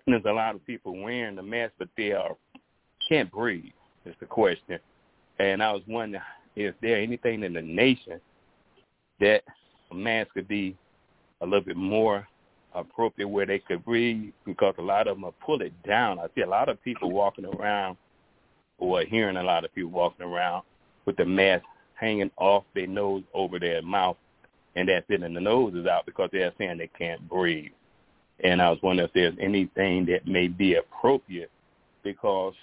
[0.05, 2.35] there's a lot of people wearing the mask, but they are
[3.07, 3.71] can't breathe.
[4.05, 4.79] Is the question,
[5.39, 6.21] and I was wondering
[6.55, 8.19] is there anything in the nation
[9.19, 9.43] that
[9.91, 10.75] a mask could be
[11.41, 12.27] a little bit more
[12.75, 16.19] appropriate where they could breathe because a lot of them are pull it down.
[16.19, 17.97] I see a lot of people walking around
[18.77, 20.63] or hearing a lot of people walking around
[21.05, 21.63] with the mask
[21.95, 24.17] hanging off their nose over their mouth
[24.75, 27.71] and that's it and the nose is out because they're saying they can't breathe.
[28.43, 31.51] And I was wondering if there's anything that may be appropriate
[32.03, 32.55] because,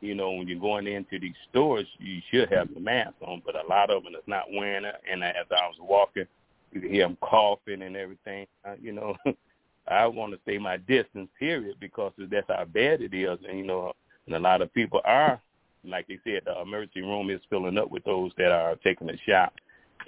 [0.00, 3.54] you know, when you're going into these stores, you should have the mask on, but
[3.54, 4.96] a lot of them is not wearing it.
[5.10, 6.26] And as I was walking,
[6.72, 8.46] you could hear them coughing and everything.
[8.80, 9.16] You know,
[9.88, 13.38] I want to stay my distance, period, because that's how bad it is.
[13.48, 13.92] And, you know,
[14.26, 15.40] and a lot of people are,
[15.84, 19.16] like they said, the emergency room is filling up with those that are taking a
[19.28, 19.52] shot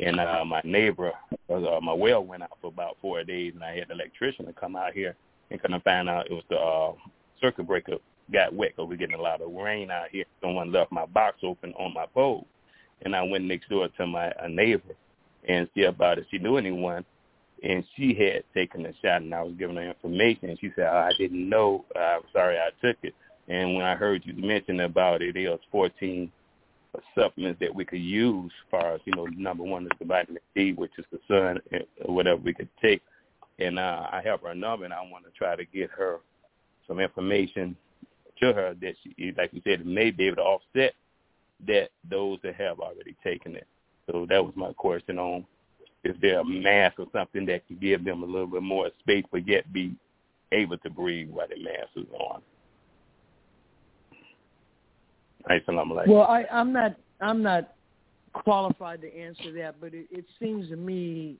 [0.00, 1.12] and uh, my neighbor,
[1.48, 4.52] uh, my well went out for about four days, and I had the electrician to
[4.52, 5.14] come out here
[5.50, 6.92] and kind of find out it was the uh,
[7.40, 7.96] circuit breaker
[8.32, 10.24] got wet because we're getting a lot of rain out here.
[10.40, 12.46] Someone left my box open on my pole,
[13.02, 14.94] and I went next door to my a neighbor
[15.48, 17.04] and see about if she knew anyone,
[17.62, 20.88] and she had taken a shot, and I was giving her information, and she said,
[20.90, 21.84] oh, I didn't know.
[21.94, 23.14] I'm sorry I took it.
[23.48, 26.30] And when I heard you mention about it, was 14
[27.14, 30.40] supplements that we could use as far as, you know, number one is the vitamin
[30.54, 31.60] D, which is the sun,
[32.04, 33.02] or whatever we could take.
[33.58, 36.18] And uh, I have her number, and I want to try to get her
[36.88, 37.76] some information
[38.40, 40.94] to her that she, like you said, may be able to offset
[41.66, 43.66] that those that have already taken it.
[44.10, 45.46] So that was my question on
[46.02, 49.24] is there a mask or something that could give them a little bit more space
[49.32, 49.94] but yet be
[50.52, 52.42] able to breathe while the mask is on?
[56.08, 56.96] Well, I, I'm not.
[57.20, 57.74] I'm not
[58.32, 61.36] qualified to answer that, but it, it seems to me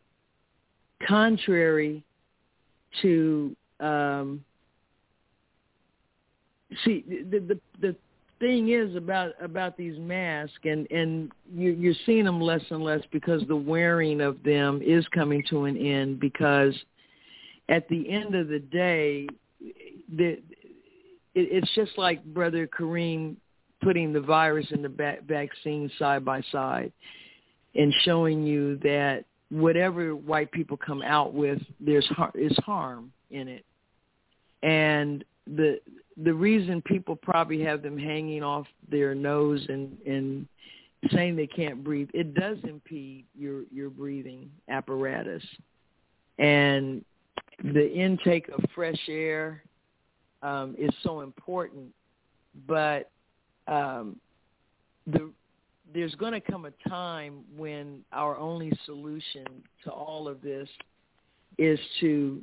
[1.07, 2.05] contrary
[3.03, 4.45] to um,
[6.85, 7.97] see the, the the
[8.41, 13.01] thing is about about these masks and and you, you're seeing them less and less
[13.11, 16.75] because the wearing of them is coming to an end because
[17.69, 19.27] at the end of the day
[20.17, 20.43] the it,
[21.35, 23.37] it's just like brother Kareem
[23.85, 26.93] putting the virus and the va- vaccine side by side
[27.75, 33.47] and showing you that whatever white people come out with, there's har- is harm in
[33.47, 33.65] it,
[34.63, 35.81] and the
[36.23, 40.49] the reason people probably have them hanging off their nose and and
[41.13, 45.43] saying they can't breathe, it does impede your your breathing apparatus,
[46.39, 47.05] and
[47.63, 49.63] the intake of fresh air
[50.43, 51.87] um, is so important,
[52.67, 53.11] but
[53.67, 54.17] um,
[55.07, 55.31] the
[55.93, 59.47] there's going to come a time when our only solution
[59.85, 60.69] to all of this
[61.57, 62.43] is to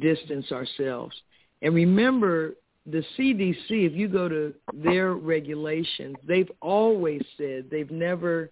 [0.00, 1.14] distance ourselves.
[1.62, 2.54] And remember,
[2.86, 8.50] the CDC, if you go to their regulations, they've always said they've never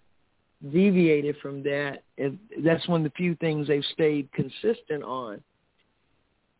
[0.71, 2.03] deviated from that.
[2.63, 5.41] That's one of the few things they've stayed consistent on.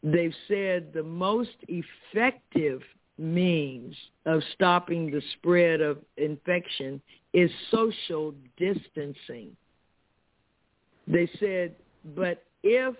[0.04, 2.82] They've said the most effective
[3.22, 3.95] means
[4.26, 7.02] of stopping the spread of infection
[7.34, 9.56] is social distancing.
[11.07, 11.76] They said,
[12.15, 12.95] but if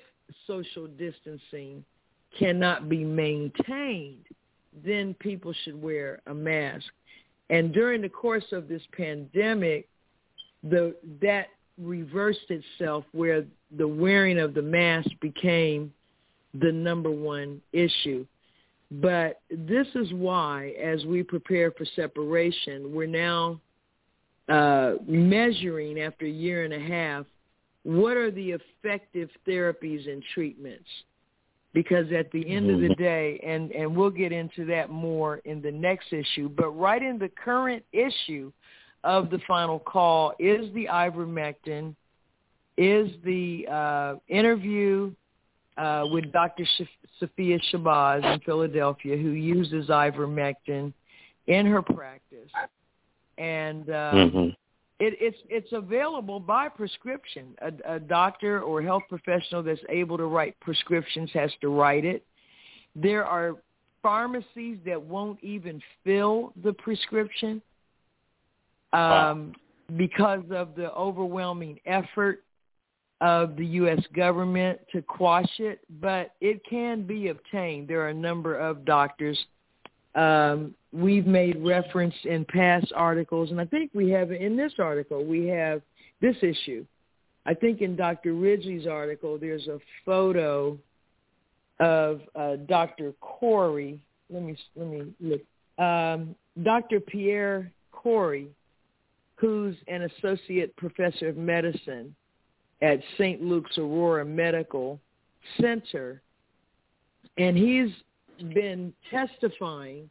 [0.48, 1.84] social distancing
[2.38, 4.26] cannot be maintained,
[4.86, 6.86] then people should wear a mask.
[7.50, 9.88] And during the course of this pandemic,
[10.64, 13.44] the that reversed itself where
[13.76, 15.92] the wearing of the mask became
[16.54, 18.26] the number one issue.
[18.92, 23.60] But this is why, as we prepare for separation, we're now
[24.50, 27.26] uh, measuring after a year and a half
[27.84, 30.90] what are the effective therapies and treatments.
[31.74, 33.02] Because at the end of the mm-hmm.
[33.02, 37.18] day, and, and we'll get into that more in the next issue, but right in
[37.18, 38.52] the current issue
[39.06, 41.96] of the final call is the ivermectin,
[42.78, 45.14] is the uh, interview
[45.78, 46.66] uh, with Dr.
[47.20, 50.94] Sophia Shabazz in Philadelphia, who uses ivermectin
[51.48, 52.50] in her practice,
[53.38, 54.48] and um, mm-hmm.
[55.00, 57.56] it, it's it's available by prescription.
[57.62, 62.26] A, a doctor or health professional that's able to write prescriptions has to write it.
[62.96, 63.56] There are
[64.02, 67.62] pharmacies that won't even fill the prescription
[68.94, 69.52] um, wow.
[69.98, 72.44] because of the overwhelming effort
[73.22, 74.00] of the U.S.
[74.16, 77.88] government to quash it, but it can be obtained.
[77.88, 79.38] There are a number of doctors.
[80.16, 85.24] Um, we've made reference in past articles, and I think we have in this article,
[85.24, 85.84] we have
[86.20, 86.84] this issue.
[87.46, 88.34] I think in Dr.
[88.34, 90.78] Ridgely's article, there's a photo
[91.80, 93.14] of uh, Dr.
[93.22, 94.00] Kory.
[94.32, 95.42] Let me let me look.
[95.84, 97.00] Um, Dr.
[97.00, 98.48] Pierre Kory,
[99.36, 102.16] who's an associate professor of medicine
[102.82, 103.42] at St.
[103.42, 105.00] Luke's Aurora Medical
[105.60, 106.22] Center,
[107.38, 107.92] and he's
[108.54, 110.10] been testifying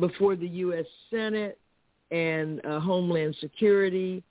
[0.00, 0.86] before the U.S.
[1.10, 1.58] Senate
[2.10, 4.22] and uh, Homeland Security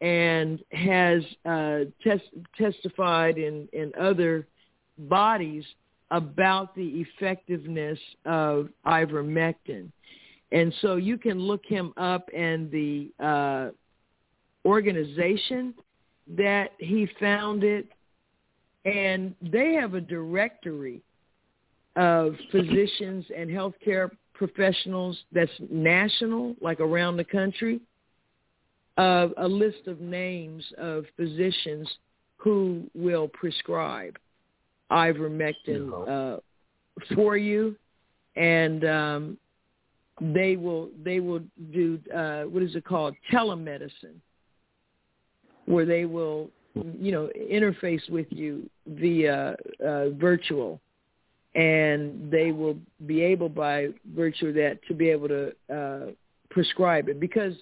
[0.00, 4.46] and has uh, tes- testified in, in other
[4.98, 5.64] bodies
[6.10, 9.90] about the effectiveness of ivermectin.
[10.52, 13.70] And so you can look him up and the uh,
[14.64, 15.74] organization
[16.36, 17.88] that he founded,
[18.84, 21.02] and they have a directory
[21.96, 27.80] of physicians and healthcare professionals that's national, like around the country,
[28.98, 31.88] uh, a list of names of physicians
[32.36, 34.16] who will prescribe
[34.90, 36.40] ivermectin uh,
[37.14, 37.74] for you,
[38.36, 39.38] and um,
[40.20, 41.40] they will they will
[41.72, 43.14] do uh, what is it called?
[43.32, 44.16] Telemedicine,
[45.66, 50.80] where they will you know interface with you via uh, virtual,
[51.54, 52.76] and they will
[53.06, 56.10] be able by virtue of that to be able to uh,
[56.50, 57.54] prescribe it because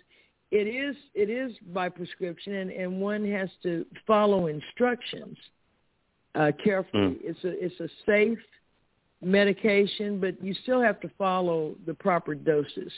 [0.51, 5.37] it is it is by prescription and, and one has to follow instructions
[6.35, 7.03] uh, carefully.
[7.03, 7.17] Mm.
[7.23, 8.39] It's a it's a safe
[9.23, 12.93] medication, but you still have to follow the proper doses.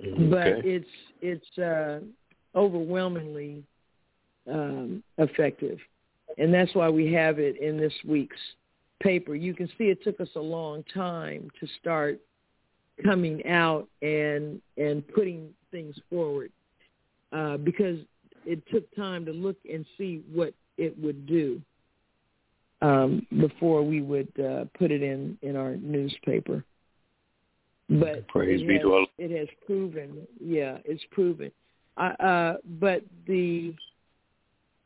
[0.00, 0.26] Okay.
[0.28, 0.88] But it's
[1.22, 2.00] it's uh,
[2.56, 3.62] overwhelmingly
[4.50, 5.78] um, effective,
[6.38, 8.40] and that's why we have it in this week's
[9.02, 9.34] paper.
[9.34, 12.18] You can see it took us a long time to start
[13.04, 16.50] coming out and and putting things forward
[17.32, 17.98] uh, because
[18.44, 21.60] it took time to look and see what it would do
[22.82, 26.64] um, before we would uh, put it in in our newspaper.
[27.88, 31.52] But Praise it be has, it has proven, yeah, it's proven.
[31.96, 33.74] Uh, uh, but the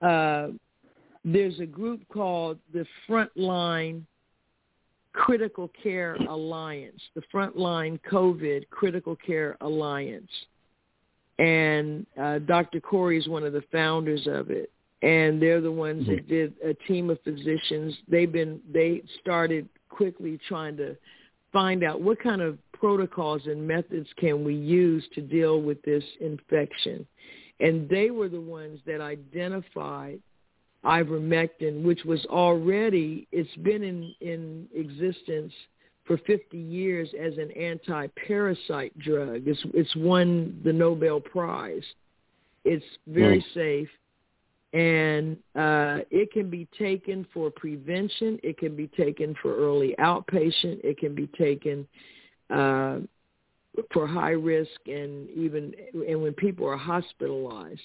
[0.02, 0.48] uh,
[1.24, 4.02] there's a group called the Frontline
[5.12, 10.30] Critical Care Alliance, the Frontline COVID Critical Care Alliance,
[11.38, 12.80] and uh, Dr.
[12.80, 14.70] Kory is one of the founders of it
[15.02, 17.96] and they're the ones that did a team of physicians.
[18.08, 20.96] They've been they started quickly trying to
[21.52, 26.02] find out what kind of protocols and methods can we use to deal with this
[26.20, 27.07] infection.
[27.61, 30.19] And they were the ones that identified
[30.85, 35.52] ivermectin, which was already, it's been in, in existence
[36.07, 39.43] for 50 years as an anti-parasite drug.
[39.47, 41.85] It's, it's won the Nobel Prize.
[42.65, 43.55] It's very mm.
[43.55, 43.89] safe
[44.73, 48.39] and uh, it can be taken for prevention.
[48.43, 50.85] It can be taken for early outpatient.
[50.85, 51.89] It can be taken
[52.52, 52.98] uh,
[53.93, 55.72] for high risk, and even
[56.09, 57.81] and when people are hospitalized,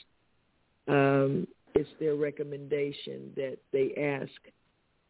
[0.87, 4.31] um, it's their recommendation that they ask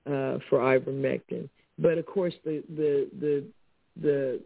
[0.07, 1.49] uh, for ivermectin.
[1.79, 3.43] But of course, the the the
[4.01, 4.41] the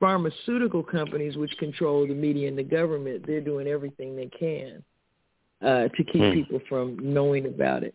[0.00, 4.82] pharmaceutical companies, which control the media and the government, they're doing everything they can
[5.62, 6.32] uh, to keep hmm.
[6.32, 7.94] people from knowing about it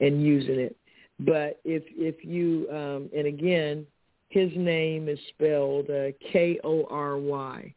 [0.00, 0.76] and using it.
[1.20, 3.86] But if if you um, and again,
[4.28, 7.74] his name is spelled uh, K O R Y,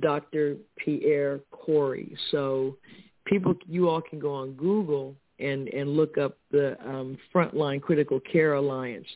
[0.00, 0.56] Dr.
[0.76, 2.16] Pierre Kory.
[2.30, 2.76] So
[3.24, 8.20] people, you all can go on Google and and look up the um, Frontline Critical
[8.20, 9.06] Care Alliance,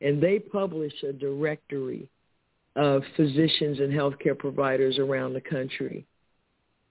[0.00, 2.08] and they publish a directory
[2.76, 6.06] of physicians and healthcare providers around the country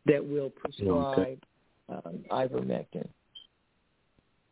[0.05, 1.37] that will prescribe okay
[1.89, 3.07] um, ivermectin.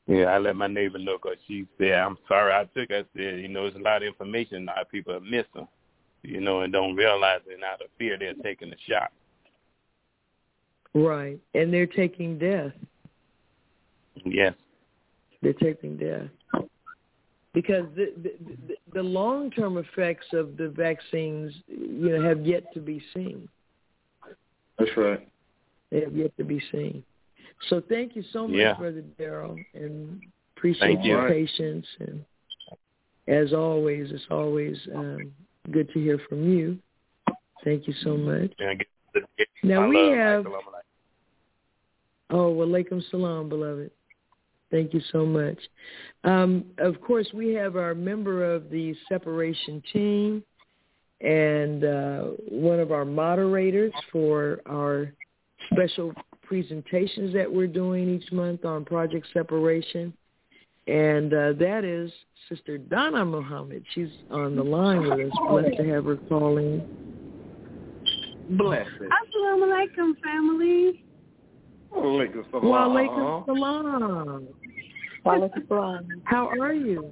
[0.07, 2.91] Yeah, I let my neighbor know because she said, I'm sorry I took.
[2.91, 5.67] I said, you know, there's a lot of information now people are missing,
[6.21, 9.11] you know, and don't realize it out of fear they're taking the shot.
[10.93, 11.39] Right.
[11.55, 12.71] And they're taking death.
[14.23, 14.53] Yes.
[15.41, 16.29] They're taking death.
[17.53, 23.01] Because the, the, the long-term effects of the vaccines, you know, have yet to be
[23.13, 23.47] seen.
[24.77, 25.27] That's right.
[25.91, 27.03] They have yet to be seen.
[27.69, 28.73] So thank you so much, yeah.
[28.75, 30.21] Brother Daryl, and
[30.55, 31.47] appreciate thank your you.
[31.47, 31.85] patience.
[31.99, 32.25] And
[33.27, 35.31] as always, it's always um,
[35.71, 36.77] good to hear from you.
[37.63, 38.51] Thank you so much.
[39.63, 40.45] Now we have.
[42.29, 43.91] Oh, well, alaikum salam, beloved.
[44.71, 45.57] Thank you so much.
[46.23, 50.43] Um, of course, we have our member of the separation team
[51.21, 55.11] and uh, one of our moderators for our
[55.71, 56.13] special
[56.45, 60.13] presentations that we're doing each month on Project Separation.
[60.87, 62.11] And uh, that is
[62.47, 63.83] Sister Donna Muhammad.
[63.93, 65.31] She's on the line with us.
[65.49, 66.81] Blessed to have her calling.
[68.51, 68.91] Blessings.
[69.01, 71.03] Assalamu alaikum, family.
[71.91, 72.63] Walaikum salam.
[72.63, 74.47] Walaikum salam.
[75.25, 76.07] Walaikum salam.
[76.25, 77.11] How are you?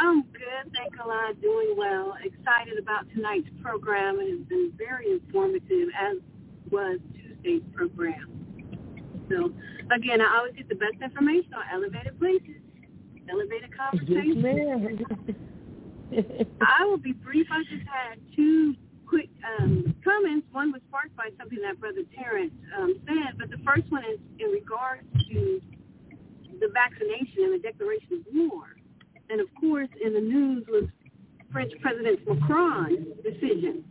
[0.00, 0.72] I'm good.
[0.72, 1.32] Thank Allah.
[1.42, 2.14] Doing well.
[2.22, 4.20] Excited about tonight's program.
[4.20, 6.18] It has been very informative, as
[6.70, 7.00] was
[7.72, 8.48] Program.
[9.28, 9.52] So,
[9.94, 12.60] again, I always get the best information on elevated places,
[13.30, 14.44] elevated conversations.
[16.60, 17.46] I will be brief.
[17.50, 18.74] I just had two
[19.06, 19.28] quick
[19.58, 20.46] um, comments.
[20.52, 24.18] One was sparked by something that Brother Terrence um, said, but the first one is
[24.38, 25.60] in regards to
[26.60, 28.76] the vaccination and the declaration of war.
[29.30, 30.84] And of course, in the news was
[31.52, 33.84] French President Macron's decision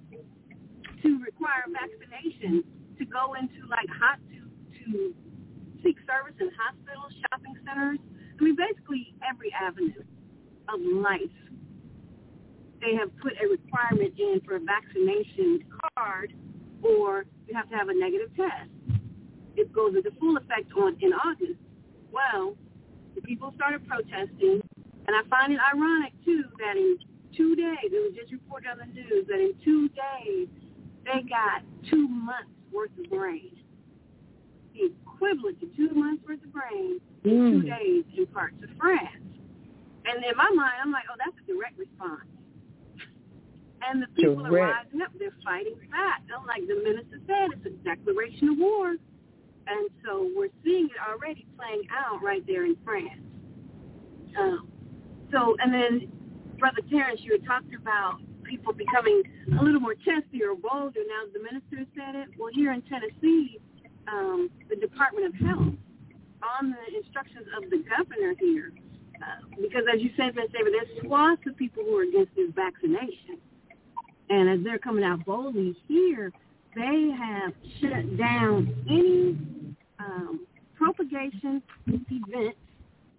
[1.02, 2.64] to require vaccination
[2.98, 4.40] to go into like hot to,
[4.84, 5.14] to
[5.84, 8.00] seek service in hospitals, shopping centers.
[8.40, 10.04] I mean, basically every avenue
[10.70, 11.38] of life.
[12.82, 15.66] They have put a requirement in for a vaccination
[15.96, 16.34] card,
[16.84, 18.70] or you have to have a negative test.
[19.56, 21.58] It goes into full effect on in August.
[22.12, 22.56] Well,
[23.16, 24.62] the people started protesting,
[25.08, 26.98] and I find it ironic too that in
[27.36, 30.48] two days, it was just reported on the news that in two days
[31.04, 33.52] they got two months worth of rain,
[34.74, 37.52] the equivalent to two months worth of rain in Mm.
[37.52, 39.24] two days in parts of France.
[40.06, 42.28] And in my mind, I'm like, oh, that's a direct response.
[43.82, 45.12] And the people are rising up.
[45.20, 46.22] They're fighting back.
[46.36, 48.96] I'm like the minister said, it's a declaration of war.
[49.68, 53.22] And so we're seeing it already playing out right there in France.
[54.38, 54.68] Um,
[55.32, 56.08] so, and then,
[56.58, 59.24] Brother Terrence, you had talked about people becoming
[59.60, 62.30] a little more chesty or bolder now the minister said it.
[62.38, 63.60] Well, here in Tennessee,
[64.08, 65.74] um, the Department of Health,
[66.44, 68.72] on the instructions of the governor here,
[69.22, 70.50] uh, because as you said, Ms.
[70.54, 73.38] David, there's swaths of people who are against this vaccination.
[74.30, 76.32] And as they're coming out boldly here,
[76.76, 79.38] they have shut down any
[80.00, 80.46] um,
[80.76, 82.58] propagation events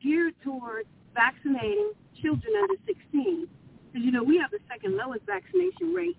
[0.03, 1.93] geared toward vaccinating
[2.23, 3.49] children under 16.
[3.93, 6.19] Because you know we have the second lowest vaccination rate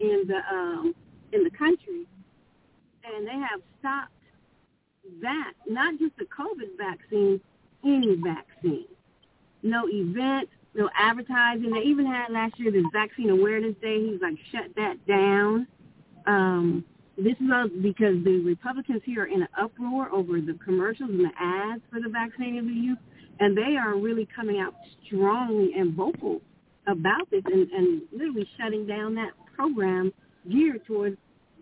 [0.00, 0.94] in the um,
[1.32, 2.06] in the country,
[3.04, 4.12] and they have stopped
[5.22, 5.52] that.
[5.66, 7.40] Not just the COVID vaccine,
[7.84, 8.86] any vaccine.
[9.62, 11.70] No events, no advertising.
[11.72, 14.06] They even had last year this vaccine awareness day.
[14.06, 15.66] He's like shut that down.
[16.26, 16.84] Um,
[17.16, 21.20] this is all because the Republicans here are in an uproar over the commercials and
[21.20, 22.98] the ads for the vaccinating of the youth,
[23.40, 26.40] and they are really coming out strongly and vocal
[26.88, 30.12] about this and, and literally shutting down that program
[30.50, 31.16] geared towards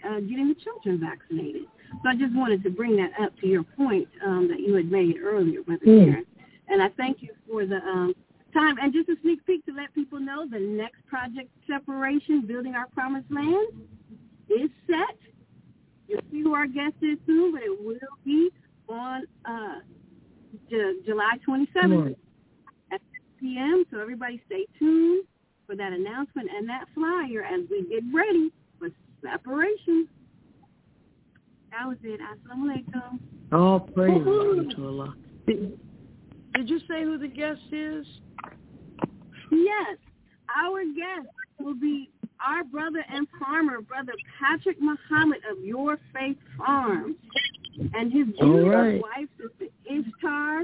[0.06, 1.62] uh, getting the children vaccinated.
[2.02, 4.90] So I just wanted to bring that up to your point um, that you had
[4.90, 6.04] made earlier, Brother Mm.
[6.04, 6.26] Karen.
[6.68, 8.14] And I thank you for the um,
[8.52, 8.76] time.
[8.80, 12.88] And just a sneak peek to let people know the next project separation, Building Our
[12.88, 13.68] Promised Land,
[14.48, 15.16] is set.
[16.08, 18.50] You'll see who our guest is soon, but it will be
[18.88, 19.80] on uh,
[20.70, 22.06] J- July 27th on.
[22.08, 22.20] at 6
[23.40, 23.84] p.m.
[23.90, 25.24] So everybody stay tuned
[25.66, 28.88] for that announcement and that flyer as we get ready for
[29.22, 30.08] separation.
[31.72, 32.20] That was it.
[32.20, 33.18] Assalamu alaikum.
[33.52, 35.14] All praise to Allah.
[35.46, 35.78] Did,
[36.54, 38.06] did you say who the guest is?
[39.52, 39.98] Yes,
[40.56, 41.28] our guest
[41.60, 42.10] will be
[42.44, 47.16] our brother and farmer, Brother Patrick Muhammad of Your Faith Farms,
[47.94, 49.00] and his All beautiful right.
[49.00, 50.62] wife, Sister Ishtar.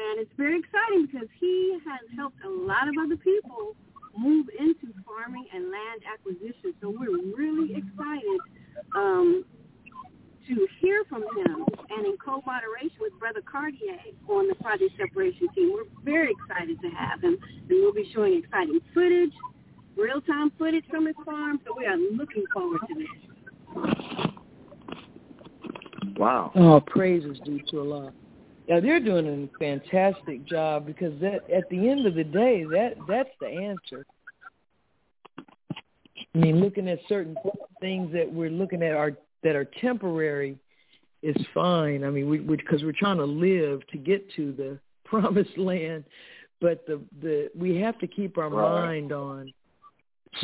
[0.00, 3.76] And it's very exciting because he has helped a lot of other people
[4.16, 6.72] move into farming and land acquisition.
[6.80, 8.40] So we're really excited
[8.96, 9.44] um,
[10.48, 13.98] to hear from him and in co-moderation with Brother Cartier
[14.28, 15.72] on the Project Separation team.
[15.74, 19.32] We're very excited to have him, and we'll be showing exciting footage,
[19.96, 23.06] real-time footage from his farm, so we are looking forward to this.
[26.16, 26.52] Wow.
[26.54, 28.12] Oh, praises due to Allah.
[28.70, 32.94] Yeah, they're doing a fantastic job because that at the end of the day, that
[33.08, 34.06] that's the answer.
[36.32, 37.34] I mean, looking at certain
[37.80, 40.56] things that we're looking at are that are temporary
[41.20, 42.04] is fine.
[42.04, 46.04] I mean, we because we're trying to live to get to the promised land,
[46.60, 48.82] but the the we have to keep our Right.
[48.82, 49.52] mind on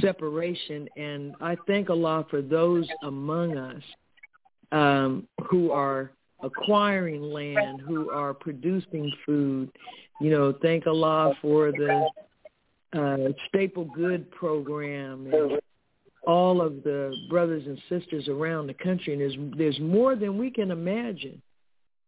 [0.01, 0.89] separation.
[0.97, 3.83] And I thank Allah for those among us
[4.73, 6.11] um, who are
[6.43, 9.71] acquiring land, who are producing food.
[10.21, 12.09] You know, thank Allah for the
[12.93, 15.61] uh, staple good program and
[16.27, 19.13] all of the brothers and sisters around the country.
[19.13, 21.41] And there's there's more than we can imagine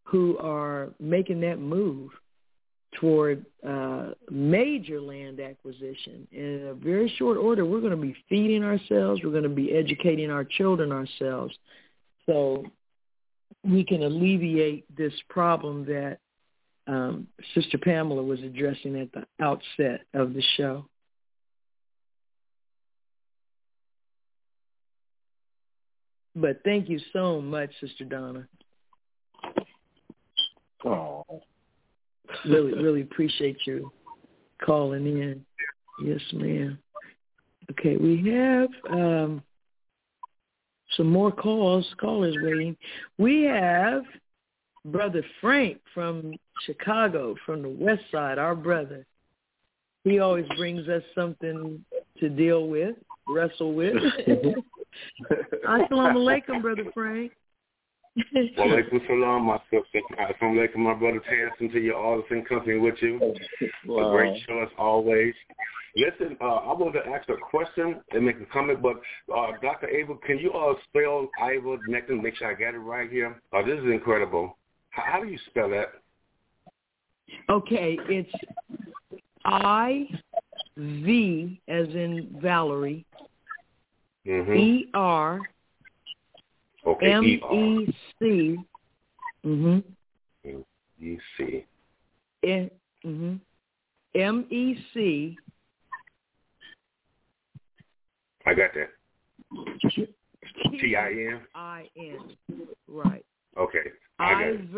[0.05, 2.10] who are making that move
[2.94, 6.26] toward uh, major land acquisition.
[6.32, 9.20] In a very short order, we're going to be feeding ourselves.
[9.22, 11.55] We're going to be educating our children ourselves.
[12.24, 12.64] So
[13.64, 16.18] we can alleviate this problem that
[16.86, 20.86] um, Sister Pamela was addressing at the outset of the show.
[26.35, 28.47] But thank you so much, Sister Donna.
[30.85, 31.24] Oh.
[32.44, 33.90] Really, really appreciate you
[34.64, 35.44] calling in.
[36.02, 36.78] Yes, ma'am.
[37.70, 39.43] Okay, we have um,
[40.97, 42.77] some more calls, callers waiting.
[43.19, 44.02] We have
[44.86, 46.35] Brother Frank from
[46.65, 49.05] Chicago, from the West Side, our brother.
[50.05, 51.85] He always brings us something
[52.19, 52.97] to deal with,
[53.28, 53.94] wrestle with.
[53.94, 54.60] Mm-hmm.
[55.69, 57.32] Assalamu alaikum, Brother Frank.
[58.59, 60.01] Walaikum salam, my sister.
[60.19, 63.20] Assalamu alaikum, my brother Tanson, to your artist in company with you.
[63.86, 64.09] Wow.
[64.09, 65.35] A great show as always.
[65.99, 69.01] Listen, uh, I want to ask a question and make a comment, but
[69.35, 69.89] uh, Dr.
[69.89, 73.43] Ava, can you uh, spell Iva Nectin, make sure I got it right here?
[73.53, 74.57] Uh, this is incredible.
[74.91, 75.89] How, how do you spell that?
[77.51, 78.31] Okay, it's
[79.45, 80.09] I
[80.77, 83.05] V as in Valerie,
[84.27, 84.53] Mm-hmm.
[84.53, 85.41] E R
[86.87, 87.25] okay, M.
[87.25, 88.59] E C.
[89.45, 89.83] Mhm.
[91.01, 91.65] E C.
[94.15, 95.37] M E C
[98.49, 98.89] I got that.
[100.81, 101.41] T I N.
[101.55, 102.37] I N.
[102.89, 103.25] Right.
[103.59, 103.91] Okay.
[104.19, 104.73] I got it.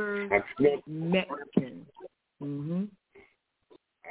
[2.43, 2.89] Mhm.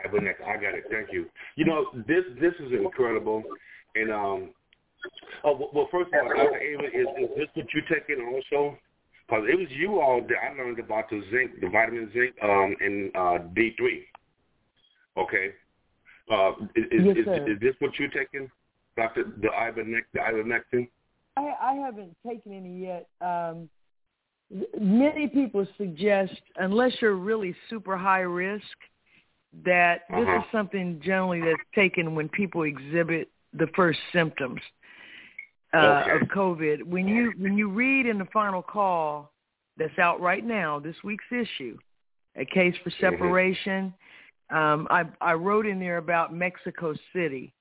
[0.06, 0.48] Iva Nectin.
[0.48, 0.86] I got it.
[0.90, 1.30] Thank you.
[1.57, 3.44] You know, this this is incredible.
[3.95, 4.53] And um,
[5.44, 6.57] oh well, well first of all, Dr.
[6.57, 8.77] Ava, is, is this what you take in also?
[9.27, 12.76] Because it was you all that I learned about the zinc, the vitamin zinc, um,
[12.80, 14.06] and uh, D three.
[15.18, 15.49] Okay.
[16.31, 17.34] Uh, is, Yes, is, sir.
[17.44, 18.49] is, is this what you're taking,
[18.99, 19.23] Doctor?
[19.41, 20.88] The ivermectin, the ivermectin?
[21.38, 23.07] I, I haven't taken any yet.
[23.21, 23.69] Um,
[24.80, 28.65] many people suggest, unless you're really super high risk,
[29.65, 30.38] that this Uh-huh.
[30.39, 34.61] is something generally that's taken when people exhibit the first symptoms
[35.73, 36.11] uh, Okay.
[36.15, 36.84] of COVID.
[36.84, 39.31] When you when you read in the final call
[39.77, 41.77] that's out right now, this week's issue,
[42.35, 42.99] a case for Mhm.
[42.99, 43.93] separation.
[44.49, 47.53] Um, I, I wrote in there about Mexico City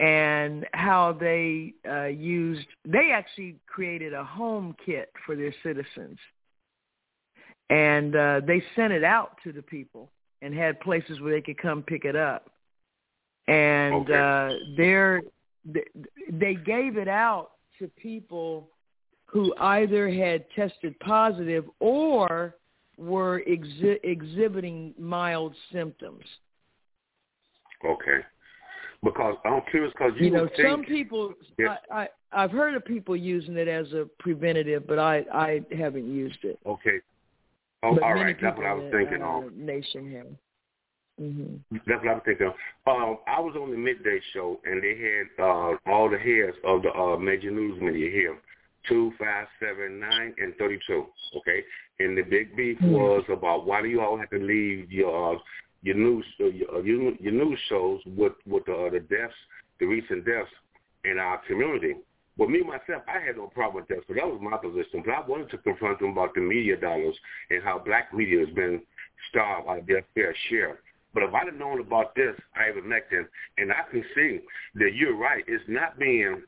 [0.00, 6.18] and how they uh, used they actually created a home kit for their citizens
[7.68, 10.10] and uh, they sent it out to the people
[10.42, 12.50] and had places where they could come pick it up
[13.46, 14.14] and Okay.
[14.14, 15.20] uh, they're
[16.32, 18.70] they gave it out to people
[19.26, 22.56] who either had tested positive or
[22.96, 26.24] were exhi- exhibiting mild symptoms
[27.84, 28.20] Okay.
[29.02, 31.76] Because I'm curious because you, you know think, some people Yeah.
[31.90, 36.06] I, I i've heard of people using it as a preventative but i i haven't
[36.06, 37.00] used it Okay.
[37.82, 38.36] Oh, but all right.
[38.40, 39.44] That's what I was thinking of.
[39.44, 40.26] uh, nation have
[41.18, 41.56] hmm
[41.86, 42.54] That's what I was thinking of.
[42.86, 46.82] Um, I was on the midday show, and they had uh, all the heads of
[46.82, 48.38] the uh, major news media here,
[48.88, 51.06] two, five, seven, nine, and thirty-two.
[51.38, 51.64] Okay,
[52.00, 52.90] and the big beef Mhm.
[52.90, 55.38] was about why do you all have to leave your uh,
[55.82, 59.34] your news uh, uh, your your news shows with with uh, the deaths,
[59.78, 60.50] the recent deaths
[61.04, 61.94] in our community.
[62.36, 65.02] Well, me myself, I had no problem with that, so that was my position.
[65.04, 67.14] But I wanted to confront them about the media dollars
[67.50, 68.80] and how black media has been
[69.28, 70.78] starved out of their fair share.
[71.12, 73.26] But if I'd have known about this ivermectin,
[73.58, 74.40] and I can see
[74.76, 76.42] that you're right, it's not being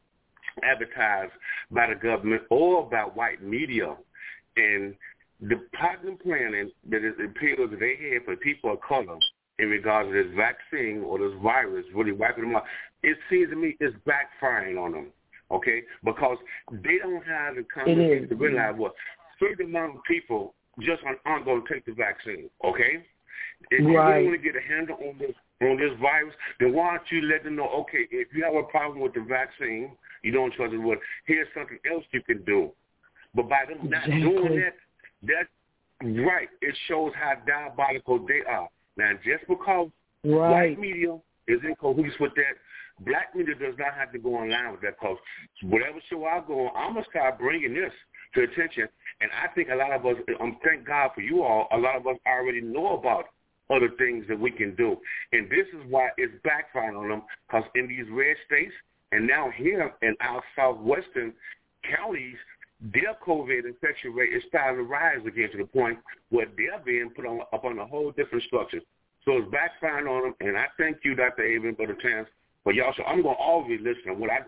[0.62, 1.32] advertised
[1.70, 3.96] by the government or by white media.
[4.56, 4.94] And
[5.42, 9.18] the plot and planning that it that they had for people of color
[9.58, 12.64] in regards to this vaccine or this virus really wiping them out,
[13.02, 15.06] it seems to me it's backfiring on them.
[15.50, 15.82] Okay?
[16.04, 16.38] Because
[16.70, 18.94] they don't have the sense to realize what
[19.38, 22.48] certain amount of people just aren't, going to take the vaccine.
[22.64, 23.04] Okay?
[23.70, 24.16] If you Right.
[24.16, 27.22] really want to get a handle on this on this virus, then why don't you
[27.22, 29.92] let them know, okay, if you have a problem with the vaccine,
[30.22, 32.72] you don't trust it, well, here's something else you can do.
[33.34, 34.20] But by them not Exactly.
[34.22, 34.74] doing that,
[35.24, 35.46] that
[36.02, 38.68] right, it shows how diabolical they are.
[38.96, 39.88] Now, just because
[40.24, 41.18] right white media
[41.48, 42.54] is in cahoots with that,
[43.00, 45.16] black media does not have to go online with that because
[45.62, 47.92] whatever show I go on, I'm going to start bringing this
[48.34, 48.88] to attention.
[49.20, 51.96] And I think a lot of us, um, thank God for you all, a lot
[51.96, 53.26] of us already know about
[53.70, 54.96] other things that we can do.
[55.32, 58.72] And this is why it's backfiring on them because in these red states
[59.12, 61.32] and now here in our southwestern
[61.84, 62.36] counties,
[62.92, 65.98] their COVID infection rate is starting to rise again to the point
[66.30, 68.80] where they're being put on up on a whole different structure.
[69.24, 71.44] So it's backfiring on them, and I thank you, Dr.
[71.44, 72.28] Avon, for the chance.
[72.64, 74.18] But y'all, so I'm gonna always listen.
[74.18, 74.40] When I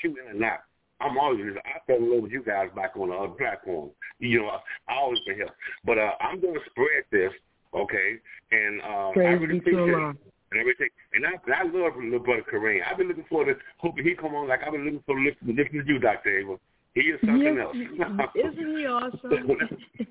[0.00, 0.60] cue in or not,
[1.00, 1.62] I'm always listening.
[1.64, 3.90] I fell in love with you guys back on the other platform.
[4.18, 5.50] You know, I, I always been here.
[5.84, 7.32] But uh, I'm gonna spread this,
[7.74, 8.18] okay?
[8.52, 10.16] And uh, Praise I really appreciate it
[10.52, 10.88] and everything.
[11.14, 12.80] And I, I love little brother Kareem.
[12.88, 15.22] I've been looking for to hoping he come on like I've been looking for to
[15.22, 16.38] listen, to you, Dr.
[16.38, 16.58] Avon.
[16.94, 17.76] He is something Yes, else.
[18.34, 19.56] isn't he awesome?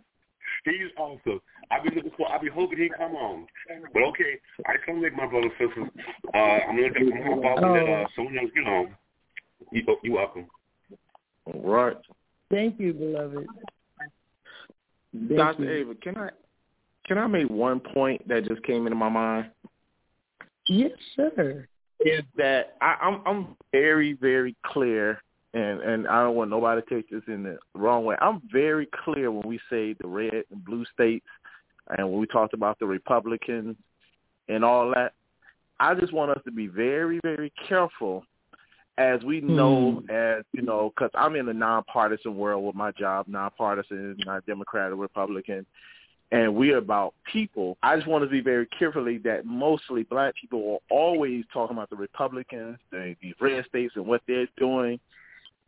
[0.66, 1.40] He's awesome.
[1.72, 2.32] I've been looking for.
[2.32, 3.48] I've been hoping he'd come on.
[3.94, 5.90] But okay, I come make my brothers and sisters.
[6.34, 8.96] Uh, I'm gonna I'm gonna hop off and let uh, someone else get on.
[9.72, 10.48] You, oh, you welcome.
[11.46, 11.98] All right.
[12.52, 13.48] Thank you, beloved.
[15.14, 15.64] Thank Dr.
[15.64, 15.72] you.
[15.72, 16.30] Ava, can I
[17.06, 19.52] can I make one point that just came into my mind?
[20.68, 21.68] Yes, sir.
[22.02, 25.22] Is that I, I'm I'm very, very clear
[25.54, 28.16] and, and I don't want nobody to take this in the wrong way.
[28.22, 31.26] I'm very clear when we say the red and blue states
[31.98, 33.76] and when we talked about the Republicans
[34.48, 35.14] and all that.
[35.80, 38.26] I just want us to be very, very careful
[38.98, 40.12] as we know, hmm.
[40.12, 44.92] as you know, because I'm in a nonpartisan world with my job, nonpartisan, not Democrat
[44.92, 45.66] or Republican,
[46.32, 47.78] and we're about people.
[47.82, 51.90] I just want to be very carefully that mostly black people are always talking about
[51.90, 55.00] the Republicans, the, the red states, and what they're doing,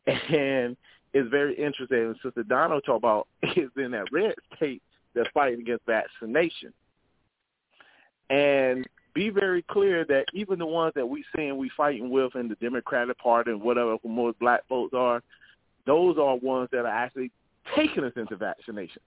[0.07, 0.75] and
[1.13, 1.97] it's very interesting.
[1.97, 4.81] And Sister Donald talked about is in that red state
[5.13, 6.73] that's fighting against vaccination,
[8.29, 12.47] and be very clear that even the ones that we saying we fighting with in
[12.47, 15.21] the Democratic Party and whatever most black votes are,
[15.85, 17.31] those are ones that are actually
[17.75, 19.01] taking us into vaccination.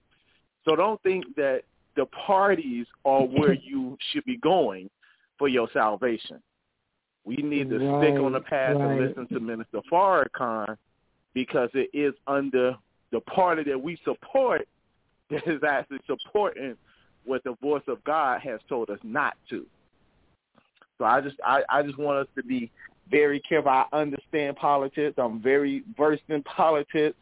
[0.63, 1.61] So don't think that
[1.95, 4.89] the parties are where you should be going
[5.37, 6.41] for your salvation.
[7.25, 8.91] We need to stick on the path right.
[8.91, 10.77] and listen to Minister Farrakhan
[11.33, 12.75] because it is under
[13.11, 14.67] the party that we support
[15.29, 16.75] that is actually supporting
[17.25, 19.65] what the voice of God has told us not to.
[20.97, 22.71] So I just I, I just want us to be
[23.09, 23.71] very careful.
[23.71, 25.15] I understand politics.
[25.17, 27.17] I'm very versed in politics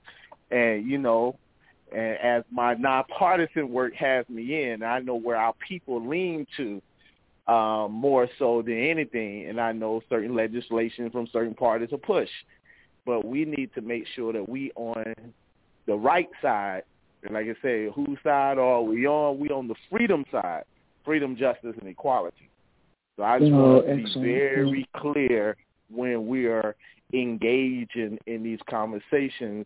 [0.52, 1.38] and you know,
[1.92, 6.82] and as my nonpartisan work has me in, I know where our people lean to
[7.48, 12.30] um, more so than anything, and I know certain legislation from certain parties are push.
[13.06, 15.14] But we need to make sure that we on
[15.88, 16.84] the right side,
[17.24, 19.40] and like I say, whose side are we on?
[19.40, 20.64] We on the freedom side,
[21.04, 22.50] freedom, justice, and equality.
[23.18, 25.58] So I just Oh, want to be very clear
[25.90, 26.76] when we are
[27.14, 29.66] engaging in these conversations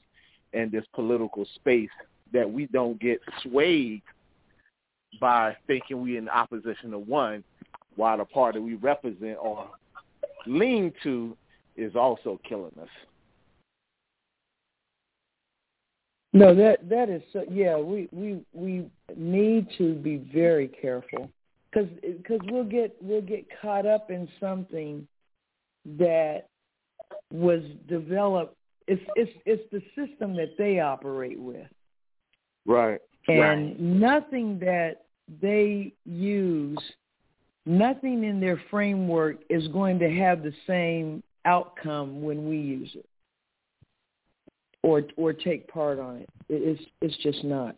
[0.53, 1.89] and this political space
[2.33, 4.01] that we don't get swayed
[5.21, 7.43] by thinking we in opposition to one
[7.97, 9.69] while the party we represent or
[10.45, 11.35] lean to
[11.75, 12.87] is also killing us.
[16.33, 17.43] No, that that is so.
[17.49, 21.29] Yeah, we we we need to be very careful
[21.71, 25.07] because because we'll get we'll get caught up in something
[25.97, 26.47] that
[27.33, 28.55] was developed.
[28.87, 31.67] It's it's it's the system that they operate with,
[32.65, 32.99] Right.
[33.27, 35.05] and nothing that
[35.41, 36.77] they use,
[37.67, 43.05] nothing in their framework is going to have the same outcome when we use it
[44.83, 46.29] or or take part on it.
[46.49, 47.75] it it's it's just not.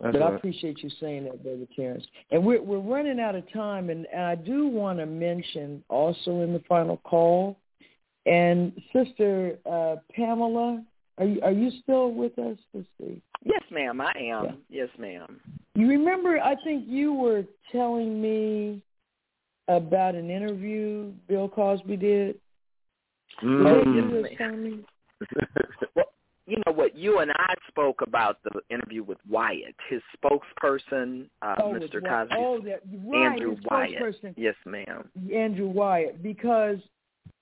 [0.00, 2.04] That's but I appreciate you saying that, Brother Terrence.
[2.30, 6.42] And we're we're running out of time, and, and I do want to mention also
[6.42, 7.58] in the final call,
[8.26, 10.84] and Sister uh, Pamela,
[11.18, 12.56] are you are you still with us?
[12.72, 13.20] Let's see.
[13.44, 14.44] Yes, ma'am, I am.
[14.44, 14.52] Yeah.
[14.68, 15.40] Yes, ma'am.
[15.74, 16.38] You remember?
[16.40, 18.82] I think you were telling me
[19.68, 22.36] about an interview Bill Cosby did.
[23.42, 24.10] Was that you Mm.
[24.10, 24.84] who was me?
[25.94, 26.06] Well,
[26.46, 26.96] you know what?
[26.96, 32.00] You and I spoke about the interview with Wyatt, his spokesperson, uh, Oh, Mr.
[32.02, 32.34] Cosby.
[32.36, 33.32] Oh, that right.
[33.32, 34.16] Andrew Wyatt.
[34.36, 35.10] Yes, ma'am.
[35.32, 36.78] Andrew Wyatt because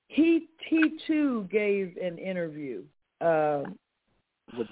[0.09, 2.83] he he too gave an interview.
[3.21, 3.63] Uh,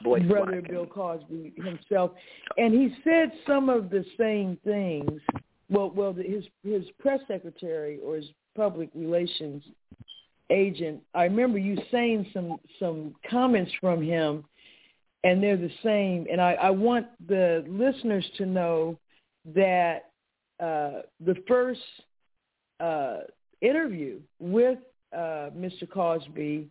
[0.02, 0.62] Brother.
[0.62, 2.12] Bill Cosby himself,
[2.58, 5.20] and he said some of the same things.
[5.68, 9.64] Well, well, the, his his press secretary or his public relations
[10.50, 11.00] agent.
[11.14, 14.44] I remember you saying some some comments from him,
[15.24, 16.26] and they're the same.
[16.30, 18.98] And I, I want the listeners to know
[19.54, 20.10] that
[20.60, 21.80] uh, the first
[22.80, 23.18] uh,
[23.60, 24.78] interview with
[25.12, 25.88] uh, Mr.
[25.90, 26.68] Cosby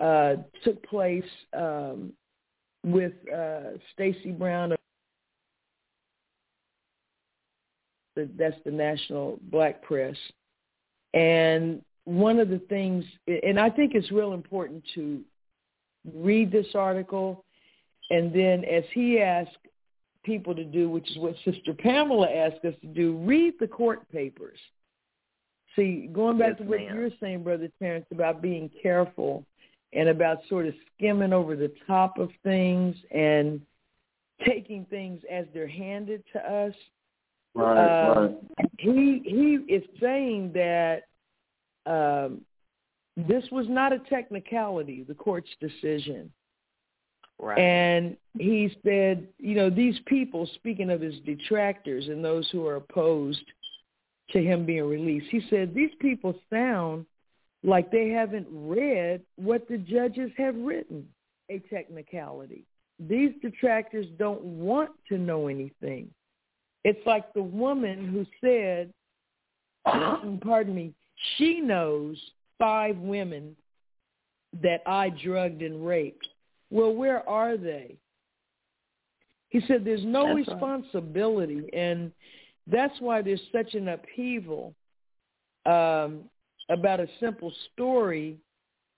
[0.00, 1.24] uh, took place
[1.56, 2.12] um,
[2.84, 4.74] with uh, Stacy Brown.
[8.14, 10.16] That's the National Black Press.
[11.12, 15.20] And one of the things, and I think it's real important to
[16.14, 17.44] read this article,
[18.10, 19.56] and then as he asked
[20.24, 24.08] people to do, which is what Sister Pamela asked us to do, read the court
[24.10, 24.58] papers.
[25.74, 26.94] See, going back yes, to what ma'am.
[26.94, 29.44] you were saying, Brother Terrence, about being careful
[29.96, 33.60] and about sort of skimming over the top of things and
[34.44, 36.74] taking things as they're handed to us.
[37.54, 38.18] Right, Um,
[38.58, 38.70] right.
[38.78, 41.04] He he is saying that
[41.86, 42.42] um,
[43.16, 46.30] this was not a technicality, the court's decision.
[47.38, 47.58] Right.
[47.58, 52.76] And he said, you know, these people, speaking of his detractors and those who are
[52.76, 53.44] opposed
[54.30, 57.06] to him being released, he said, these people sound
[57.66, 61.06] like they haven't read what the judges have written,
[61.50, 62.64] a technicality.
[63.00, 66.08] These detractors don't want to know anything.
[66.84, 68.92] It's like the woman who said,
[70.40, 70.94] pardon me,
[71.36, 72.16] she knows
[72.58, 73.56] five women
[74.62, 76.26] that I drugged and raped.
[76.70, 77.96] Well, where are they?
[79.50, 80.54] He said there's no That's right.
[80.54, 82.12] responsibility, and
[82.68, 84.74] that's why there's such an upheaval
[85.64, 86.24] um,
[86.68, 88.36] about a simple story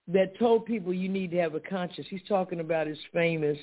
[0.07, 2.07] that told people you need to have a conscience.
[2.09, 3.59] He's talking about his famous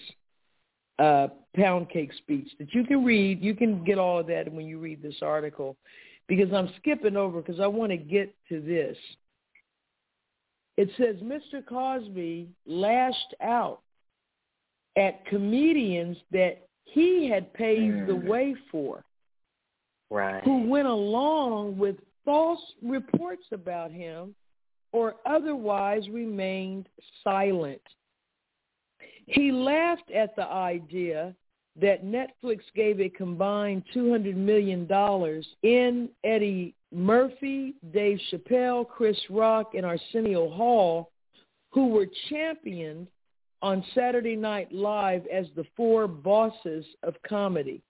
[0.99, 3.41] uh, pound cake speech that you can read.
[3.41, 5.75] You can get all of that when you read this article
[6.27, 8.97] because I'm skipping over because I want to get to this.
[10.77, 11.65] It says Mr.
[11.65, 13.81] Cosby lashed out
[14.97, 18.27] at comedians that he had paved the Mm.
[18.27, 19.03] way for,
[20.09, 20.43] Right.
[20.43, 24.35] who went along with false reports about him
[24.91, 26.89] or otherwise remained
[27.23, 27.81] silent.
[29.27, 31.35] He laughed at the idea
[31.79, 34.87] that Netflix gave a combined $200 million
[35.63, 41.11] in Eddie Murphy, Dave Chappelle, Chris Rock, and Arsenio Hall,
[41.71, 43.07] who were championed
[43.61, 47.81] on Saturday Night Live as the four bosses of comedy.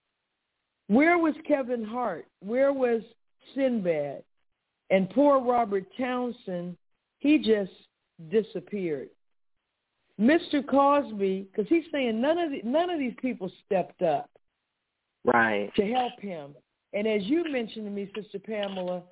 [0.87, 2.25] Where was Kevin Hart?
[2.39, 3.01] Where was
[3.53, 4.23] Sinbad?
[4.89, 6.77] And poor Robert Townsend,
[7.19, 7.71] he just
[8.29, 9.09] disappeared.
[10.19, 10.65] Mr.
[10.65, 14.29] Cosby, because he's saying none of the, none of these people stepped up
[15.25, 15.73] Right.
[15.75, 16.53] to help him.
[16.93, 19.03] And as you mentioned to me, Sister Pamela,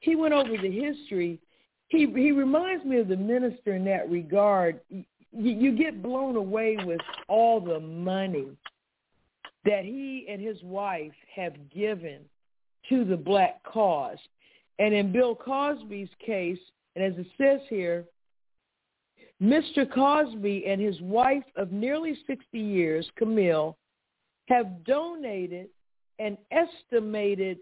[0.00, 1.38] he went over the history.
[1.88, 4.80] He he reminds me of the minister in that regard.
[4.90, 8.48] You, you get blown away with all the money
[9.64, 12.20] that he and his wife have given
[12.90, 14.18] to the black cause.
[14.78, 16.58] And in Bill Cosby's case,
[16.94, 18.04] and as it says here,
[19.42, 19.90] Mr.
[19.90, 23.76] Cosby and his wife of nearly 60 years, Camille,
[24.48, 25.68] have donated
[26.18, 27.58] an estimated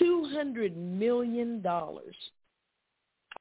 [0.00, 1.62] $200 million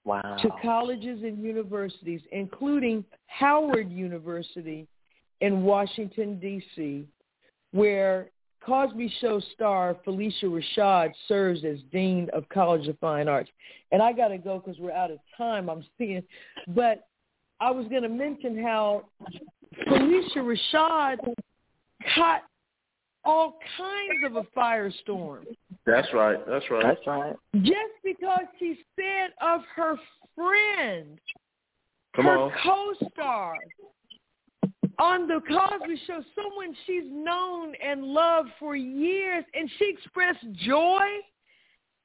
[0.06, 0.38] Wow.
[0.42, 4.88] to colleges and universities, including Howard University
[5.42, 7.06] in Washington, D.C.,
[7.72, 8.30] where
[8.62, 13.50] Cosby Show star Phylicia Rashad serves as Dean of College of Fine Arts.
[13.92, 16.24] And I got to go because we're out of time, I'm seeing.
[16.68, 17.08] But
[17.60, 19.06] I was going to mention how
[19.88, 21.18] Phylicia Rashad
[22.16, 22.42] caught
[23.26, 25.44] all kinds of a firestorm
[25.86, 26.38] That's right.
[26.48, 26.84] That's right.
[26.84, 27.36] That's right.
[27.62, 29.96] just because she said of her
[30.36, 31.20] friend,
[32.16, 32.52] Come her on.
[32.64, 33.58] co-star
[35.00, 41.02] on the Cosby Show, someone she's known and loved for years, and she expressed joy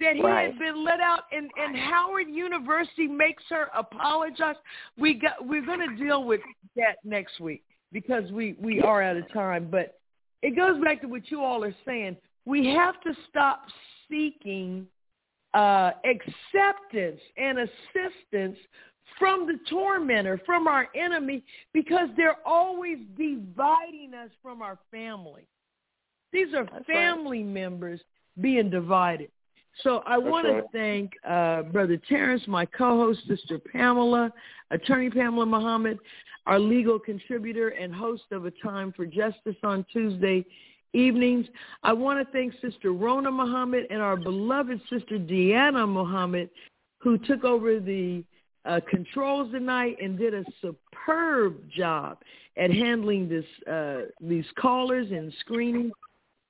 [0.01, 0.51] that he Right.
[0.51, 4.57] had been let out, and, and Howard University makes her apologize.
[4.97, 6.41] We got we're going to deal with
[6.77, 7.62] that next week
[7.93, 9.99] because we we are out of time, but
[10.43, 12.16] it goes back to what you all are saying.
[12.45, 13.66] We have to stop
[14.11, 14.87] seeking
[15.55, 18.59] uh, acceptance and assistance
[19.19, 21.43] from the tormentor, from our enemy,
[21.73, 25.47] because they're always dividing us from our family.
[26.32, 26.86] These are That's right.
[26.86, 28.01] family members
[28.41, 29.31] being divided.
[29.82, 30.62] So I want right.
[30.62, 34.32] to thank uh, Brother Terrence, my co-host, Sister Pamela,
[34.70, 35.99] Attorney Pamela Muhammad,
[36.47, 40.45] our legal contributor and host of A Time for Justice on Tuesday
[40.93, 41.47] evenings.
[41.82, 46.51] I want to thank Sister Rona Muhammad and our beloved Sister Deanna Muhammad,
[46.99, 48.23] who took over the
[48.65, 52.19] uh, controls tonight and did a superb job
[52.57, 55.91] at handling this uh, these callers and screening.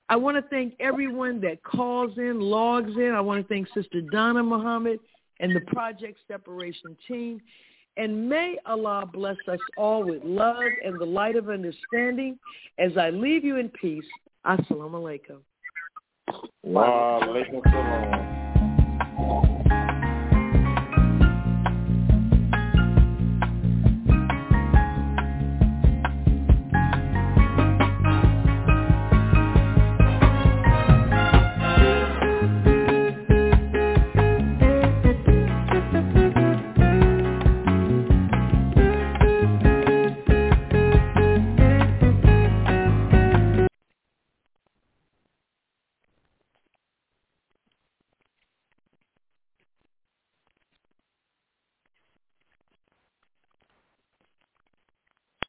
[0.09, 3.13] I want to thank everyone that calls in, logs in.
[3.15, 5.01] I want to thank Sister Donna Muhammad
[5.41, 7.41] and the Project Separation team.
[7.97, 12.39] And may Allah bless us all with love and the light of understanding.
[12.79, 14.05] As I leave you in peace,
[14.45, 15.39] Assalamu alaikum.
[16.63, 18.44] Wa.